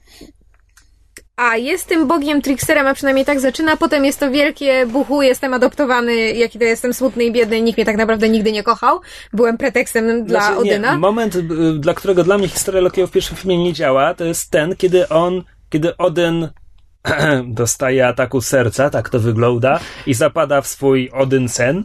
[1.38, 5.54] a jest tym bogiem tricksterem, a przynajmniej tak zaczyna, potem jest to wielkie buchu, jestem
[5.54, 9.00] adoptowany, jaki to jestem smutny i biedny, nikt mnie tak naprawdę nigdy nie kochał.
[9.34, 10.98] Byłem pretekstem dla Znaczy, nie, Odyna.
[10.98, 11.44] moment, y,
[11.80, 15.10] dla którego dla mnie historia Lokiego w pierwszym filmie nie działa, to jest ten, kiedy
[15.10, 16.50] on, kiedy Odyn
[17.48, 21.84] dostaje ataku serca, tak to wygląda, i zapada w swój Odyn sen,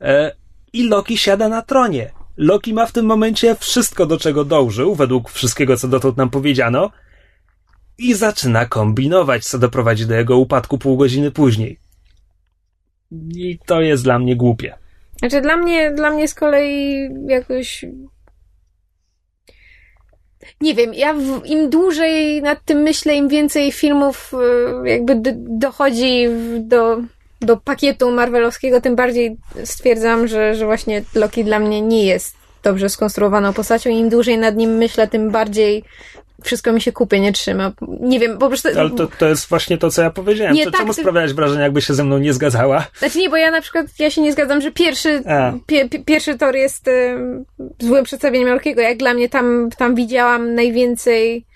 [0.00, 0.32] e,
[0.72, 2.10] i Loki siada na tronie.
[2.36, 6.90] Loki ma w tym momencie wszystko, do czego dążył, według wszystkiego, co dotąd nam powiedziano,
[7.98, 11.78] i zaczyna kombinować, co doprowadzi do jego upadku pół godziny później.
[13.36, 14.74] I to jest dla mnie głupie.
[15.18, 17.84] Znaczy dla mnie, dla mnie z kolei jakoś...
[20.60, 24.32] Nie wiem, ja w, im dłużej nad tym myślę, im więcej filmów
[24.84, 26.26] y, jakby dochodzi
[26.60, 27.02] do,
[27.40, 32.88] do pakietu marvelowskiego, tym bardziej stwierdzam, że, że właśnie Loki dla mnie nie jest dobrze
[32.88, 33.90] skonstruowaną postacią.
[33.90, 35.84] Im dłużej nad nim myślę, tym bardziej
[36.44, 37.72] wszystko mi się kupie, nie trzyma.
[38.00, 38.68] Nie wiem, po prostu...
[38.78, 40.54] Ale to, to jest właśnie to, co ja powiedziałem.
[40.54, 42.86] Nie, tak, Czemu ty- sprawiałeś wrażenie, jakby się ze mną nie zgadzała?
[42.98, 45.22] Znaczy nie, bo ja na przykład, ja się nie zgadzam, że pierwszy,
[45.66, 47.16] pie, pie, pierwszy tor jest y,
[47.78, 48.80] złym przedstawieniem Lokiego.
[48.80, 51.46] Jak dla mnie tam, tam widziałam najwięcej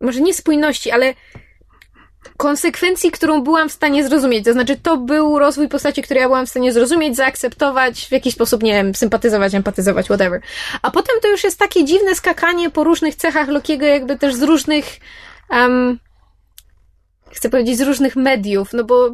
[0.00, 1.14] może nie spójności, ale
[2.38, 4.44] konsekwencji, którą byłam w stanie zrozumieć.
[4.44, 8.34] To znaczy, to był rozwój postaci, który ja byłam w stanie zrozumieć, zaakceptować, w jakiś
[8.34, 10.40] sposób, nie wiem, sympatyzować, empatyzować, whatever.
[10.82, 14.42] A potem to już jest takie dziwne skakanie po różnych cechach Lokiego, jakby też z
[14.42, 14.84] różnych
[15.50, 15.98] um,
[17.30, 19.10] chcę powiedzieć, z różnych mediów, no bo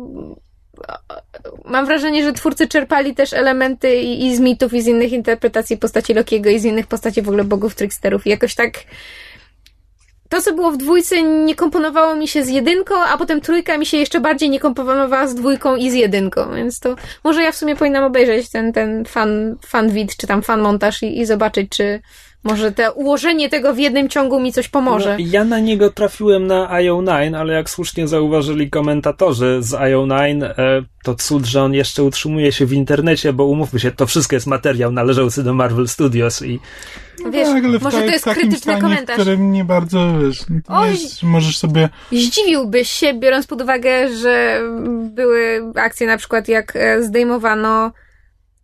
[1.64, 5.76] mam wrażenie, że twórcy czerpali też elementy i, i z mitów, i z innych interpretacji
[5.76, 8.26] postaci Lokiego, i z innych postaci w ogóle bogów, tricksterów.
[8.26, 8.72] I jakoś tak
[10.44, 13.96] co było w dwójce, nie komponowało mi się z jedynką, a potem trójka mi się
[13.96, 17.76] jeszcze bardziej nie komponowała z dwójką i z jedynką, więc to może ja w sumie
[17.76, 22.00] powinnam obejrzeć ten, ten fan, fan vid, czy tam fan montaż i, i zobaczyć, czy
[22.44, 25.16] może te ułożenie tego w jednym ciągu mi coś pomoże.
[25.18, 30.54] No, ja na niego trafiłem na IO9, ale jak słusznie zauważyli komentatorzy z IO9, e,
[31.04, 34.46] to cud, że on jeszcze utrzymuje się w internecie, bo umówmy się, to wszystko jest
[34.46, 36.60] materiał należący do Marvel Studios i
[37.32, 39.16] Wiesz, tak, ale może ta- to jest w takim krytyczny stanie, komentarz.
[39.16, 40.90] w którym nie bardzo, wiesz, no Oj.
[40.90, 41.88] jest, możesz sobie...
[42.12, 44.60] Zdziwiłbyś się, biorąc pod uwagę, że
[45.14, 47.92] były akcje na przykład jak e, zdejmowano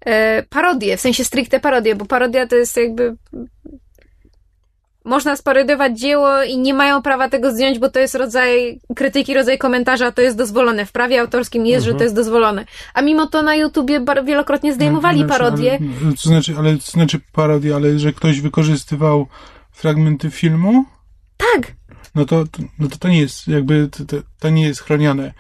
[0.06, 3.16] e, parodie, w sensie stricte parodie, bo parodia to jest jakby
[5.04, 9.58] można sparodiować dzieło i nie mają prawa tego zdjąć, bo to jest rodzaj krytyki, rodzaj
[9.58, 10.86] komentarza, to jest dozwolone.
[10.86, 12.64] W prawie autorskim jest, że to jest dozwolone.
[12.94, 15.78] A mimo to na YouTubie wielokrotnie zdejmowali Znaczy, parodie.
[16.04, 19.26] Ale, to znaczy, ale to znaczy parodia, ale że ktoś wykorzystywał
[19.72, 20.84] fragmenty filmu,
[21.36, 21.72] Tak,
[22.14, 25.32] no to, to, no to, to nie jest jakby, to, to, to nie jest chronione.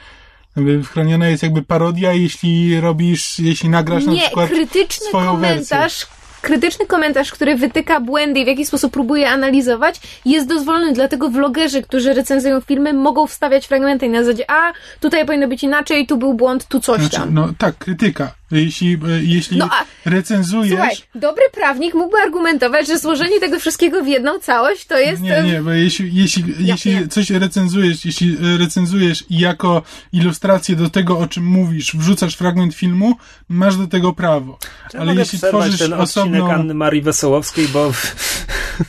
[0.92, 6.06] Chroniona jest jakby parodia, jeśli robisz, jeśli nagrasz na Nie, przykład krytyczny swoją komentarz,
[6.42, 11.82] krytyczny komentarz, który wytyka błędy i w jakiś sposób próbuje analizować, jest dozwolony, dlatego vlogerzy,
[11.82, 16.34] którzy recenzują filmy, mogą wstawiać fragmenty na zasadzie, a tutaj powinno być inaczej, tu był
[16.34, 17.34] błąd, tu coś Znaczy, tam.
[17.34, 18.32] no tak, krytyka.
[18.50, 20.70] Jeśli, e, jeśli No a- recenzujesz...
[20.70, 25.22] Słuchaj, dobry prawnik mógłby argumentować, że złożenie tego wszystkiego w jedną całość to jest...
[25.22, 27.08] Nie, nie, bo jeśli, jeśli, Ja jeśli wiem.
[27.08, 29.82] coś recenzujesz, jeśli e, recenzujesz i jako
[30.12, 33.16] ilustrację do tego, o czym mówisz, wrzucasz fragment filmu,
[33.48, 34.58] masz do tego prawo.
[34.90, 36.38] Czy Ale mogę jeśli tworzysz ten osobną...
[36.38, 37.92] odcinek Anny Marii Wesołowskiej, bo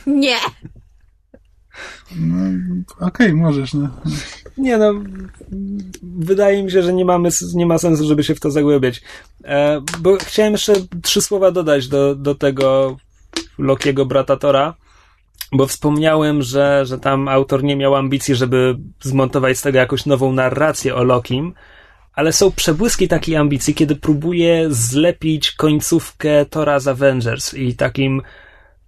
[0.06, 0.36] Nie!
[2.16, 2.36] No,
[3.00, 3.88] Okej, możesz, no.
[4.58, 4.94] Nie no,
[6.02, 9.02] wydaje mi się, że nie mamy, nie ma sensu, żeby się w to zagłębiać.
[9.44, 10.72] E, bo chciałem jeszcze
[11.02, 12.96] trzy słowa dodać do, do tego
[13.58, 14.74] Lokiego brata Tora,
[15.52, 20.32] bo wspomniałem, że, że tam autor nie miał ambicji, żeby zmontować z tego jakąś nową
[20.32, 21.54] narrację o Lokim,
[22.14, 28.22] ale są przebłyski takiej ambicji, kiedy próbuje zlepić końcówkę Tora z Avengers i takim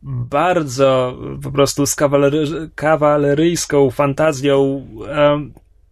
[0.05, 2.45] bardzo po prostu z kawalery,
[2.75, 4.87] kawaleryjską fantazją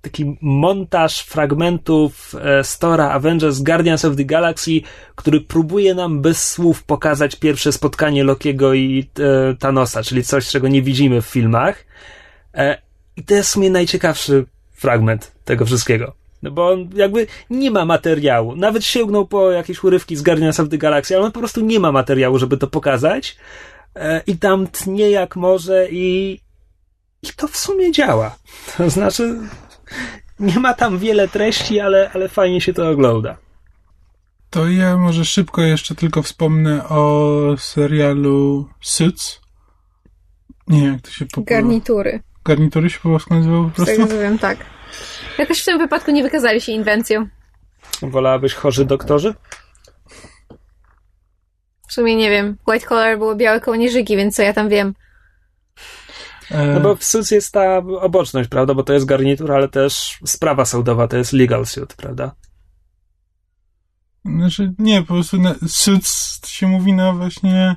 [0.03, 4.81] taki montaż fragmentów e, Stora Avengers Guardians of the Galaxy,
[5.15, 10.69] który próbuje nam bez słów pokazać pierwsze spotkanie Lokiego i e, Thanosa, czyli coś, czego
[10.69, 11.85] nie widzimy w filmach.
[12.55, 12.79] E,
[13.17, 16.13] I to jest w sumie najciekawszy fragment tego wszystkiego.
[16.43, 18.57] No bo on jakby nie ma materiału.
[18.57, 21.81] Nawet sięgnął po jakieś urywki z Guardians of the Galaxy, ale on po prostu nie
[21.81, 23.37] ma materiału, żeby to pokazać.
[23.97, 26.33] E, I tam tnie jak może i,
[27.23, 28.37] i to w sumie działa.
[28.77, 29.39] To znaczy,
[30.41, 33.37] nie ma tam wiele treści, ale, ale fajnie się to ogląda.
[34.51, 39.41] To ja może szybko jeszcze tylko wspomnę o serialu Suits.
[40.69, 42.21] Nie, jak to się po Garnitury.
[42.45, 44.15] Garnitury się po polsku nazywało po Z tego prostu?
[44.17, 44.59] co wiem, tak.
[45.39, 47.29] Jakoś w tym wypadku nie wykazali się inwencją.
[48.03, 49.35] Wolałabyś chorzy doktorzy?
[51.93, 52.57] W sumie nie wiem.
[52.67, 54.95] White collar było białe kołnierzyki, więc co ja tam wiem.
[56.51, 58.75] E, No bo w Suits jest ta oboczność, prawda?
[58.75, 62.35] Bo to jest garnitur, ale też sprawa sądowa, to jest legal suit, prawda?
[64.25, 67.77] Znaczy, nie, po prostu na, Suits się mówi na właśnie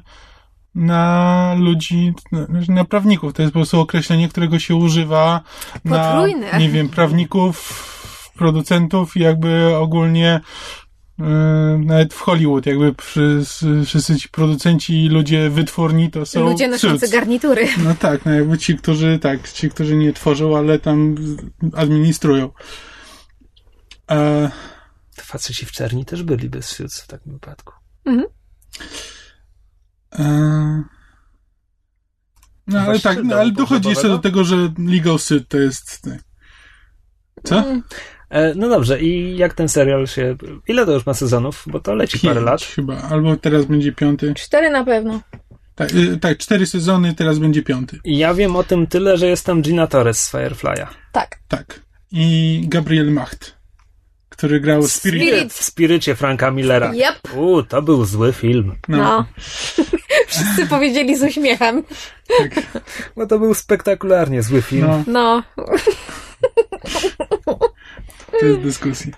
[0.75, 3.33] na ludzi, na, na prawników.
[3.33, 5.41] To jest po prostu określenie, którego się używa
[5.83, 6.51] Potrójne.
[6.51, 7.83] na, nie wiem, prawników,
[8.37, 10.41] producentów i jakby ogólnie
[11.79, 13.41] nawet w Hollywood, jakby przy,
[13.85, 17.13] wszyscy ci producenci i ludzie wytwórni to są Ludzie noszący Suits.
[17.13, 17.67] garnitury.
[17.83, 21.15] No tak, no jakby ci, którzy, tak, ci, którzy nie tworzą, ale tam
[21.75, 22.51] administrują.
[24.11, 24.51] E,
[25.15, 27.73] To faceci w czerni też byli bez Suits w takim wypadku.
[30.19, 30.83] e,
[32.67, 36.01] no ale tak, no, ale dochodzi jeszcze do tego, że legal suit to jest...
[36.01, 36.19] tak.
[37.43, 37.63] Co?
[38.35, 40.35] E, no dobrze, i jak ten serial się...
[40.67, 41.63] Ile to już ma sezonów?
[41.67, 42.61] Bo to leci parę Pięć lat.
[42.61, 44.33] chyba, albo teraz będzie piąty.
[44.33, 45.21] Cztery na pewno.
[45.75, 47.99] Tak, y, tak, cztery sezony, teraz będzie piąty.
[48.05, 50.87] Ja wiem o tym tyle, że jestem Gina Torres z Firefly'a.
[51.11, 51.39] Tak.
[51.47, 51.81] Tak.
[52.11, 53.55] I Gabriel Macht,
[54.29, 55.21] który grał Spirit.
[55.29, 55.53] Spirit.
[55.53, 56.91] W Spirycie Franka Millera.
[56.93, 57.35] Yep.
[57.35, 58.75] U, to był zły film.
[58.87, 59.25] No, No.
[60.27, 61.83] Wszyscy powiedzieli z uśmiechem.
[62.37, 62.61] tak.
[63.17, 64.87] No to był spektakularnie zły film.
[64.87, 65.43] No, No.
[68.39, 69.11] to jest dyskusji.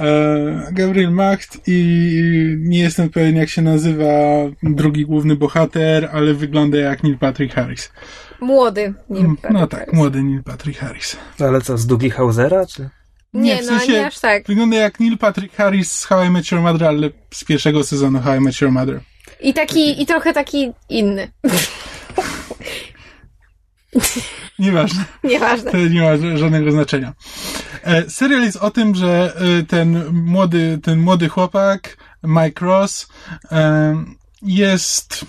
[0.00, 4.04] E, Gabriel Macht i nie jestem pewien, jak się nazywa
[4.62, 7.92] drugi główny bohater, ale wygląda jak Neil Patrick Harris.
[8.40, 8.94] Młody.
[9.10, 11.16] Nie wiem, No tak, młody Neil Patrick Harris.
[11.40, 12.88] Ale co, z Dougie Hausera, czy?
[13.34, 14.46] Nie, w no nie aż tak.
[14.46, 18.20] Wygląda jak Neil Patrick Harris z How I Met Your Mother, ale z pierwszego sezonu
[18.20, 19.00] How I Met Your Mother.
[19.40, 21.28] I taki, i trochę taki inny.
[24.58, 25.04] Nieważne.
[25.24, 25.70] Nieważne.
[25.70, 27.12] To nie ma żadnego znaczenia.
[27.84, 33.08] E, serial jest o tym, że e, ten młody, ten młody chłopak, Mike Ross,
[33.52, 34.04] e,
[34.42, 35.24] jest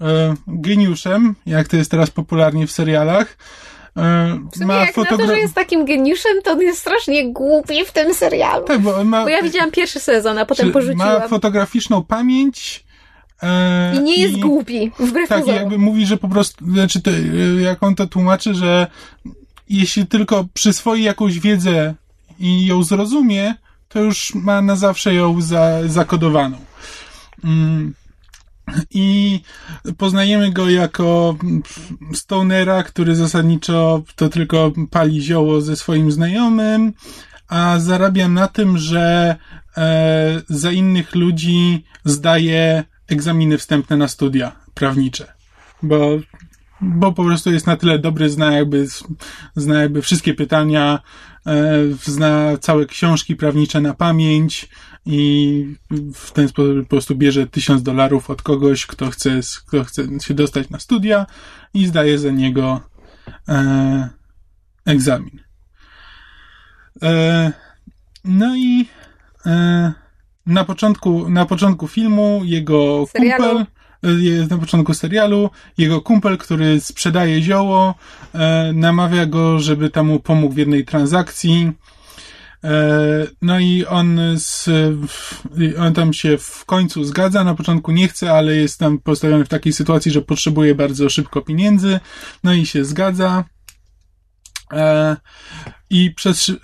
[0.00, 3.36] e, geniuszem, jak to jest teraz popularnie w serialach.
[3.96, 7.32] E, W sumie jak na to, fotogra- że jest takim geniuszem, to on jest strasznie
[7.32, 8.64] głupi w tym serialu.
[8.66, 11.28] Tak, bo ma, Bo ja widziałam pierwszy sezon, a potem czy- ma porzuciłam.
[11.28, 12.85] fotograficzną pamięć.
[13.42, 15.60] E, I nie jest głupi, wbrew Tak, i pozorom.
[15.60, 18.86] jakby mówi, że po prostu, znaczy, to, y, jak on to tłumaczy, że
[19.68, 21.94] jeśli tylko przyswoi jakąś wiedzę
[22.38, 23.54] i ją zrozumie,
[23.88, 26.58] to już ma na zawsze ją za, zakodowaną.
[27.44, 27.94] Mm.
[28.90, 29.40] I
[29.98, 31.36] poznajemy go jako
[32.14, 36.92] stonera, który zasadniczo to tylko pali zioło ze swoim znajomym,
[37.48, 39.36] a zarabia na tym, że
[39.76, 45.32] e, za innych ludzi zdaje egzaminy wstępne na studia prawnicze.
[45.82, 46.18] Bo,
[46.80, 48.86] bo po prostu jest na tyle dobry, zna jakby,
[49.56, 51.00] zna jakby wszystkie pytania,
[51.46, 54.68] e, zna całe książki prawnicze na pamięć
[55.06, 55.76] i
[56.14, 60.34] w ten sposób po prostu bierze tysiąc dolarów od kogoś, kto chce, kto chce się
[60.34, 61.26] dostać na studia
[61.74, 62.80] i zdaje za niego
[63.48, 64.08] e,
[64.86, 65.40] egzamin.
[67.02, 67.52] E,
[68.24, 68.86] no i
[69.46, 69.92] e,
[70.46, 73.44] na początku, na początku filmu jego Serialu.
[73.44, 73.66] kumpel,
[74.24, 77.94] jest na początku serialu, jego kumpel, który sprzedaje zioło,
[78.34, 81.72] e, namawia go, żeby tam mu pomógł w jednej transakcji.
[82.64, 84.68] E, No i on, z,
[85.78, 89.48] on tam się w końcu zgadza, na początku nie chce, ale jest tam postawiony w
[89.48, 92.00] takiej sytuacji, że potrzebuje bardzo szybko pieniędzy,
[92.44, 93.44] no i się zgadza.
[94.72, 95.16] E,
[95.90, 96.54] I przez, e,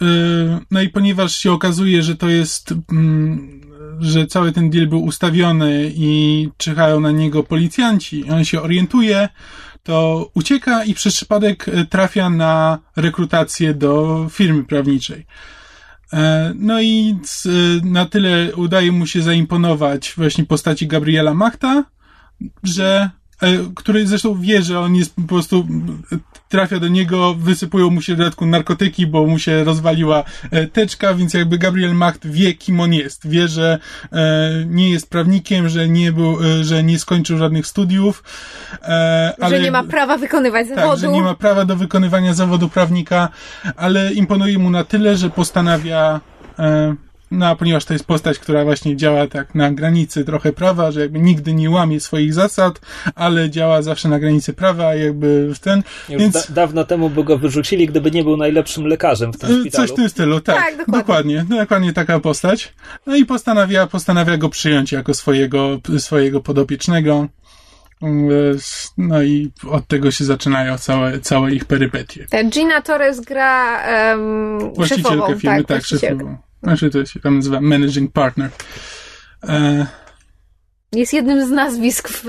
[0.71, 3.63] no i ponieważ się okazuje, że to jest, mm,
[4.03, 9.29] że cały ten deal był ustawiony i czyhają na niego policjanci, on się orientuje,
[9.83, 15.27] to ucieka i przez przypadek e, trafia na rekrutację do firmy prawniczej.
[16.13, 17.49] E, no i c-
[17.85, 21.85] na tyle udaje mu się zaimponować właśnie postaci Gabriela Machta,
[22.63, 23.11] że
[23.43, 25.67] e, który zresztą wie, że on jest po prostu
[26.53, 31.15] trafia do niego, wysypują mu się w dodatku narkotyki, bo mu się rozwaliła e, teczka,
[31.15, 33.29] więc jakby Gabriel Macht wie, kim on jest.
[33.29, 33.79] Wie, że
[34.13, 38.25] e, nie jest prawnikiem, że nie był, e, że nie skończył żadnych studiów.
[39.41, 41.01] Ale Że nie ma prawa wykonywać tak, zawodu.
[41.01, 43.29] że nie ma prawa do wykonywania zawodu prawnika,
[43.77, 46.21] ale imponuje mu na tyle, że postanawia,
[47.33, 51.01] no a ponieważ to jest postać, która właśnie działa tak na granicy trochę prawa, że
[51.01, 52.81] jakby nigdy nie łamie swoich zasad,
[53.15, 57.25] ale działa zawsze na granicy prawa, jakby w ten, Już więc da, dawno temu by
[57.25, 59.87] go wyrzucili, gdyby nie był najlepszym lekarzem w tym e, szpitalu.
[59.87, 60.99] coś w tym stylu, tak, Tak, dokładnie.
[60.99, 62.75] dokładnie, dokładnie taka postać.
[63.07, 67.29] No i postanawia, postanawia go przyjąć jako swojego, swojego podopiecznego.
[68.03, 68.29] Mm,
[68.99, 72.27] No i od tego się zaczynają całe, całe ich perypetie.
[72.31, 73.79] Ta Gina Torres gra
[74.15, 75.39] um, Właścicielka szefową.
[75.39, 76.17] firmy, tak, tak, właścicielkę.
[76.19, 76.37] szefową.
[76.63, 78.51] Znaczy to się tam nazywa managing partner.
[79.43, 79.87] E,
[80.93, 82.27] Jest jednym z nazwisk w,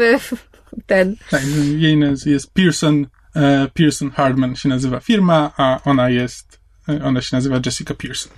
[0.85, 1.15] ten.
[1.29, 1.41] tak,
[1.77, 6.59] jej jest Pearson, e, Pearson Hardman się nazywa firma, a ona jest,
[6.89, 8.33] e, ona się nazywa Jessica Pearson.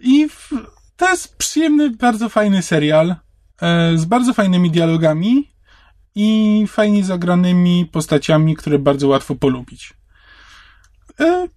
[0.00, 0.50] I w,
[0.96, 3.16] to jest przyjemny, bardzo fajny serial
[3.62, 5.50] e, z bardzo fajnymi dialogami
[6.14, 9.94] i fajnie zagranymi postaciami, które bardzo łatwo polubić.
[11.20, 11.48] E,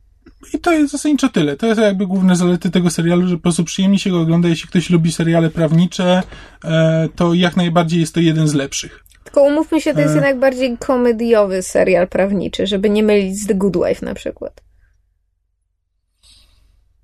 [0.54, 1.58] I to jest zasadniczo tyle.
[1.58, 4.50] To jest jakby główne zalety tego serialu, że po prostu przyjemnie się go ogląda.
[4.50, 6.24] Jeśli ktoś lubi seriale prawnicze,
[6.66, 9.04] e, to jak najbardziej jest to jeden z lepszych.
[9.24, 10.16] Tylko umówmy się, to jest E.
[10.16, 14.62] jednak bardziej komediowy serial prawniczy, żeby nie mylić z The Good Wife na przykład.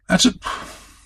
[0.08, 0.34] Znaczy,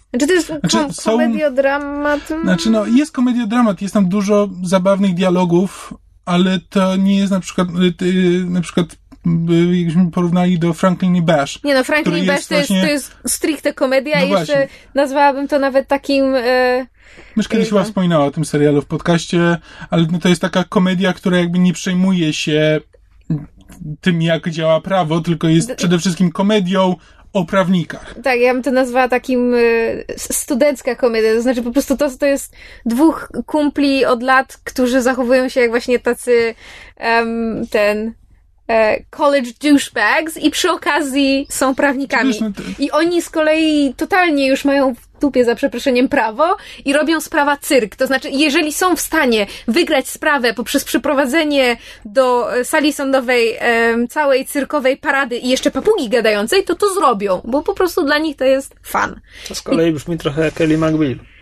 [0.09, 2.21] Znaczy to jest Znaczy, kom- są- komediodramat.
[2.43, 5.93] Znaczy, no, jest komediodramat, jest tam dużo zabawnych dialogów,
[6.25, 7.67] ale to nie jest na przykład,
[8.01, 8.87] y, na przykład,
[9.75, 11.63] jakbyśmy porównali do Franklin i Bash.
[11.63, 14.29] Nie no, Franklin który Bash jest to jest, właśnie- to jest stricte komedia No i
[14.29, 14.67] jeszcze właśnie.
[14.93, 16.35] nazwałabym to nawet takim...
[16.35, 16.85] E,
[17.35, 17.83] Mysz kiedyś Chyba.
[17.83, 19.57] wspominała o tym serialu w podcaście,
[19.89, 22.79] ale no, to jest taka komedia, która jakby nie przejmuje się
[24.01, 26.95] tym, jak działa prawo, tylko jest przede wszystkim komedią
[27.33, 28.15] o prawnikach.
[28.23, 29.53] tak, ja bym to nazwała takim
[30.07, 32.55] s- studencka komedia, to znaczy po prostu to, to jest
[32.85, 36.55] dwóch kumpli od lat, którzy zachowują się jak właśnie tacy
[36.97, 38.13] em, ten
[39.09, 42.33] college douchebags i przy okazji są prawnikami.
[42.79, 47.57] I oni z kolei totalnie już mają w dupie za przeproszeniem prawo i robią sprawa
[47.57, 47.95] cyrk.
[47.95, 54.07] To znaczy, jeżeli są w stanie wygrać sprawę poprzez przyprowadzenie do e, sali sądowej em,
[54.07, 58.35] całej cyrkowej parady i jeszcze papugi gadającej, to to zrobią, bo po prostu dla nich
[58.35, 59.19] to jest fan.
[59.47, 61.32] To z kolei brzmi trochę jak Ellie McBeal.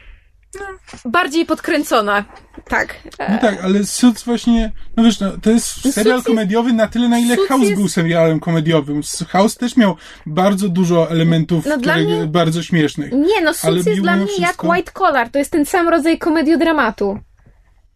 [1.06, 2.26] Bardziej podkręcona.
[2.68, 2.96] Tak.
[3.30, 7.10] No tak, ale Suits właśnie, no wiesz, no, to jest serial jest- komediowy na tyle,
[7.10, 9.02] na ile House jest- był serialem komediowym.
[9.30, 9.96] House też miał
[10.26, 13.12] bardzo dużo elementów No dla które, mnie- bardzo śmiesznych.
[13.12, 15.30] Nie, no Suits jest dla mnie wszystko- jak White Collar.
[15.30, 17.20] To jest ten sam rodzaj komediodramatu.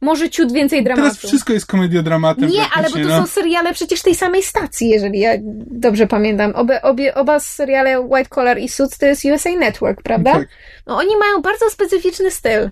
[0.01, 1.03] Może ciut więcej dramatu.
[1.03, 2.49] Teraz wszystko jest komediodramatem.
[2.49, 3.17] Nie, ale bo to no.
[3.17, 5.31] są seriale przecież tej samej stacji, jeżeli ja
[5.71, 6.51] dobrze pamiętam.
[6.55, 10.31] Obie, obie, oba seriale White Collar i Suits to jest USA Network, prawda?
[10.33, 10.47] Tak.
[10.87, 12.69] No oni mają bardzo specyficzny styl.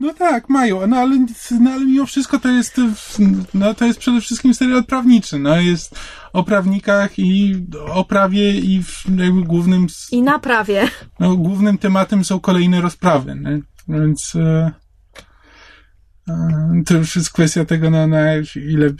[0.00, 1.26] No tak, mają, no ale,
[1.60, 2.80] no ale mimo wszystko to jest,
[3.54, 5.94] no to jest przede wszystkim serial prawniczy, no jest
[6.32, 7.54] o prawnikach i
[7.94, 10.88] o prawie i w- jakby głównym, I naprawie.
[11.20, 13.36] no, głównym tematem są kolejne rozprawy,
[13.88, 14.70] więc e,
[16.86, 18.90] to już jest kwestia tego, no, na ile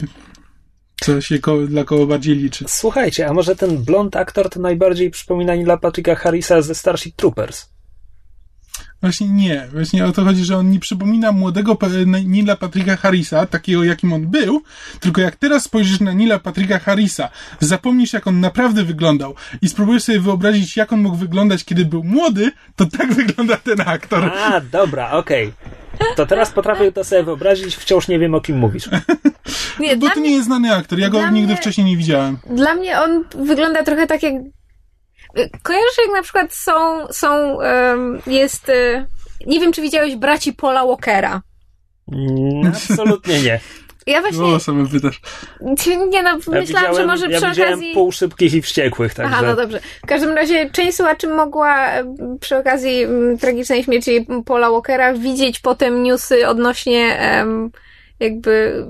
[1.01, 2.65] co się koło, dla kogo bardziej liczy.
[2.67, 7.69] Słuchajcie, a może ten blond aktor to najbardziej przypomina Nila Patricka Harrisa ze Starship Troopers?
[9.01, 9.67] Właśnie nie.
[9.71, 11.77] Właśnie o to chodzi, że on nie przypomina młodego
[12.25, 14.61] Nila Patricka Harrisa, takiego jakim on był,
[14.99, 20.03] tylko jak teraz spojrzysz na Nila Patricka Harrisa, zapomnisz jak on naprawdę wyglądał i spróbujesz
[20.03, 24.23] sobie wyobrazić, jak on mógł wyglądać, kiedy był młody, to tak wygląda ten aktor.
[24.23, 25.53] A, dobra, okej.
[26.15, 28.89] To teraz potrafię to sobie wyobrazić, wciąż nie wiem o kim mówisz.
[29.79, 31.97] Nie, Bo dla, to mnie, nie jest znany aktor, ja go nigdy mnie- wcześniej nie
[31.97, 32.37] widziałem.
[32.49, 34.33] dla mnie on wygląda trochę tak jak...
[35.63, 37.57] Kojarzysz jak na przykład są, są
[38.27, 38.69] jest...
[38.69, 39.05] e,
[39.47, 41.41] Nie wiem, czy widziałeś braci Paula Walkera.
[42.11, 43.59] Mm, Absolutnie nie.
[44.07, 44.43] Ja właśnie...
[44.43, 45.21] O, same pytasz.
[45.61, 47.93] Nie no, Ja myślałam, widziałem, że może ja przy widziałem okazji...
[47.93, 49.33] pół szybkich i wściekłych, także...
[49.35, 49.79] Aha, no dobrze.
[50.03, 51.87] W każdym razie część słuchaczy mogła
[52.39, 57.71] przy okazji m, tragicznej śmierci Paula Walkera widzieć potem newsy odnośnie em,
[58.19, 58.85] jakby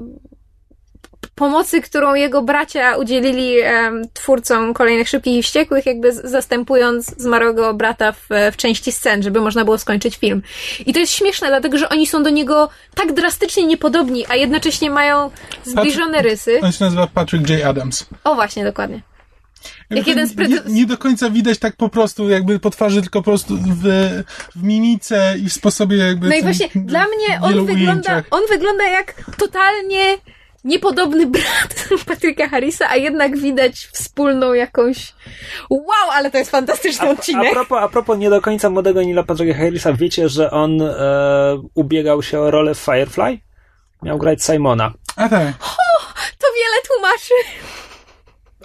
[1.37, 8.11] pomocy, którą jego bracia udzielili em, twórcom kolejnych Szybkich i Wściekłych, jakby zastępując zmarłego brata
[8.11, 10.41] w, w części scen, żeby można było skończyć film.
[10.85, 14.89] I to jest śmieszne, dlatego że oni są do niego tak drastycznie niepodobni, a jednocześnie
[14.89, 15.31] mają
[15.63, 16.59] zbliżone rysy.
[16.63, 17.65] On się nazywa Patrick J.
[17.65, 18.05] Adams.
[18.23, 19.01] O właśnie, dokładnie.
[19.89, 23.19] Jak jeden z nie, nie do końca widać tak po prostu, jakby po twarzy, tylko
[23.19, 23.83] po prostu w,
[24.55, 26.29] w mimice i w sposobie jakby...
[26.29, 28.23] No i właśnie dla mnie on wygląda, ujęciach.
[28.31, 30.17] on wygląda jak totalnie
[30.63, 35.13] niepodobny brat Patryka Harrisa, a jednak widać wspólną jakąś...
[35.69, 37.51] Wow, ale to jest fantastyczny A, odcinek.
[37.51, 40.87] a, propos, a propos nie do końca młodego Nila Patricka Harrisa, wiecie, że on e,
[41.73, 43.39] ubiegał się o rolę w Firefly?
[44.03, 44.93] Miał grać Simona.
[45.15, 45.53] A tak.
[46.37, 47.33] To wiele tłumaczy.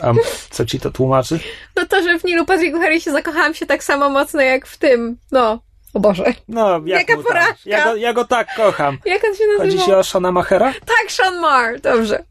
[0.00, 0.12] A
[0.50, 1.38] co ci to tłumaczy?
[1.76, 5.18] No to, że w Nilu Patricku Harrisie zakochałam się tak samo mocno jak w tym.
[5.32, 5.62] No,
[5.94, 6.34] o Boże.
[6.48, 7.54] No, jak Jaka mu porażka.
[7.64, 8.98] Ja go, ja go tak kocham.
[9.04, 9.84] Jak on się Chodzi nazywa?
[9.84, 10.72] ci o Shona Machera?
[10.72, 11.80] Tak, Sean Marr.
[11.80, 12.24] Dobrze.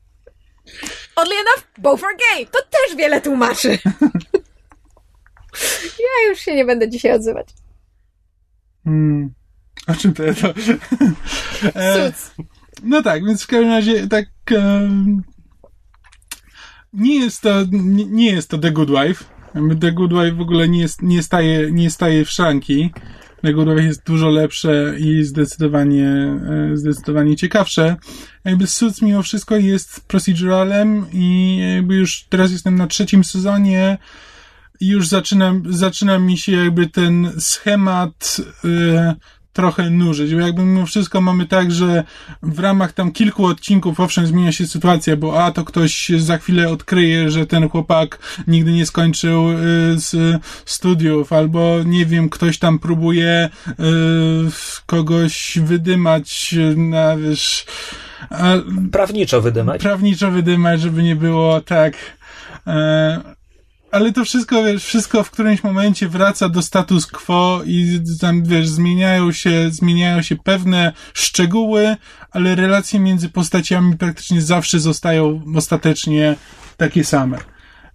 [1.15, 2.45] Oddly enough, both are gay.
[2.45, 3.69] To też wiele tłumaczy.
[5.99, 7.47] ja już się nie będę dzisiaj odzywać.
[8.83, 9.33] Hmm.
[9.87, 10.43] O czym to jest?
[11.75, 12.11] e,
[12.83, 14.25] no tak, więc w każdym razie tak...
[14.51, 15.23] em,
[16.93, 19.25] nie jest to, nie, nie jest to The Good Wife.
[19.81, 22.91] The Good Wife w ogóle nie, jest, nie, staje, nie staje w szranki.
[23.43, 26.07] Wife jest dużo lepsze i zdecydowanie,
[26.73, 27.95] e, zdecydowanie ciekawsze.
[28.43, 33.97] Jakby Suits mimo wszystko jest proceduralem i jakby już teraz jestem na trzecim sezonie
[34.79, 39.15] i już zaczyna, zaczyna mi się jakby ten schemat e,
[39.53, 42.03] trochę nużyć, bo jakby mimo wszystko mamy tak, że
[42.43, 46.69] w ramach tam kilku odcinków owszem zmienia się sytuacja, bo a to ktoś za chwilę
[46.69, 49.55] odkryje, że ten chłopak nigdy nie skończył y,
[49.95, 53.73] z studiów, albo nie wiem, ktoś tam próbuje y,
[54.85, 57.65] kogoś wydymać na wiesz,
[58.29, 58.53] a,
[58.91, 59.81] Prawniczo wydymać.
[59.81, 61.93] prawniczo wydymać, żeby nie było tak.
[62.67, 63.21] E,
[63.91, 68.67] ale to wszystko, wiesz, wszystko w którymś momencie wraca do status quo i tam, wiesz,
[68.67, 71.95] zmieniają się, zmieniają się pewne szczegóły,
[72.31, 76.35] ale relacje między postaciami praktycznie zawsze zostają ostatecznie
[76.77, 77.37] takie same.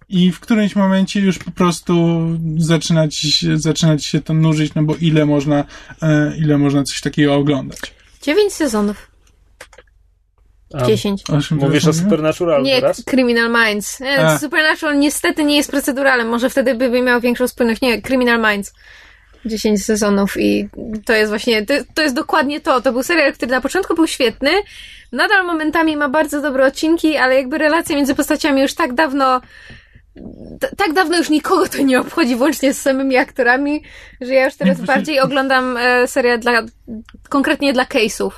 [0.09, 2.21] I w którymś momencie już po prostu
[2.57, 5.63] zaczynać, zaczynać się to nużyć, no bo ile można,
[6.01, 7.79] e, ile można coś takiego oglądać.
[8.21, 9.16] Dziewięć sezonów.
[10.73, 11.23] A, Dziesięć.
[11.29, 11.93] O czym mówisz o?
[11.93, 13.03] Supernatural Nie, teraz?
[13.03, 13.99] Criminal Minds.
[13.99, 14.39] Nie.
[14.39, 16.27] Supernatural niestety nie jest proceduralem.
[16.27, 17.81] Może wtedy by, miał większą spójność.
[17.81, 18.73] Nie, Criminal Minds.
[19.45, 20.69] 10 sezonów i
[21.05, 22.81] to jest właśnie, to, to jest dokładnie to.
[22.81, 24.51] To był serial, który na początku był świetny,
[25.11, 29.41] nadal momentami ma bardzo dobre odcinki, ale jakby relacje między postaciami już tak dawno
[30.77, 33.81] tak dawno już nikogo to nie obchodzi, włącznie z samymi aktorami,
[34.21, 36.63] że ja już teraz bardziej oglądam e, serial dla,
[37.29, 38.31] konkretnie dla case'ów.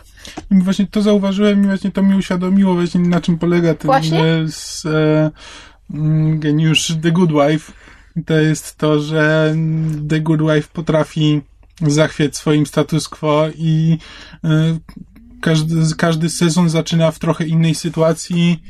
[0.51, 4.23] I Właśnie to zauważyłem i właśnie to mi uświadomiło właśnie na czym polega ten Właśnie?
[4.23, 5.31] e, z, e,
[5.93, 7.73] mm, geniusz The Good Wife.
[8.25, 9.55] To jest to, że
[10.09, 11.41] The Good Wife potrafi
[11.81, 13.97] zachwiać swoim status quo i
[14.43, 14.77] e,
[15.41, 18.63] każdy, każdy sezon zaczyna w trochę innej sytuacji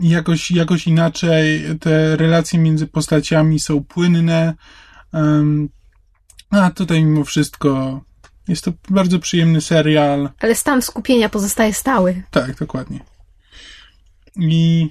[0.00, 4.54] jakoś, jakoś inaczej te relacje między postaciami są płynne.
[5.12, 5.68] Em,
[6.50, 8.00] a tutaj mimo wszystko
[8.48, 10.30] jest to bardzo przyjemny serial.
[10.40, 12.22] Ale stan skupienia pozostaje stały.
[12.30, 13.00] Tak, dokładnie.
[14.36, 14.88] I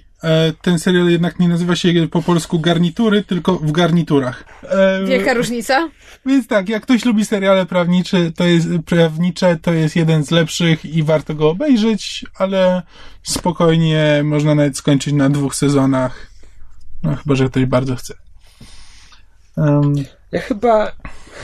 [0.61, 4.43] ten serial jednak nie nazywa się po polsku garnitury, tylko w garniturach.
[4.63, 5.89] E, Wielka różnica.
[6.25, 10.85] Więc tak, jak ktoś lubi seriale prawnicze, to jest prawnicze, to jest jeden z lepszych
[10.85, 12.81] i warto go obejrzeć, ale
[13.23, 16.27] spokojnie można nawet skończyć na dwóch sezonach.
[17.03, 18.13] No chyba, że ktoś bardzo chce.
[19.57, 19.93] Um,
[20.31, 20.91] Ja chyba,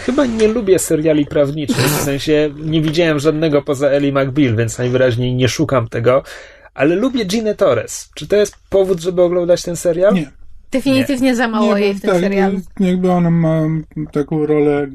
[0.06, 5.36] chyba nie lubię seriali prawniczych, w sensie nie widziałem żadnego poza Ellie McBeal, więc najwyraźniej
[5.36, 6.24] nie szukam tego,
[6.76, 8.10] ale lubię Ginę Torres.
[8.16, 10.14] Czy to jest powód, żeby oglądać ten serial?
[10.14, 10.32] nie.
[10.72, 12.62] Definitywnie za mało nie, jej bo w tym tak, serialu.
[12.80, 13.62] Jakby ona ma
[14.12, 14.88] taką rolę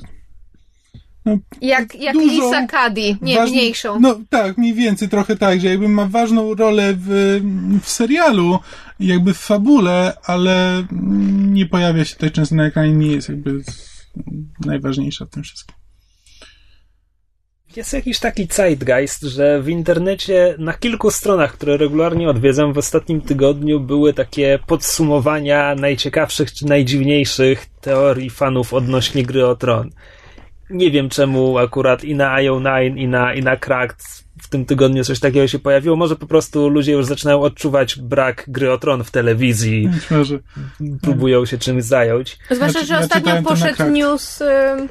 [1.61, 4.01] Jak, jak Dużą, Lisa Cuddy, nie, ważną- mniejszą.
[4.01, 7.41] No tak, mniej więcej trochę tak, że jakby ma ważną rolę w,
[7.83, 8.59] w serialu,
[9.01, 10.87] jakby w fabule, ale
[11.33, 13.63] nie pojawia się tak często na ekranie, nie jest jakby
[14.67, 15.80] najważniejsza w tym wszystkim.
[17.77, 23.21] Jest jakiś taki zeitgeist, że w internecie na kilku stronach, które regularnie odwiedzam w ostatnim
[23.21, 29.91] tygodniu, były takie podsumowania najciekawszych czy najdziwniejszych teorii fanów odnośnie gry o tron.
[30.71, 35.05] Nie wiem czemu akurat i na IO9 i na, i na Cracked w tym tygodniu
[35.05, 35.97] coś takiego się pojawiło.
[35.97, 40.39] Może po prostu ludzie już zaczynają odczuwać brak gry o tron w telewizji, Być może.
[41.03, 42.39] próbują się czymś zająć.
[42.51, 44.89] Zwłaszcza, Znaczy, że ja ostatnio poszedł news, ym,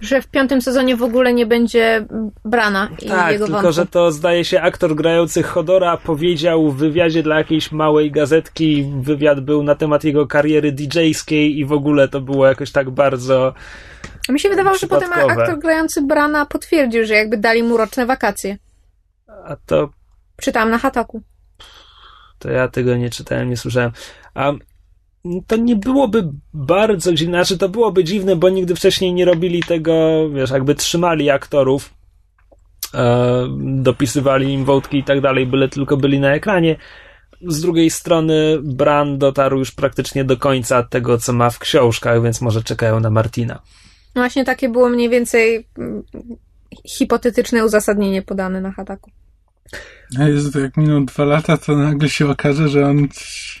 [0.00, 2.06] że w piątym sezonie w ogóle nie będzie
[2.44, 3.72] Brana i Tak, jego tylko wątku.
[3.72, 9.40] że to zdaje się aktor grający Hodora powiedział w wywiadzie dla jakiejś małej gazetki, wywiad
[9.40, 13.54] był na temat jego kariery DJ-skiej i w ogóle to było jakoś tak bardzo...
[14.28, 18.06] A mi się wydawało, że potem aktor grający Brana potwierdził, że jakby dali mu roczne
[18.06, 18.58] wakacje.
[19.44, 19.90] A to,
[20.40, 21.22] Czytałam na Hataku.
[22.38, 23.90] to ja tego nie czytałem, nie słyszałem.
[24.34, 24.52] A
[25.46, 30.28] to nie byłoby bardzo dziwne, znaczy to byłoby dziwne, bo nigdy wcześniej nie robili tego,
[30.30, 31.94] wiesz, jakby trzymali aktorów,
[32.94, 36.76] e, dopisywali im wątki i tak dalej, byle tylko byli na ekranie.
[37.46, 42.40] Z drugiej strony Bran dotarł już praktycznie do końca tego, co ma w książkach, więc
[42.40, 43.62] może czekają na Martina.
[44.14, 46.02] No właśnie takie było mniej więcej mm,
[46.86, 49.10] hipotetyczne uzasadnienie podane na Hataku.
[50.18, 53.08] A jest jak miną dwa lata, to nagle się okaże, że on...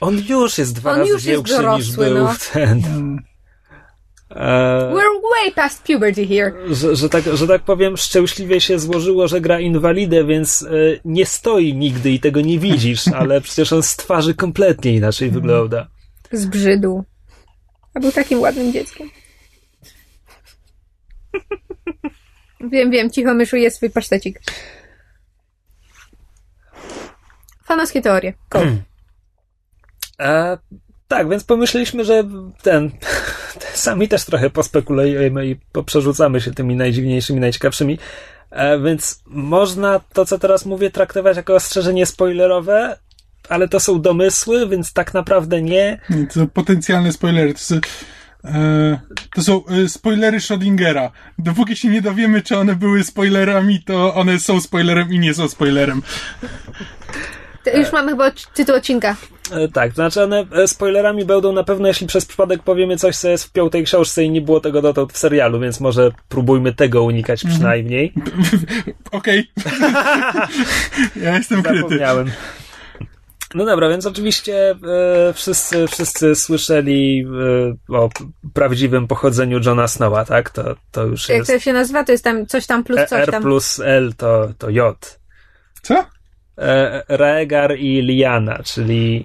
[0.00, 2.34] On już jest dwa On razy już jest większy niż dorosły, był no.
[2.52, 2.84] ten.
[2.84, 3.22] Mm,
[4.30, 6.52] E, We're way past puberty here.
[6.70, 10.66] że, że, tak, że tak powiem, szczęśliwie się złożyło, że gra inwalidę, więc e,
[11.04, 15.88] nie stoi nigdy i tego nie widzisz, ale przecież on z twarzy kompletnie inaczej wygląda.
[16.32, 17.04] Zbrzydł.
[17.94, 19.10] A był takim ładnym dzieckiem.
[22.72, 24.40] wiem, wiem, cicho myszu jest swój pasztecik.
[27.70, 28.32] Fanowskie teorie.
[28.50, 28.62] Go.
[30.20, 30.58] E,
[31.08, 32.24] tak, więc pomyśleliśmy, że
[32.62, 32.90] ten.
[33.74, 37.98] Sami też trochę pospekulujemy i poprzerzucamy się tymi najdziwniejszymi, najciekawszymi.
[38.50, 42.98] E, więc można to, co teraz mówię, traktować jako ostrzeżenie spoilerowe,
[43.48, 46.00] ale to są domysły, więc tak naprawdę nie.
[46.10, 47.54] Nie, to są potencjalne spoilery.
[47.54, 47.76] To są,
[48.44, 49.00] e,
[49.34, 51.10] to są e, spoilery Schrödingera.
[51.38, 55.48] Dopóki się nie dowiemy, czy one były spoilerami, to one są spoilerem i nie są
[55.48, 56.02] spoilerem.
[57.64, 59.16] To już mamy chyba tytuł odcinka.
[59.52, 63.16] E, tak, to znaczy one e, spoilerami będą na pewno, jeśli przez przypadek powiemy coś,
[63.16, 66.74] co jest w piątej książce i nie było tego dotąd w serialu, więc może próbujmy
[66.74, 68.12] tego unikać przynajmniej.
[69.12, 69.50] Okej.
[71.22, 71.78] ja jestem kryty.
[71.78, 72.30] Zapomniałem.
[73.54, 77.26] No dobra, więc oczywiście e, wszyscy, wszyscy słyszeli
[77.90, 78.08] e, o
[78.54, 80.50] prawdziwym pochodzeniu Johna Snowa, tak?
[80.50, 81.50] To, to już Jak jest.
[81.50, 83.42] to się nazywa, to jest tam coś tam plus E- coś R tam.
[83.42, 85.18] plus L to, to J.
[85.82, 86.04] Co?
[86.60, 89.24] E, Rhaegar i Liana, czyli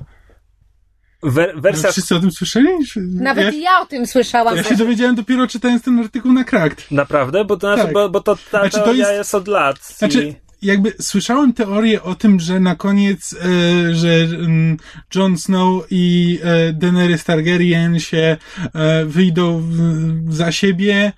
[1.24, 1.92] wer- wersja.
[1.92, 2.68] Wszyscy o tym słyszeli?
[2.98, 4.56] Nawet ja, ja o tym słyszałam.
[4.58, 6.92] ja się dowiedziałem dopiero czytając ten artykuł na Krakt.
[6.92, 7.46] Naprawdę?
[7.46, 7.94] Bo to, znaczy, Tak.
[7.94, 9.36] bo, bo to ta Znaczy, to teoria jest- jest...
[9.36, 9.78] od lat.
[9.84, 10.36] Znaczy, i...
[10.68, 14.78] jakby słyszałem teorię o tym, że na koniec, e, że mm,
[15.16, 18.38] Jon Snow i e, Daenerys Targaryen się
[18.74, 21.12] e, wyjdą w, za siebie,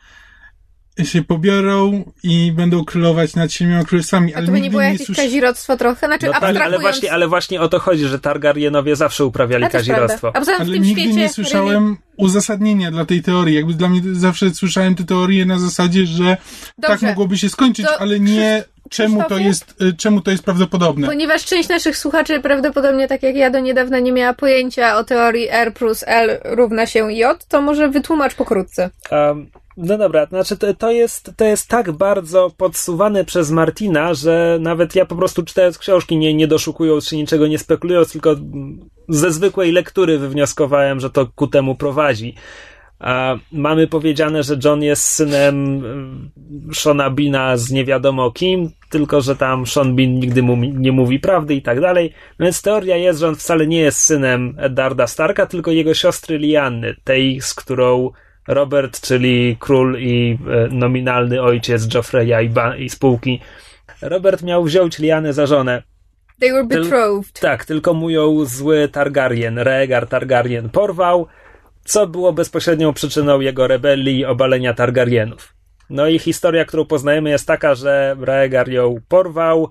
[1.03, 4.91] się pobiorą i będą królować nad siedmioma królestwami, A ale to by nie było nie
[4.91, 6.07] jakieś kazirodztwo trochę?
[6.07, 6.73] Znaczy, No tak, abstrahując...
[6.73, 10.27] ale właśnie, ale właśnie o to chodzi, że Targaryenowie zawsze uprawiali A, kazirodztwo.
[10.35, 11.15] A poza tym w Ale tym nigdy świecie...
[11.19, 13.55] nie słyszałem uzasadnienia dla tej teorii.
[13.55, 16.37] Jakby dla mnie zawsze słyszałem tę teorię na zasadzie, że
[16.81, 17.07] tak Dobrze.
[17.07, 21.07] mogłoby się skończyć, To ale nie czemu to jest, y, czemu to jest prawdopodobne.
[21.07, 25.47] Ponieważ część naszych słuchaczy prawdopodobnie, tak jak ja do niedawna, nie miała pojęcia o teorii
[25.49, 28.89] R plus L równa się J, to może wytłumacz pokrótce.
[29.11, 34.57] Um, no dobra, znaczy to, to, jest, to jest tak bardzo podsuwane przez Martina, że
[34.61, 38.35] nawet ja po prostu czytając książki, nie, nie doszukując się niczego, nie spekulując, tylko
[39.09, 42.35] ze zwykłej lektury wywnioskowałem, że to ku temu prowadzi.
[42.99, 45.85] A mamy powiedziane, że John jest synem
[46.71, 50.91] y, Shona Bina z nie wiadomo kim, tylko że tam Sean Bean nigdy mu nie
[50.91, 52.13] mówi prawdy i tak dalej.
[52.39, 56.95] Więc teoria jest, że on wcale nie jest synem Eddarda Starka, tylko jego siostry Lianny,
[57.03, 58.11] tej, z którą
[58.47, 63.41] Robert, czyli król i e, nominalny ojciec Joffreya i, ba- i spółki.
[64.01, 65.83] Robert miał wziąć Lianę za żonę.
[66.39, 67.39] They were Tyl- betrothed.
[67.39, 71.27] Tak, tylko mu ją zły Targaryen, Rhaegar Targaryen porwał,
[71.85, 75.53] co było bezpośrednią przyczyną jego rebelii i obalenia Targaryenów.
[75.89, 79.69] No i historia, którą poznajemy jest taka, że Rhaegar ją porwał,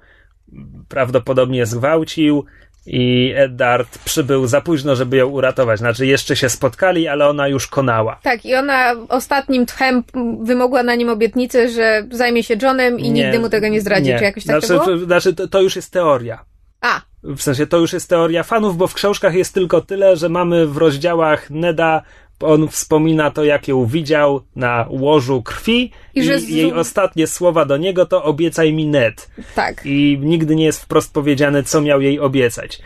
[0.89, 2.45] prawdopodobnie zgwałcił
[2.87, 5.79] i Eddard przybył za późno, żeby ją uratować.
[5.79, 8.19] Znaczy jeszcze się spotkali, ale ona już konała.
[8.23, 10.05] Tak, i ona ostatnim tchem
[10.43, 14.11] wymogła na nim obietnicę, że zajmie się Johnem i Nie, nigdy mu tego nie zdradzi.
[14.11, 14.19] nie.
[14.19, 16.45] Czy jakoś tak znaczy, to Znaczy, to, to już jest teoria.
[16.81, 20.29] A, W sensie to już jest teoria fanów, bo w książkach jest tylko tyle, że
[20.29, 22.03] mamy w rozdziałach Neda,
[22.41, 27.65] on wspomina to, jak ją widział na łożu krwi I i, z- jej ostatnie słowa
[27.65, 29.31] do niego to obiecaj mi Ned.
[29.55, 29.83] tak.
[29.85, 32.79] I nigdy nie jest wprost powiedziane, co miał jej obiecać.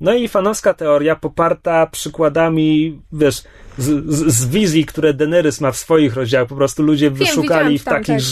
[0.00, 3.42] No i fanowska teoria poparta przykładami, wiesz,
[3.78, 6.48] z, z, z wizji, które Daenerys ma w swoich rozdziałach.
[6.48, 8.24] Po prostu ludzie wyszukali widziałam w tam, takich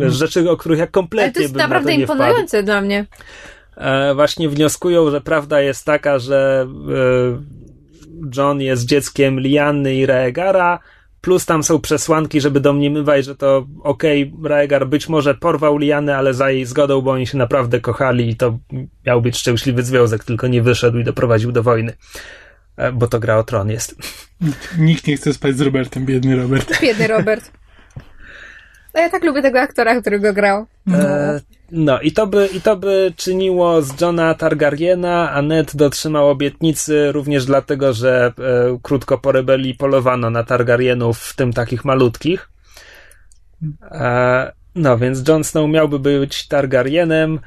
[0.00, 0.10] tak.
[0.12, 2.80] rzeczy, o których ja kompletnie to jest bym na naprawdę to nie wpadł imponujące dla
[2.80, 3.06] mnie.
[3.76, 7.55] e, właśnie wnioskują, że prawda jest taka, że e,
[8.36, 10.78] John jest dzieckiem Lianny i Raegara,
[11.20, 16.34] plus tam są przesłanki, żeby domniemywać, że to okej, Raegar być może porwał Lianę, ale
[16.34, 18.58] za jej zgodą, bo oni się naprawdę kochali i to
[19.06, 21.92] miał być szczęśliwy związek, tylko nie wyszedł i doprowadził do wojny.
[22.76, 23.96] E, Bo to gra o tron jest.
[24.78, 26.80] Nikt nie chce spać z Robertem, biedny Robert.
[26.82, 27.50] Biedny Robert.
[28.96, 30.66] A ja tak lubię tego aktora, który go grał.
[30.92, 31.40] E,
[31.72, 37.12] no i to, by, i to by czyniło z Johna Targaryena, a Ned dotrzymał obietnicy
[37.12, 42.48] również dlatego, że e, krótko po rebelii polowano na Targaryenów, w tym takich malutkich.
[43.82, 47.40] E, no więc Jon Snow miałby być Targaryenem.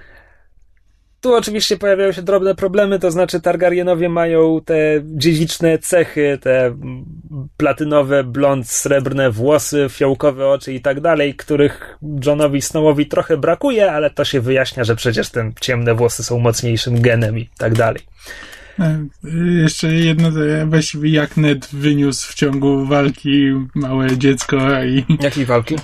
[1.22, 6.78] Tu oczywiście pojawiają się drobne problemy, to znaczy Targaryenowie mają te dziedziczne cechy, te
[7.58, 14.10] platynowe, blond, srebrne włosy, fiołkowe oczy i tak dalej, których Johnowi Snowowi trochę brakuje, ale
[14.10, 18.02] to się wyjaśnia, że przecież te ciemne włosy są mocniejszym genem i tak dalej.
[18.80, 19.00] E,
[19.62, 20.32] Jeszcze jedno,
[20.66, 25.06] właściwie jak Ned wyniósł w ciągu walki małe dziecko i...
[25.24, 25.76] Jakiej walki?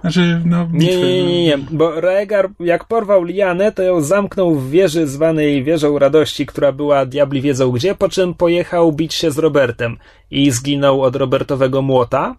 [0.00, 1.00] Znaczy, no, Nie, bitwy.
[1.00, 5.98] nie, nie, nie, bo Rhaegar jak porwał Lianę, to ją zamknął w wieży zwanej Wieżą
[5.98, 9.96] Radości, która była diabli wiedzą gdzie, po czym pojechał bić się z Robertem
[10.30, 12.36] i zginął od Robertowego młota,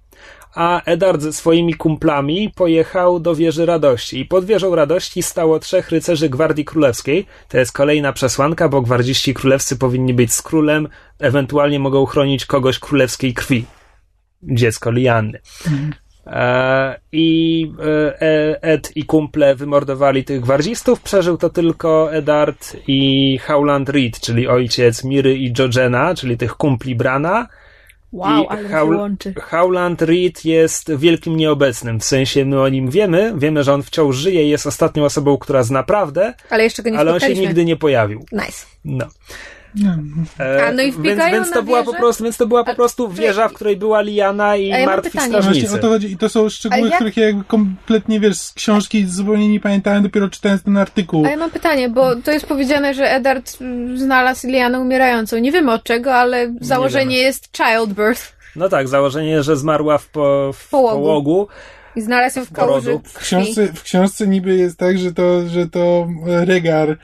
[0.55, 5.89] a Eddard ze swoimi kumplami pojechał do Wieży Radości i pod Wieżą Radości stało trzech
[5.89, 7.25] rycerzy Gwardii Królewskiej.
[7.49, 10.87] To jest kolejna przesłanka, bo gwardziści królewscy powinni być z królem,
[11.19, 13.65] ewentualnie mogą chronić kogoś królewskiej krwi.
[14.43, 15.39] Dziecko Lianny.
[15.67, 15.69] E,
[17.11, 17.71] I
[18.21, 21.01] e, Ed i kumple wymordowali tych gwardzistów.
[21.01, 26.95] Przeżył to tylko Eddard i Howland Reed, czyli ojciec Miry i Jojena, czyli tych kumpli
[26.95, 27.47] Brana.
[28.11, 29.33] Wow, I ale łączy.
[29.41, 31.99] Howland Reed jest wielkim nieobecnym.
[31.99, 33.33] W sensie my o nim wiemy.
[33.37, 36.89] Wiemy, że on wciąż żyje i jest ostatnią osobą, która zna prawdę, Ale jeszcze go
[36.89, 38.25] nie ale on się nigdy nie pojawił.
[38.31, 38.65] Nice.
[38.85, 39.05] No.
[39.75, 39.89] No.
[40.39, 42.75] E, A, no i więc, więc to na była po prostu, więc to była po
[42.75, 45.11] prostu wieża, w której była Liana i ja martwi.
[45.11, 45.75] Właśnie strażnicy.
[45.75, 48.53] o to chodzi i to są szczegóły, A jak- których ja jakby kompletnie, wiesz, z
[48.53, 51.25] książki zupełnie nie pamiętałem, dopiero czytając ten artykuł.
[51.25, 55.37] A ja mam pytanie, bo to jest powiedziane, że Eddard mm, znalazł Lianę umierającą.
[55.37, 58.21] Nie wiemy od czego, ale założenie jest childbirth.
[58.55, 60.97] No tak, założenie, że zmarła w, po, w Połogu.
[60.97, 61.47] połogu.
[61.95, 65.67] I znalazł ją w kałuży W książce, w książce niby jest tak, że to, że
[65.67, 66.97] to Regar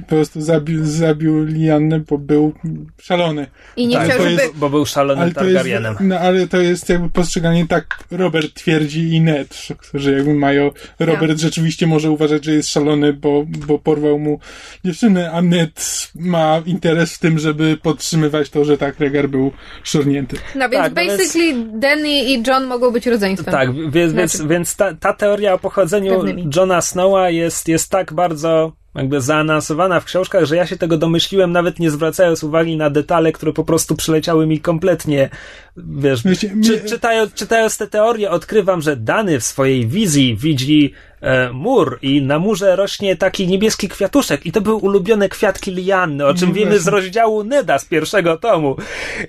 [0.00, 2.52] po prostu zabił, zabił Liannę, bo był
[3.00, 3.46] szalony.
[3.76, 4.30] I nie Tak, chciał, żeby...
[4.32, 5.96] jest- Bo był szalonym Ale to, jest, Targaryenem.
[6.00, 11.38] no, ale to jest jakby postrzeganie tak Robert twierdzi i Ned, którzy jakby mają Robert
[11.38, 14.38] rzeczywiście może uważać, że jest szalony, bo, bo porwał mu
[14.84, 19.52] dziewczynę, a Ned ma interes w tym, żeby podtrzymywać to, że tak Regar był
[19.84, 20.36] szurnięty.
[20.54, 23.52] No więc Tak, no więc- basically Danny i John mogą być rodzeństwem.
[23.52, 26.48] Tak, więc, więc, Znaczy- więc ta, ta teoria o pochodzeniu Pewnymi.
[26.56, 31.52] Johna Snowa jest, jest tak bardzo jakby zaanonsowana w książkach, że ja się tego domyśliłem,
[31.52, 35.30] nawet nie zwracając uwagi na detale, które po prostu przyleciały mi kompletnie,
[35.76, 40.92] wiesz, Wiecie, czy, mnie- czytając, czytając te teorie odkrywam, że Dany w swojej wizji widzi
[41.20, 46.26] e, mur i na murze rośnie taki niebieski kwiatuszek i to były ulubione kwiatki lianny,
[46.26, 46.84] o czym No wiemy właśnie.
[46.84, 48.76] z rozdziału Neda z pierwszego tomu.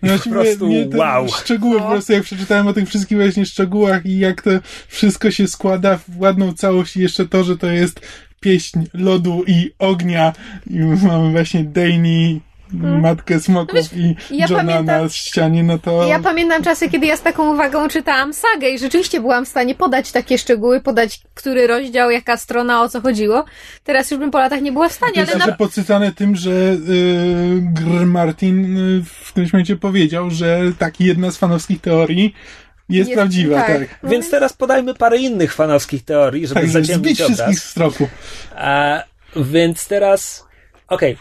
[0.04, 1.28] I Znaczy, po prostu mnie, mnie wow.
[1.30, 1.84] Szczegóły No.
[1.84, 4.50] po prostu, jak przeczytałem o tych wszystkich właśnie szczegółach i jak to
[4.88, 8.02] wszystko się składa w ładną całość i jeszcze to, że to jest
[8.44, 10.34] pieśń lodu i ognia
[10.70, 12.42] i mamy właśnie Dani,
[12.74, 16.08] matkę smoków No wiesz, i ja Johna pamiętam- na ścianie, no to...
[16.08, 19.76] Ja pamiętam czasy, kiedy ja z taką uwagą czytałam sagę i rzeczywiście byłam w stanie
[19.76, 23.46] podać takie szczegóły, podać który rozdział, jaka strona, o co chodziło.
[23.84, 25.58] Teraz już bym po latach nie była w stanie, To jest ale jeszcze na...
[25.58, 26.78] podsycane tym, że y,
[27.62, 32.34] Gr Martin y, w którymś momencie powiedział, że taki jedna z fanowskich teorii
[32.90, 33.68] jest, Jest- prawdziwa, tak.
[33.68, 33.90] tak.
[34.02, 37.64] Tak, Więc teraz podajmy parę innych fanowskich teorii, żeby żeby zaciemnić zbić wszystkich obraz.
[37.64, 38.08] z tropu.
[38.56, 39.04] A,
[39.36, 40.48] więc teraz,
[40.88, 41.18] okej.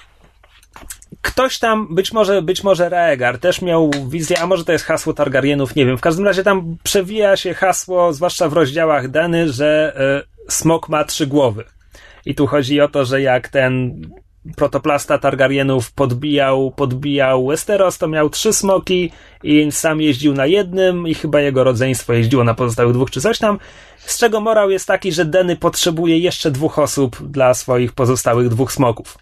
[1.23, 5.13] Ktoś tam, być może, być może Rhaegar też miał wizję, a może to jest hasło
[5.15, 5.99] Targaryenów, nie wiem.
[5.99, 9.97] W każdym razie tam przewija się hasło, zwłaszcza w rozdziałach Dany, że
[10.49, 11.65] y, smok ma trzy głowy.
[12.27, 14.01] I tu chodzi o to, że jak ten
[14.57, 19.11] protoplasta Targaryenów podbijał, podbijał Westeros, to miał trzy smoki
[19.43, 23.39] i sam jeździł na jednym i chyba jego rodzeństwo jeździło na pozostałych dwóch czy coś
[23.39, 23.59] tam.
[23.99, 28.73] Z czego morał jest taki, że Denny potrzebuje jeszcze dwóch osób dla swoich pozostałych dwóch
[28.73, 29.19] smoków.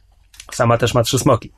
[0.52, 1.52] Sama też ma trzy smoki.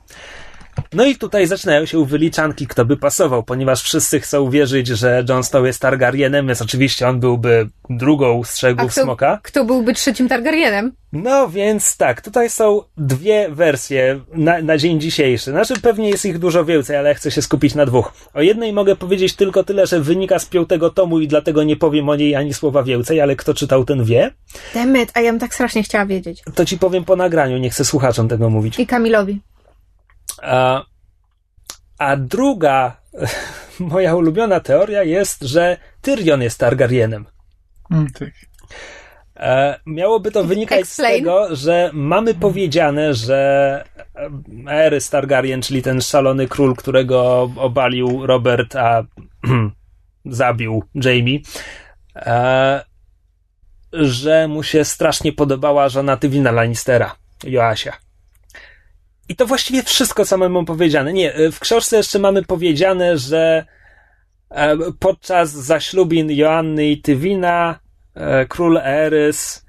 [0.93, 5.43] No i tutaj zaczynają się wyliczanki, kto by pasował, ponieważ wszyscy chcą wierzyć, że Jon
[5.43, 9.39] Snow jest Targaryenem, więc oczywiście on byłby drugą z strzegów kto, smoka.
[9.43, 10.91] kto byłby trzecim Targaryenem?
[11.13, 15.51] No więc tak, tutaj są dwie wersje na, na dzień dzisiejszy.
[15.51, 18.13] Znaczy pewnie jest ich dużo więcej, ale ja chcę się skupić na dwóch.
[18.33, 22.09] O jednej mogę powiedzieć tylko tyle, że wynika z piątego tomu i dlatego nie powiem
[22.09, 24.31] o niej ani słowa więcej, ale kto czytał ten wie.
[24.73, 26.41] Demet, a ja bym tak strasznie chciała wiedzieć.
[26.55, 28.79] To ci powiem po nagraniu, nie chcę słuchaczom tego mówić.
[28.79, 29.39] I Kamilowi.
[30.41, 30.85] A,
[31.97, 32.97] a druga
[33.79, 37.25] moja ulubiona teoria jest, że Tyrion jest Targaryenem.
[37.91, 38.29] Mm, tak.
[39.35, 41.15] E, miałoby to wynikać Explain.
[41.15, 43.83] z tego, że mamy powiedziane, że
[44.67, 49.03] Aerys Targaryen, czyli ten szalony król, którego obalił Robert, a
[50.25, 51.39] zabił Jamie,
[52.15, 52.85] e,
[53.93, 58.02] że mu się strasznie podobała żona Tywina Lannistera, Joasia.
[59.29, 61.13] I to właściwie wszystko, co mamy powiedziane.
[61.13, 63.65] Nie, w książce jeszcze mamy powiedziane, że
[64.49, 67.79] e, podczas zaślubin Joanny i Tywina
[68.15, 69.63] e, król Eris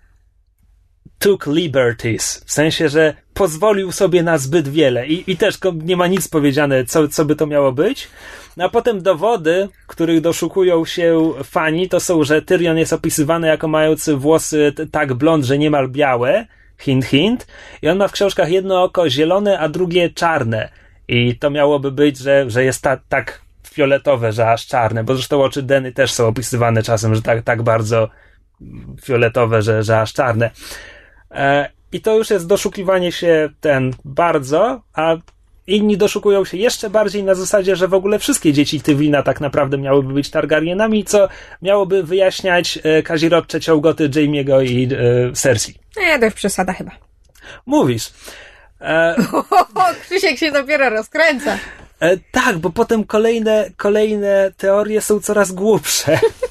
[1.19, 2.45] took liberties.
[2.47, 5.07] W sensie, że pozwolił sobie na zbyt wiele.
[5.07, 8.09] I, i też nie ma nic powiedziane, co, co by to miało być.
[8.57, 13.69] No a potem dowody, których doszukują się fani, to są, że Tyrion jest opisywany jako
[13.69, 16.47] mający włosy tak blond, że niemal białe.
[16.79, 17.47] Hint, hint.
[17.83, 20.69] I on ma w książkach jedno oko zielone, a drugie czarne.
[21.09, 25.43] I to miałoby być, że, że jest ta, tak fioletowe, że aż czarne, bo zresztą
[25.43, 28.09] oczy Deny też są opisywane czasem, że tak, tak bardzo
[29.05, 30.51] fioletowe, że, że aż czarne.
[31.31, 35.17] E, I to już jest doszukiwanie się ten bardzo, a
[35.67, 39.79] inni doszukują się jeszcze bardziej na zasadzie, że w ogóle wszystkie dzieci Tywina tak naprawdę
[39.79, 41.29] miałyby być Targaryenami, co
[41.63, 45.75] miałoby wyjaśniać e, kazirodcze ciągoty Jamie'ego i e, Cersei.
[45.97, 46.91] Nie, to już przesada chyba.
[47.67, 48.11] Mówisz.
[48.81, 49.17] E...
[50.05, 51.59] Krzysiek się dopiero rozkręca.
[52.01, 56.19] E, tak, bo potem kolejne, kolejne teorie są coraz głupsze.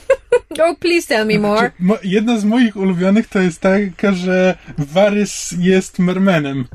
[0.59, 1.71] Oh, please tell me more.
[2.03, 6.65] Jedna z moich ulubionych to jest taka, że Varys jest mermenem.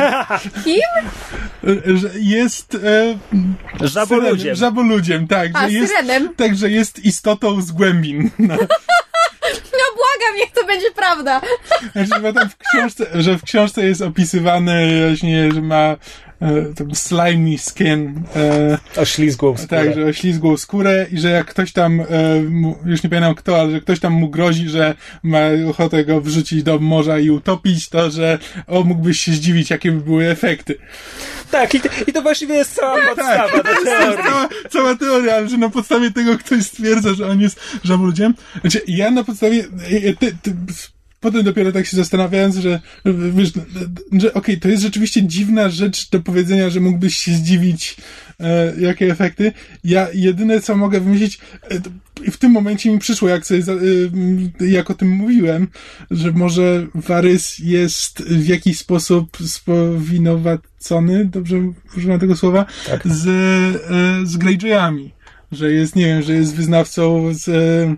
[0.64, 1.10] Kim?
[1.96, 3.18] Że jest e,
[3.86, 4.54] żaboludziem.
[4.54, 5.50] żaboludziem, tak.
[5.54, 6.34] A, że jest, syrenem?
[6.36, 8.30] Tak, że jest istotą z głębin.
[8.38, 8.56] No.
[9.72, 11.40] No błagam, niech to będzie prawda.
[11.92, 15.96] Znaczy, bo tam w książce, że w książce jest opisywany właśnie, że ma
[16.44, 18.22] e, slimy skin.
[18.36, 19.84] E, oślizgłą skórę.
[19.84, 22.06] Tak, że oślizgłą skórę i że jak ktoś tam, e,
[22.84, 25.38] już nie pamiętam kto, ale że ktoś tam mu grozi, że ma
[25.68, 30.00] ochotę go wrzucić do morza i utopić, to że o, mógłbyś się zdziwić, jakie by
[30.00, 30.78] były efekty.
[31.50, 34.24] Tak, i to, i to właściwie jest cała tak, podstawa tak, do teorii.
[34.24, 38.34] Cała, cała teoria, ale że na podstawie tego ktoś stwierdza, że on jest żaboludziem.
[38.60, 39.64] Znaczy, ja na podstawie,
[40.20, 40.54] ty, ty,
[41.24, 42.80] potem dopiero tak się zastanawiając, że,
[43.34, 43.52] wiesz,
[44.12, 47.96] że okej, okay, to jest rzeczywiście dziwna rzecz do powiedzenia, że mógłbyś się zdziwić,
[48.40, 49.52] e, jakie efekty.
[49.84, 51.38] Ja jedyne, co mogę wymyślić,
[51.70, 53.62] e, w tym momencie mi przyszło, jak sobie,
[54.60, 55.68] e, jak o tym mówiłem,
[56.10, 61.56] że może Warys jest w jakiś sposób spowinowacony, dobrze
[61.96, 63.08] używam tego słowa, tak.
[63.08, 65.12] z, e, z Greyjoyami.
[65.52, 67.96] Że jest, nie wiem, że jest wyznawcą z, e,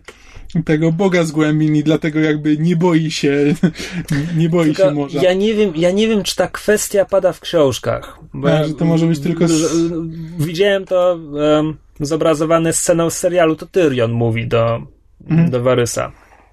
[0.63, 3.55] tego Boga z głębin i dlatego jakby nie boi się,
[4.37, 5.23] nie boi tylko się morza.
[5.23, 8.19] Ja nie wiem, ja nie wiem, czy ta kwestia pada w książkach.
[8.35, 9.49] Bo A, że to może być tylko...
[9.49, 9.93] Z...
[10.39, 14.83] Widziałem to um, zobrazowane sceną z serialu, to Tyrion mówi do,
[15.31, 15.51] mhm.
[15.51, 16.13] do Warysa.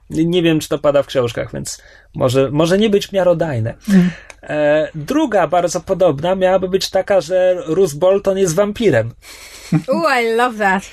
[0.09, 1.81] Nie wiem, czy to pada w książkach, więc
[2.15, 3.73] może, może nie być miarodajne.
[3.89, 4.09] Mhm.
[4.43, 9.11] E, druga, bardzo podobna, miałaby być taka, że Roose Bolton jest wampirem.
[9.87, 10.83] Oh, I love that.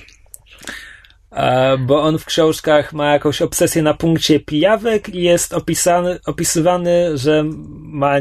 [1.33, 7.19] E, bo on w książkach ma jakąś obsesję na punkcie pijawek i jest opisany, opisywany,
[7.19, 7.45] że
[7.79, 8.15] ma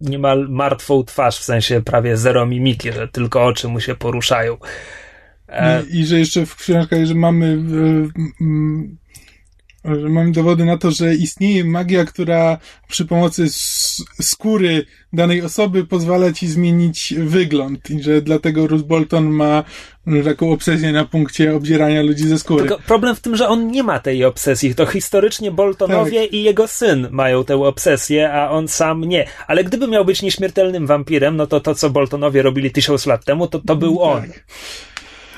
[0.00, 4.56] niemal martwą twarz, w sensie prawie zero mimiki, że tylko oczy mu się poruszają.
[5.48, 8.08] E, I, i że jeszcze w książkach, że mamy że
[10.08, 12.58] mamy dowody na to, że istnieje magia, która
[12.88, 13.46] przy pomocy
[14.20, 19.64] skóry danej osoby pozwala ci zmienić wygląd i że dlatego Ruth Bolton ma
[20.24, 22.68] taką obsesję na punkcie obdzierania ludzi ze skóry.
[22.68, 24.74] Tylko problem w tym, że on nie ma tej obsesji.
[24.74, 26.32] To historycznie Boltonowie tak.
[26.32, 29.26] i jego syn mają tę obsesję, a on sam nie.
[29.46, 33.46] Ale gdyby miał być nieśmiertelnym wampirem, no to to, co Boltonowie robili tysiąc lat temu,
[33.46, 34.44] to to był tak.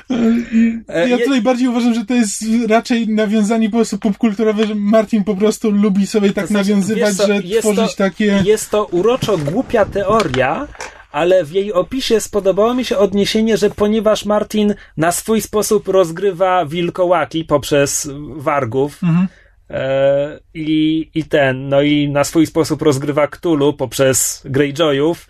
[0.09, 0.83] On.
[1.09, 5.35] Ja tutaj bardziej uważam, że to jest raczej nawiązanie po prostu popkulturowe, że Martin po
[5.35, 8.41] prostu lubi sobie tak to znaczy, nawiązywać, to, że tworzyć to, takie...
[8.45, 10.67] Jest to uroczo głupia teoria,
[11.11, 16.65] ale w jej opisie spodobało mi się odniesienie, że ponieważ Martin na swój sposób rozgrywa
[16.65, 19.27] wilkołaki poprzez wargów, mhm.
[19.69, 25.27] e, i, i ten, no i na swój sposób rozgrywa Cthulhu poprzez Greyjoyów,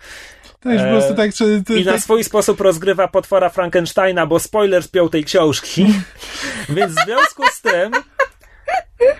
[0.60, 4.88] tak, po prostu tak, czy, I na swój sposób rozgrywa potwora Frankensteina, bo spoiler z
[4.88, 5.86] piątej książki.
[6.76, 7.92] Więc w związku z tym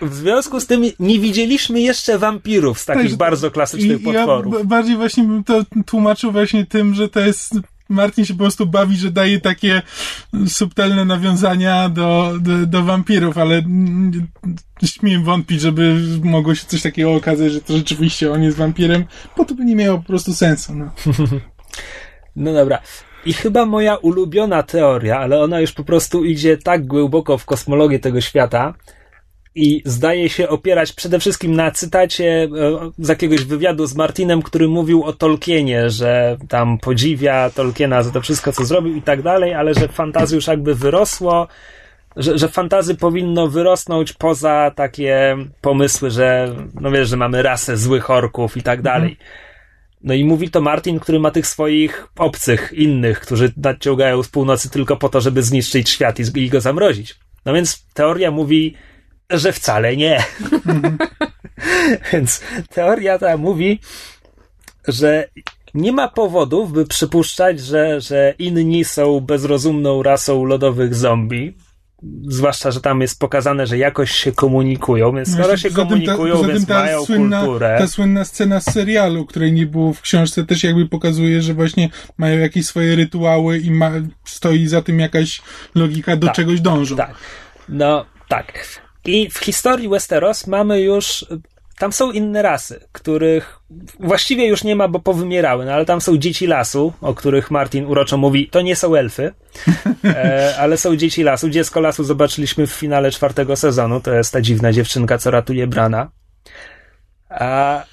[0.01, 4.55] w związku z tym nie widzieliśmy jeszcze wampirów z takich tak, bardzo klasycznych i, potworów.
[4.57, 7.53] Ja bardziej właśnie bym to tłumaczył właśnie tym, że to jest
[7.91, 9.81] Martin się po prostu bawi, że daje takie
[10.47, 13.61] subtelne nawiązania do, do, do wampirów, ale
[14.85, 19.05] śmiem wątpić, żeby mogło się coś takiego okazać, że to rzeczywiście on jest wampirem,
[19.37, 20.75] bo to by nie miało po prostu sensu.
[20.75, 20.91] No,
[22.35, 22.79] no dobra.
[23.25, 27.99] I chyba moja ulubiona teoria, ale ona już po prostu idzie tak głęboko w kosmologię
[27.99, 28.73] tego świata,
[29.55, 32.47] i zdaje się opierać przede wszystkim na cytacie e,
[32.97, 38.21] z jakiegoś wywiadu z Martinem, który mówił o Tolkienie, że tam podziwia Tolkiena za to
[38.21, 41.47] wszystko, co zrobił i tak dalej, ale że fantazji już jakby wyrosło
[42.15, 48.09] że, że fantazy powinno wyrosnąć poza takie pomysły, że no wiesz, że mamy rasę złych
[48.09, 48.95] orków i tak Mhm.
[48.95, 49.17] dalej.
[50.03, 54.69] No i mówi to Martin, który ma tych swoich obcych, innych, którzy nadciągają z północy
[54.69, 57.15] tylko po to, żeby zniszczyć świat i, i go zamrozić.
[57.45, 58.75] No więc teoria mówi,
[59.33, 60.23] że wcale nie.
[62.13, 63.79] więc teoria ta mówi,
[64.87, 65.27] że
[65.73, 71.57] nie ma powodów, by przypuszczać, że, że inni są bezrozumną rasą lodowych zombie.
[72.27, 76.15] Zwłaszcza, że tam jest pokazane, że jakoś się komunikują, więc skoro się Poza tym ta-
[76.15, 77.75] komunikują, więc ta mają słynna, kulturę.
[77.79, 81.89] Ta słynna scena z serialu, której nie było w książce, też jakby pokazuje, że właśnie
[82.17, 83.91] mają jakieś swoje rytuały i ma,
[84.25, 85.41] stoi za tym jakaś
[85.75, 86.35] logika, do Tak.
[86.35, 86.95] czegoś dążą.
[86.95, 87.13] Tak.
[87.69, 88.81] No, tak.
[89.05, 91.25] I w historii Westeros mamy już.
[91.79, 93.59] Tam są inne rasy, których
[93.99, 97.85] właściwie już nie ma, bo powymierały, no ale tam są dzieci lasu, o których Martin
[97.85, 99.33] uroczo mówi, to nie są elfy,
[100.05, 101.49] e, ale są dzieci lasu.
[101.49, 106.11] Dziecko lasu zobaczyliśmy w finale czwartego sezonu, to jest ta dziwna dziewczynka, co ratuje Brana.
[107.29, 107.83] A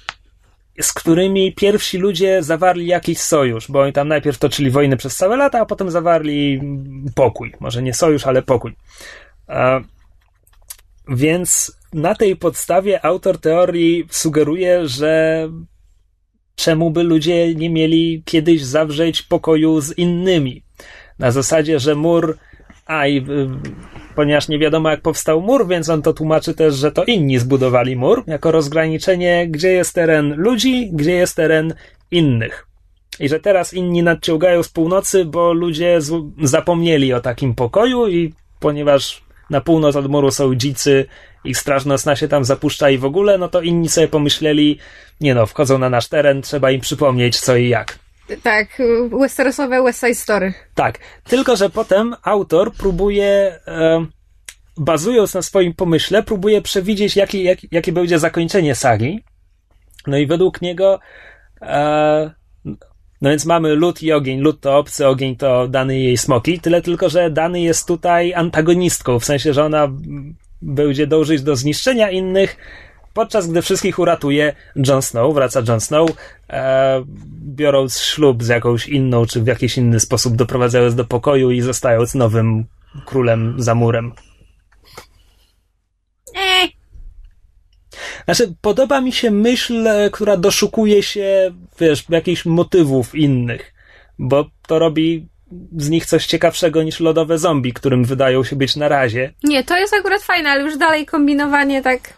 [0.81, 5.37] z którymi pierwsi ludzie zawarli jakiś sojusz, bo oni tam najpierw toczyli wojnę przez całe
[5.37, 6.61] lata, a potem zawarli
[7.15, 7.53] pokój.
[7.59, 8.75] Może nie sojusz, ale pokój.
[9.47, 9.79] A,
[11.09, 15.43] więc na tej podstawie autor teorii sugeruje, że
[16.55, 20.63] czemu by ludzie nie mieli kiedyś zawrzeć pokoju z innymi?
[21.19, 22.37] Na zasadzie, że mur.
[22.85, 23.23] A i y,
[24.15, 27.95] ponieważ nie wiadomo, jak powstał mur, więc on to tłumaczy też, że to inni zbudowali
[27.95, 31.73] mur, jako rozgraniczenie, gdzie jest teren ludzi, gdzie jest teren
[32.11, 32.67] innych.
[33.19, 35.99] I że teraz inni nadciągają z północy, bo ludzie
[36.43, 41.05] zapomnieli o takim pokoju i ponieważ na północ od muru są dzicy,
[41.43, 44.79] ich straż nocna się tam zapuszcza i w ogóle, no to inni sobie pomyśleli,
[45.21, 47.99] nie no, wchodzą na nasz teren, trzeba im przypomnieć co i jak.
[48.43, 48.67] Tak,
[49.19, 50.53] westerosowe West Side Story.
[50.75, 54.05] Tak, tylko że potem autor próbuje, e,
[54.77, 59.23] bazując na swoim pomyśle, próbuje przewidzieć, jaki, jak, jakie będzie zakończenie sagi.
[60.07, 60.99] No i według niego,
[61.61, 62.38] e,
[63.21, 64.39] no więc mamy lód i ogień.
[64.39, 66.59] Lód to obcy, ogień to dany jej smoki.
[66.59, 69.87] Tyle tylko, że dany jest tutaj antagonistką, w sensie, że ona
[70.61, 72.57] będzie dążyć do zniszczenia innych,
[73.13, 76.09] podczas gdy wszystkich uratuje Jon Snow, wraca Jon Snow,
[76.49, 77.03] e,
[77.55, 82.15] biorąc ślub z jakąś inną, czy w jakiś inny sposób doprowadzając do pokoju i zostając
[82.15, 82.65] nowym
[83.05, 84.11] królem za murem.
[86.35, 86.69] Eee,
[88.29, 93.73] Znaczy, podoba mi się myśl, e, która doszukuje się, wiesz, jakichś motywów innych,
[94.19, 95.27] bo to robi
[95.77, 99.33] z nich coś ciekawszego niż lodowe zombie, którym wydają się być na razie.
[99.43, 102.13] nie, to jest akurat fajne, ale już dalej kombinowanie tak...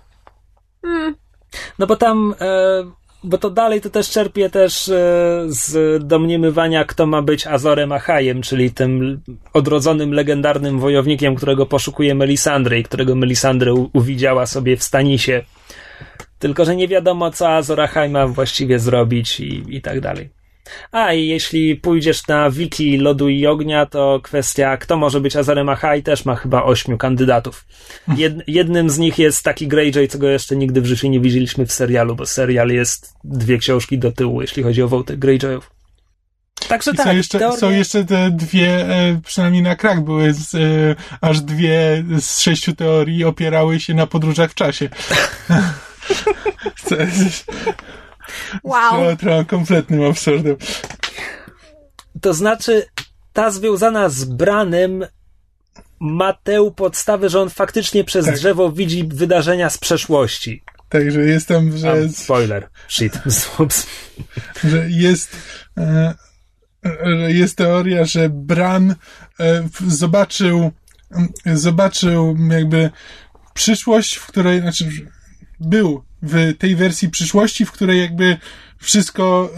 [0.81, 1.15] Hmm.
[1.79, 2.83] No bo tam, e,
[3.23, 4.93] bo to dalej to też czerpie też e,
[5.47, 9.21] z domniemywania, kto ma być Azorem Achajem, czyli tym
[9.53, 15.43] odrodzonym, legendarnym wojownikiem, którego poszukuje Melisandry i którego Melisandry u- uwidziała sobie w Stanisie.
[16.41, 20.29] Tylko, że nie wiadomo, co Azor Ahai ma właściwie zrobić i, i tak dalej.
[20.91, 25.69] A i jeśli pójdziesz na wiki lodu i ognia, to kwestia, kto może być Azorem
[25.69, 27.65] Ahai, też ma chyba ośmiu kandydatów.
[28.17, 31.65] Jed, jednym z nich jest taki Greyjoy, co go jeszcze nigdy w życiu nie widzieliśmy
[31.65, 35.71] w serialu, bo serial jest dwie książki do tyłu, jeśli chodzi o wątek Greyjoyów.
[36.67, 40.33] Także I tak, są, jeszcze, teoria- są jeszcze te dwie, e, przynajmniej na krak były,
[40.33, 40.59] z, e,
[41.21, 44.89] aż dwie z sześciu teorii opierały się na podróżach w czasie.
[46.85, 47.45] Co jest
[48.63, 48.91] Wow.
[48.91, 50.55] trochę, trochę kompletnym absurdem.
[52.21, 52.85] To znaczy,
[53.33, 55.05] ta związana z Branem
[55.99, 58.35] ma tę podstawę, że on faktycznie przez Tak.
[58.35, 60.63] drzewo widzi wydarzenia z przeszłości.
[60.89, 62.69] Także jest tam, że, A, spoiler.
[62.87, 63.13] Shit.
[64.63, 65.37] Że jest,
[65.77, 66.13] e,
[67.05, 68.95] że jest teoria, że Bran
[69.39, 70.71] e, zobaczył,
[71.45, 72.89] zobaczył jakby
[73.53, 74.89] przyszłość, w której, znaczy
[75.61, 78.37] był w tej wersji przyszłości, w której jakby
[78.77, 79.53] wszystko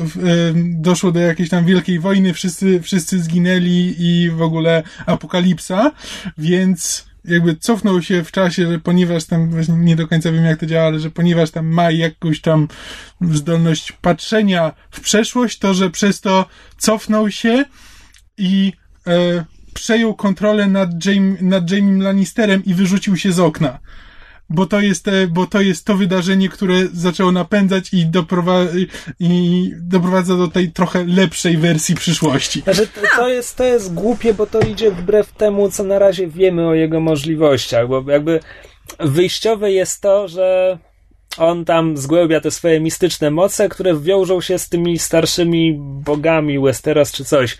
[0.64, 5.92] doszło do jakiejś tam wielkiej wojny, wszyscy, wszyscy zginęli i w ogóle apokalipsa,
[6.38, 10.60] więc jakby cofnął się w czasie, że ponieważ tam właśnie nie do końca wiem jak
[10.60, 12.68] to działa, ale że ponieważ tam ma jakąś tam
[13.22, 16.46] zdolność patrzenia w przeszłość, to że przez to
[16.78, 17.66] cofnął się
[18.38, 18.74] i
[19.08, 23.80] e, przejął kontrolę nad, Jaime, nad Jamiem Lannisterem i wyrzucił się z okna.
[24.49, 28.68] Bo to jest, te, bo to jest to wydarzenie, które zaczęło napędzać i, doprowa-
[29.20, 32.61] i doprowadza do tej trochę lepszej wersji przyszłości.
[32.61, 36.28] Znaczy, to, to, jest, to jest głupie, bo to idzie wbrew temu, co na razie
[36.28, 38.40] wiemy o jego możliwościach, bo jakby
[38.99, 40.78] wyjściowe jest to, że
[41.38, 47.11] on tam zgłębia te swoje mistyczne moce, które wiążą się z tymi starszymi bogami Westeros
[47.11, 47.57] czy coś.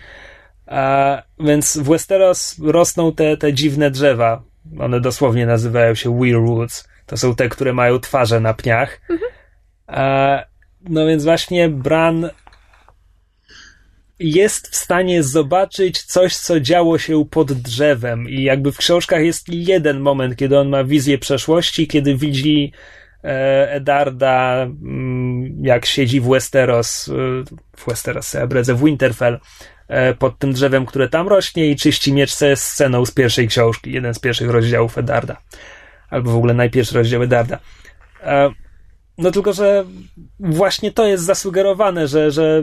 [0.66, 4.42] A, więc w Westeros rosną te, te dziwne drzewa,
[4.78, 6.88] One dosłownie nazywają się Weirwoods.
[7.06, 9.00] To są te, które mają twarze na pniach.
[9.88, 10.46] E,
[10.88, 12.30] no więc właśnie Bran
[14.18, 18.28] jest w stanie zobaczyć coś, co działo się pod drzewem.
[18.28, 22.72] I jakby w książkach jest jeden moment, kiedy on ma wizję przeszłości, kiedy widzi
[23.24, 27.12] e, Edarda, mm, jak siedzi w Westeros, e,
[27.76, 29.40] w Westeros, ja bredzę, w Winterfell,
[30.18, 34.14] pod tym drzewem, które tam rośnie i czyści miecz ze sceną z pierwszej książki, jeden
[34.14, 35.36] z pierwszych rozdziałów Edarda.
[36.10, 37.58] Albo w ogóle najpierwszy rozdział Edarda.
[38.22, 38.50] E,
[39.18, 39.84] no tylko, że
[40.40, 42.62] właśnie to jest zasugerowane, że, że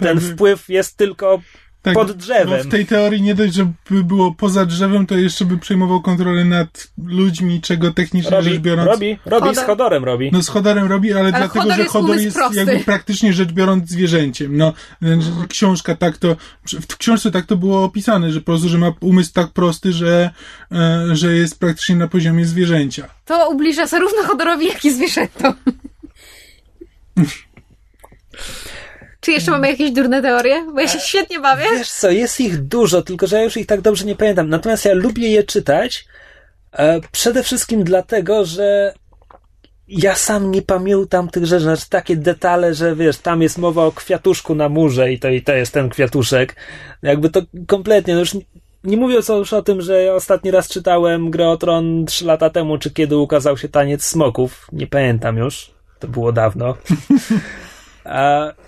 [0.00, 1.40] ten Tak, wpływ jest tylko
[1.84, 2.62] tak, pod drzewem.
[2.62, 6.88] W tej teorii nie dość, żeby było poza drzewem, to jeszcze by przejmował kontrolę nad
[7.06, 8.90] ludźmi, czego technicznie rzecz robi, biorąc...
[8.90, 9.66] robi, robi z Hodor.
[9.66, 10.30] Hodorem robi.
[10.32, 12.56] No z Hodorem robi, ale, dlatego, Hodor że jest Hodor jest prosty.
[12.56, 14.56] jakby praktycznie rzecz biorąc zwierzęciem.
[14.56, 14.72] No,
[15.48, 16.36] książka tak to,
[16.90, 20.30] w książce tak to było opisane, że po prostu, że ma umysł tak prosty, że,
[20.72, 23.08] e, że jest praktycznie na poziomie zwierzęcia.
[23.24, 25.54] To ubliża zarówno Hodorowi, jak i zwierzętom.
[29.24, 30.66] Czy jeszcze mamy jakieś durne teorie?
[30.74, 31.64] Bo ja się świetnie bawię.
[31.72, 34.48] Wiesz co, jest ich dużo, tylko że ja już ich tak dobrze nie pamiętam.
[34.48, 36.04] Natomiast ja lubię je czytać
[36.72, 38.94] e, przede wszystkim dlatego, że
[39.88, 43.92] ja sam nie pamiętam tych rzeczy, znaczy takie detale, że wiesz, tam jest mowa o
[43.92, 46.56] kwiatuszku na murze i to, i to jest ten kwiatuszek.
[47.02, 48.44] Jakby to kompletnie, no już nie,
[48.84, 52.50] nie mówiąc już o tym, że ja ostatni raz czytałem Grę o Tron 3 lata
[52.50, 56.76] temu, czy kiedy ukazał się Taniec Smoków, nie pamiętam już, to było dawno.
[58.04, 58.46] A,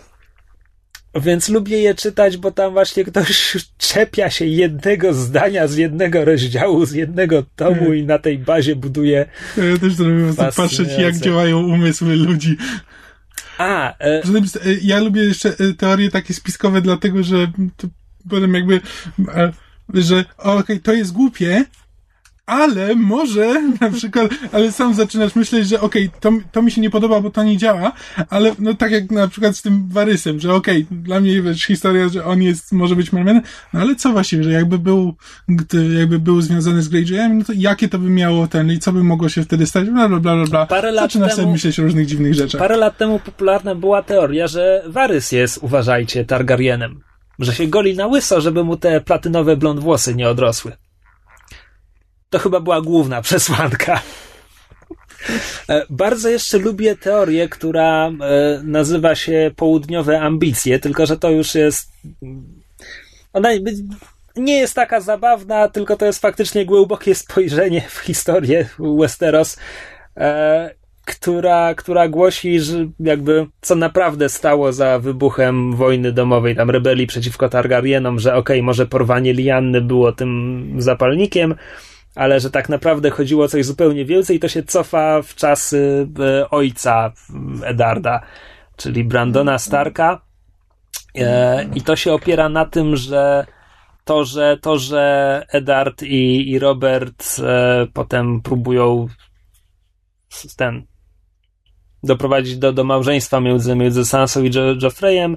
[1.20, 6.86] więc lubię je czytać, bo tam właśnie ktoś czepia się jednego zdania z jednego rozdziału,
[6.86, 9.26] z jednego tomu i na tej bazie buduje.
[9.56, 12.56] Ja też to lubię patrzeć, jak działają umysły ludzi.
[13.58, 14.22] A, e, e,
[14.82, 17.88] Ja lubię jeszcze e, teorie takie spiskowe, dlatego że to
[18.30, 18.80] potem jakby,
[19.34, 19.52] e,
[19.94, 21.64] że okej, to jest głupie,
[22.46, 26.90] ale może na przykład, ale sam zaczynasz myśleć, że okej, to, to mi się nie
[26.90, 27.92] podoba, bo to nie działa,
[28.30, 32.08] ale no tak jak na przykład z tym Warysem, że okej, dla mnie wiesz, historia,
[32.08, 33.42] że on jest, może być Mermanem,
[33.72, 35.14] no ale co właściwie, że jakby był,
[35.48, 38.92] gdy, jakby był związany z Greyjoyem, no to jakie to by miało ten, i co
[38.92, 40.66] by mogło się wtedy stać, bla bla bla bla.
[40.66, 42.58] Parę lat Zaczynasz temu- sobie myśleć o różnych dziwnych rzeczach.
[42.60, 47.00] parę lat temu popularna była teoria, że Varys jest, uważajcie, Targaryenem.
[47.38, 50.72] Że się goli na łyso, żeby mu te platynowe blond włosy nie odrosły.
[52.36, 54.00] To chyba była główna przesłanka.
[55.68, 58.12] E, Bardzo jeszcze lubię teorię, która e,
[58.64, 61.92] nazywa się Południowe Ambicje, tylko że to już jest.
[63.32, 63.48] Ona
[64.36, 69.58] nie jest taka zabawna, tylko to jest faktycznie głębokie spojrzenie w historię Westeros,
[70.16, 77.06] e, która, która głosi, że jakby co naprawdę stało za wybuchem wojny domowej, tam rebelii
[77.06, 81.54] przeciwko Targaryenom, że okej, może porwanie Lianny było tym zapalnikiem,
[82.16, 86.08] ale że tak naprawdę chodziło o coś zupełnie więcej i to się cofa w czasy
[86.20, 87.12] e, ojca
[87.64, 88.20] Edarda,
[88.76, 90.20] czyli Brandona Starka.
[91.14, 93.46] E, I to się opiera na tym, że
[94.04, 99.08] to, że, to, że Eddard i, i Robert e, potem próbują
[100.56, 100.86] ten
[102.02, 105.36] doprowadzić do, do małżeństwa między, między Sansą i jo, Joffreyem,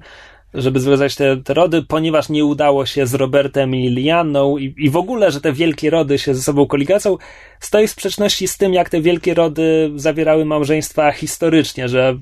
[0.54, 4.90] żeby związać te, te rody, ponieważ nie udało się z Robertem i Lianą i, i
[4.90, 7.18] w ogóle, że te wielkie rody się ze sobą koligacją,
[7.60, 12.20] stoi w sprzeczności z tym, jak te wielkie rody zawierały małżeństwa historycznie, że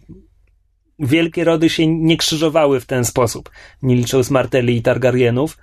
[1.00, 3.50] wielkie rody się nie krzyżowały w ten sposób,
[3.82, 5.58] nie licząc Martelli i Targaryenów,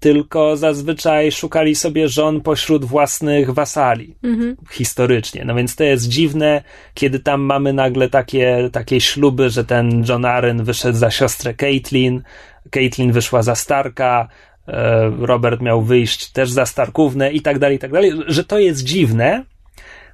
[0.00, 4.56] tylko zazwyczaj szukali sobie żon pośród własnych wasali Mhm.
[4.70, 5.44] historycznie.
[5.44, 6.62] No więc to jest dziwne,
[6.94, 12.22] kiedy tam mamy nagle takie, takie śluby, że ten John Arryn wyszedł za siostrę Caitlin,
[12.70, 14.28] Caitlin wyszła za Starka,
[14.68, 18.58] e, Robert miał wyjść też za Starkównę i tak dalej, i tak dalej, że to
[18.58, 19.44] jest dziwne.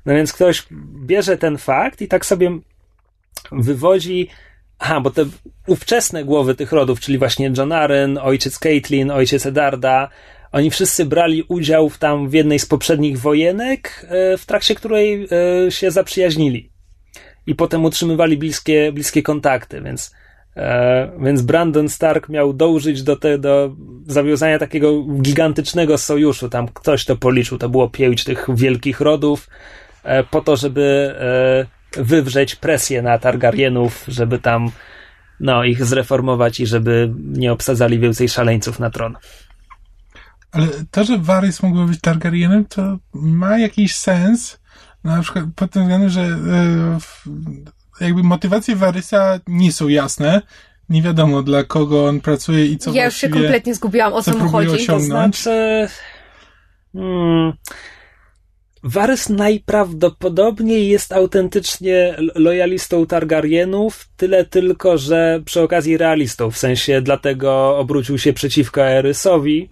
[0.06, 0.66] No więc ktoś
[1.06, 2.58] bierze ten fakt i tak sobie
[3.52, 4.28] wywodzi
[4.84, 5.24] Aha, bo te
[5.66, 10.08] ówczesne głowy tych rodów, czyli właśnie John Arryn, ojciec Caitlin, ojciec Edarda,
[10.52, 15.28] oni wszyscy brali udział w tam w jednej z poprzednich wojenek, e, w trakcie której
[15.66, 16.70] e, się zaprzyjaźnili.
[17.46, 20.14] I potem utrzymywali bliskie, bliskie kontakty, więc,
[20.56, 23.76] e, więc Brandon Stark miał dążyć do, te, do
[24.06, 26.48] zawiązania takiego gigantycznego sojuszu.
[26.48, 29.48] Tam ktoś to policzył, to było pięć tych wielkich rodów,
[30.30, 31.14] po to, żeby
[31.96, 34.70] wywrzeć presję na Targaryenów, żeby tam
[35.40, 39.16] no, ich zreformować i żeby nie obsadzali więcej szaleńców na tron.
[40.52, 44.58] Ale to, że Varys mógłby być Targaryenem, to ma jakiś sens.
[45.04, 46.98] Na przykład pod tym względem, że e,
[48.04, 50.42] jakby motywacje Varysa nie są jasne.
[50.88, 54.32] Nie wiadomo dla kogo on pracuje i co ja już się kompletnie zgubiłam, o co
[54.32, 54.68] co mu chodzi.
[54.68, 55.36] osiągnąć.
[55.36, 55.88] To znaczy,
[56.92, 57.52] Hmm.
[58.84, 67.78] Varys najprawdopodobniej jest autentycznie lojalistą Targaryenów, tyle tylko, że przy okazji realistą, w sensie dlatego
[67.78, 69.70] obrócił się przeciwko Erysowi.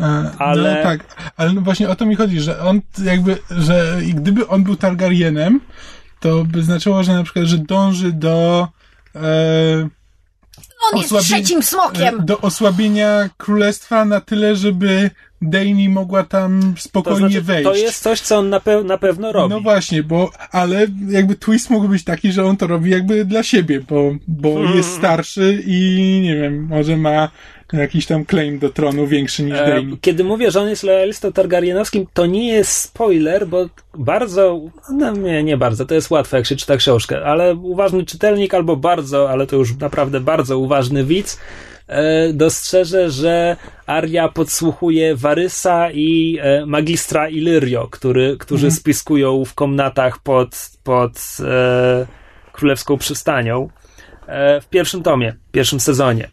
[0.00, 0.74] E, ale...
[0.76, 4.64] No tak, ale no właśnie o to mi chodzi, że on jakby, że gdyby on
[4.64, 5.60] był Targaryenem,
[6.20, 8.68] to by znaczyło, że na przykład, że dąży do
[9.14, 9.88] e,
[10.92, 12.20] on jest trzecim smokiem!
[12.20, 15.10] E, do osłabienia królestwa na tyle, żeby
[15.50, 17.64] Dani mogła tam spokojnie to znaczy, wejść.
[17.64, 19.54] To jest coś, co on na, pe na pewno robi.
[19.54, 23.42] No właśnie, bo, ale jakby twist mógł być taki, że on to robi jakby dla
[23.42, 24.76] siebie, bo, bo mm.
[24.76, 27.28] jest starszy i nie wiem, może ma
[27.72, 29.96] jakiś tam claim do tronu większy niż e, Dany.
[30.00, 34.60] Kiedy mówię, że on jest lojalistą targaryenowskim, to nie jest spoiler, bo bardzo,
[34.90, 38.76] no nie, nie bardzo, to jest łatwe, jak się czyta książkę, ale uważny czytelnik albo
[38.76, 41.40] bardzo, ale to już naprawdę bardzo uważny widz,
[42.32, 43.56] dostrzeże, że
[43.86, 48.80] Arya podsłuchuje Warysa i e, magistra Illyrio, który, którzy mhm.
[48.80, 52.06] spiskują w komnatach pod, pod e,
[52.52, 53.68] królewską przystanią
[54.26, 56.28] e, w pierwszym tomie, w pierwszym sezonie.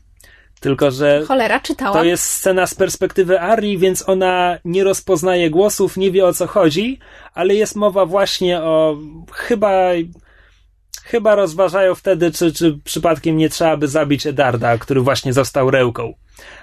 [0.60, 1.94] Tylko, że Cholera, czytałam.
[1.94, 6.48] to jest scena z perspektywy Ari, więc ona nie rozpoznaje głosów, nie wie o co
[6.48, 7.00] chodzi,
[7.34, 8.98] ale jest mowa właśnie o
[9.32, 9.82] chyba
[11.04, 16.14] chyba rozważają wtedy, czy, czy przypadkiem nie trzeba by zabić Edarda, który właśnie został rełką.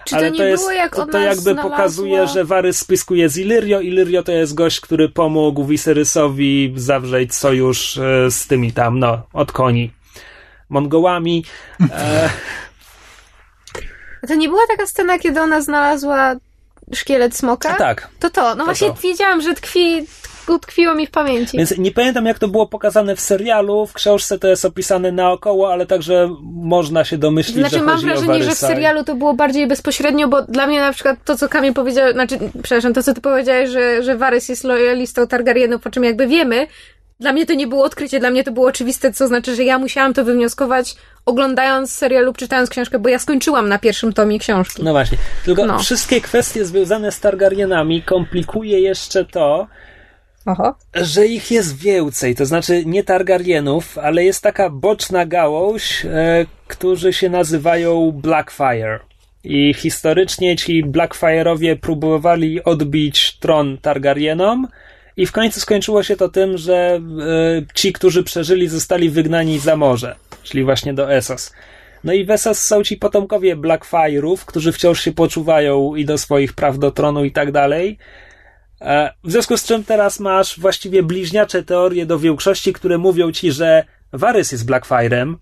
[0.04, 1.70] Czy Ale to, to jest, to, to jakby znalazła...
[1.70, 3.80] pokazuje, że Varys spiskuje z Illyrio.
[3.80, 9.52] Illyrio to jest gość, który pomógł Viserysowi zawrzeć sojusz e, z tymi tam, no, od
[9.52, 9.92] koni.
[10.68, 11.44] Mongołami.
[11.90, 12.30] E,
[14.28, 16.36] to nie była taka scena, kiedy ona znalazła
[16.94, 17.74] szkielet smoka?
[17.74, 18.08] tak.
[18.18, 18.42] To to.
[18.42, 18.94] No to właśnie to.
[19.02, 20.06] wiedziałam, że tkwi,
[20.54, 21.56] utkwiło mi w pamięci.
[21.56, 23.86] Więc nie pamiętam, jak to było pokazane w serialu.
[23.86, 28.44] W książce to jest opisane naokoło, ale także można się domyślić, znaczy, że mam wrażenie,
[28.44, 31.74] że w serialu to było bardziej bezpośrednio, bo dla mnie na przykład to, co Kamil
[31.74, 36.04] powiedział, znaczy, przepraszam, to, co ty powiedziałeś, że, że Varys jest lojalistą Targaryenów, po czym
[36.04, 36.66] jakby wiemy,
[37.20, 39.78] dla mnie to nie było odkrycie, dla mnie to było oczywiste, co znaczy, że ja
[39.78, 40.96] musiałam to wywnioskować
[41.26, 44.82] oglądając serial lub czytając książkę, bo ja skończyłam na pierwszym tomie książki.
[44.84, 45.18] No właśnie.
[45.44, 45.78] Tylko no.
[45.78, 49.66] wszystkie kwestie związane z Targaryenami komplikuje jeszcze to,
[50.94, 52.34] Że ich jest więcej.
[52.34, 59.00] To znaczy nie Targaryenów, ale jest taka boczna gałąź, e, którzy się nazywają Blackfire.
[59.44, 64.68] I historycznie ci Blackfire'owie próbowali odbić tron Targaryenom,
[65.18, 67.00] i w końcu skończyło się to tym, że
[67.60, 71.52] y, ci, którzy przeżyli, zostali wygnani za morze, czyli właśnie do Essos.
[72.04, 76.52] No i w Essos są ci potomkowie Blackfire'ów, którzy wciąż się poczuwają i do swoich
[76.52, 77.98] praw do tronu i tak dalej.
[78.80, 83.52] E, w związku z czym teraz masz właściwie bliźniacze teorie do większości, które mówią ci,
[83.52, 85.34] że Varys jest Blackfire'em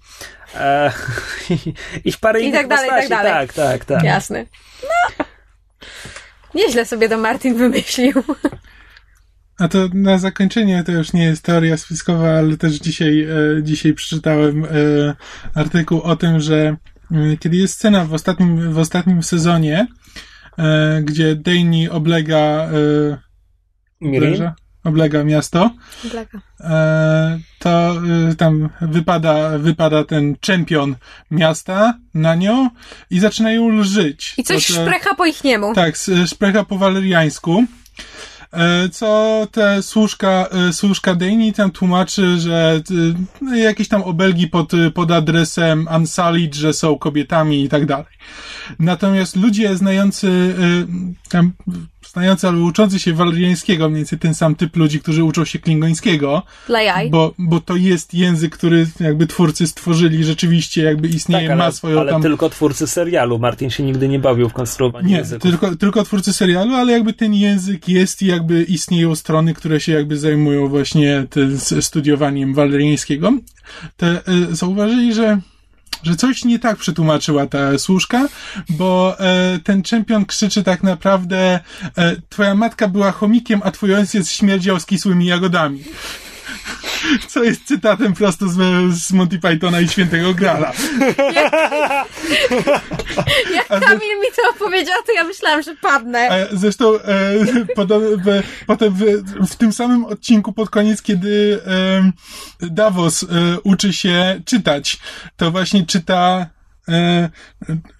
[0.54, 0.92] e,
[2.04, 3.08] i, w parę I innych tak dalej, postaci.
[3.08, 3.48] tak dalej.
[3.48, 4.02] Tak, tak, tak.
[4.02, 4.46] Jasne.
[4.82, 5.24] No.
[6.54, 8.22] Nieźle sobie to Martin wymyślił.
[9.58, 13.94] A to na zakończenie to już nie jest teoria spiskowa, ale też dzisiaj, e, dzisiaj
[13.94, 14.68] przeczytałem e,
[15.54, 16.76] artykuł o tym, że
[17.12, 19.86] e, kiedy jest scena w ostatnim, w ostatnim sezonie,
[20.58, 22.68] e, gdzie Dany oblega
[24.02, 24.54] obleża,
[24.84, 25.70] oblega miasto,
[26.04, 26.40] oblega.
[26.60, 27.94] E, to
[28.38, 30.96] tam wypada, wypada ten czempion
[31.30, 32.70] miasta na nią
[33.10, 34.34] i zaczyna ją lżyć.
[34.38, 35.74] I coś to, szprecha po ich niemu.
[35.74, 35.96] Tak,
[36.26, 37.66] szprecha po waleriańsku.
[38.52, 42.82] E, co te służka, e, służka Dani tam tłumaczy, że
[43.52, 48.16] e, jakieś tam obelgi pod, pod adresem Unsullied, że są kobietami i tak dalej.
[48.78, 50.54] Natomiast ludzie znający
[51.28, 51.52] tam
[52.16, 56.42] znający albo uczący się waleriańskiego, mniej więcej ten sam typ ludzi, którzy uczą się klingońskiego.
[56.66, 57.10] Dla jaj.
[57.10, 61.72] Bo, bo to jest język, który jakby twórcy stworzyli, rzeczywiście jakby istnieje, tak, ale, ma
[61.72, 62.22] swoją ale tam...
[62.22, 63.38] tylko twórcy serialu.
[63.38, 65.50] Martin się nigdy nie bawił w konstruowanie nie, języków.
[65.50, 69.92] Tylko, tylko twórcy serialu, ale jakby ten język jest i jakby istnieją strony, które się
[69.92, 71.26] jakby zajmują właśnie
[71.80, 73.32] studiowaniem waleriańskiego.
[73.96, 74.20] Te,
[74.50, 75.40] y, zauważyli, że
[76.02, 78.28] że coś nie tak przetłumaczyła ta służka,
[78.68, 81.60] bo e, ten czempion krzyczy tak naprawdę
[81.96, 85.84] e, twoja matka była chomikiem, a twój ojciec śmierdział z kisłymi jagodami.
[87.28, 88.56] Co jest cytatem prosto z,
[88.94, 90.72] z Monty Pythona i Świętego Grala.
[91.34, 91.54] Jak,
[93.54, 96.48] jak Kamil mi to opowiedział, to ja myślałam, że padnę.
[96.52, 97.34] Zresztą e,
[98.66, 99.04] potem w,
[99.50, 103.26] w, tym samym odcinku pod koniec, kiedy e, Davos e,
[103.60, 104.98] uczy się czytać,
[105.36, 106.46] to właśnie czyta
[106.88, 107.30] e,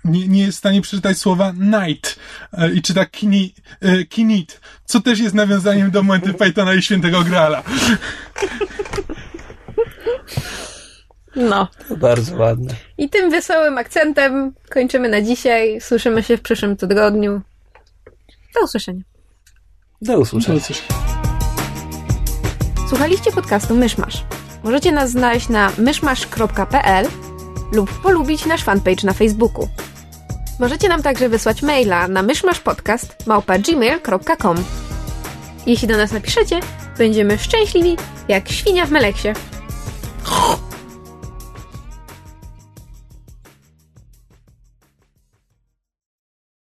[0.04, 2.18] nie, nie jest w stanie przeczytać słowa night
[2.52, 7.24] e, i czyta kini, e, kinit, co też jest nawiązaniem do Monty Pythona i Świętego
[7.24, 7.62] Grala.
[11.36, 11.68] No.
[11.88, 12.74] To bardzo ładne.
[12.98, 15.80] I tym wesołym akcentem kończymy na dzisiaj.
[15.80, 17.40] Słyszymy się w przyszłym tygodniu.
[18.54, 19.02] Do usłyszenia.
[20.02, 20.58] Do usłyszenia.
[20.58, 20.96] Do usłyszenia.
[22.88, 24.24] Słuchaliście podcastu Myszmasz.
[24.64, 27.06] Możecie nas znaleźć na myszmasz.pl
[27.72, 29.68] lub polubić nasz fanpage na Facebooku.
[30.60, 34.56] Możecie nam także wysłać maila na myszmaszpodcast.gmail.com
[35.66, 36.60] Jeśli do nas napiszecie,
[36.98, 37.96] będziemy szczęśliwi
[38.28, 39.28] jak świnia w meleksie.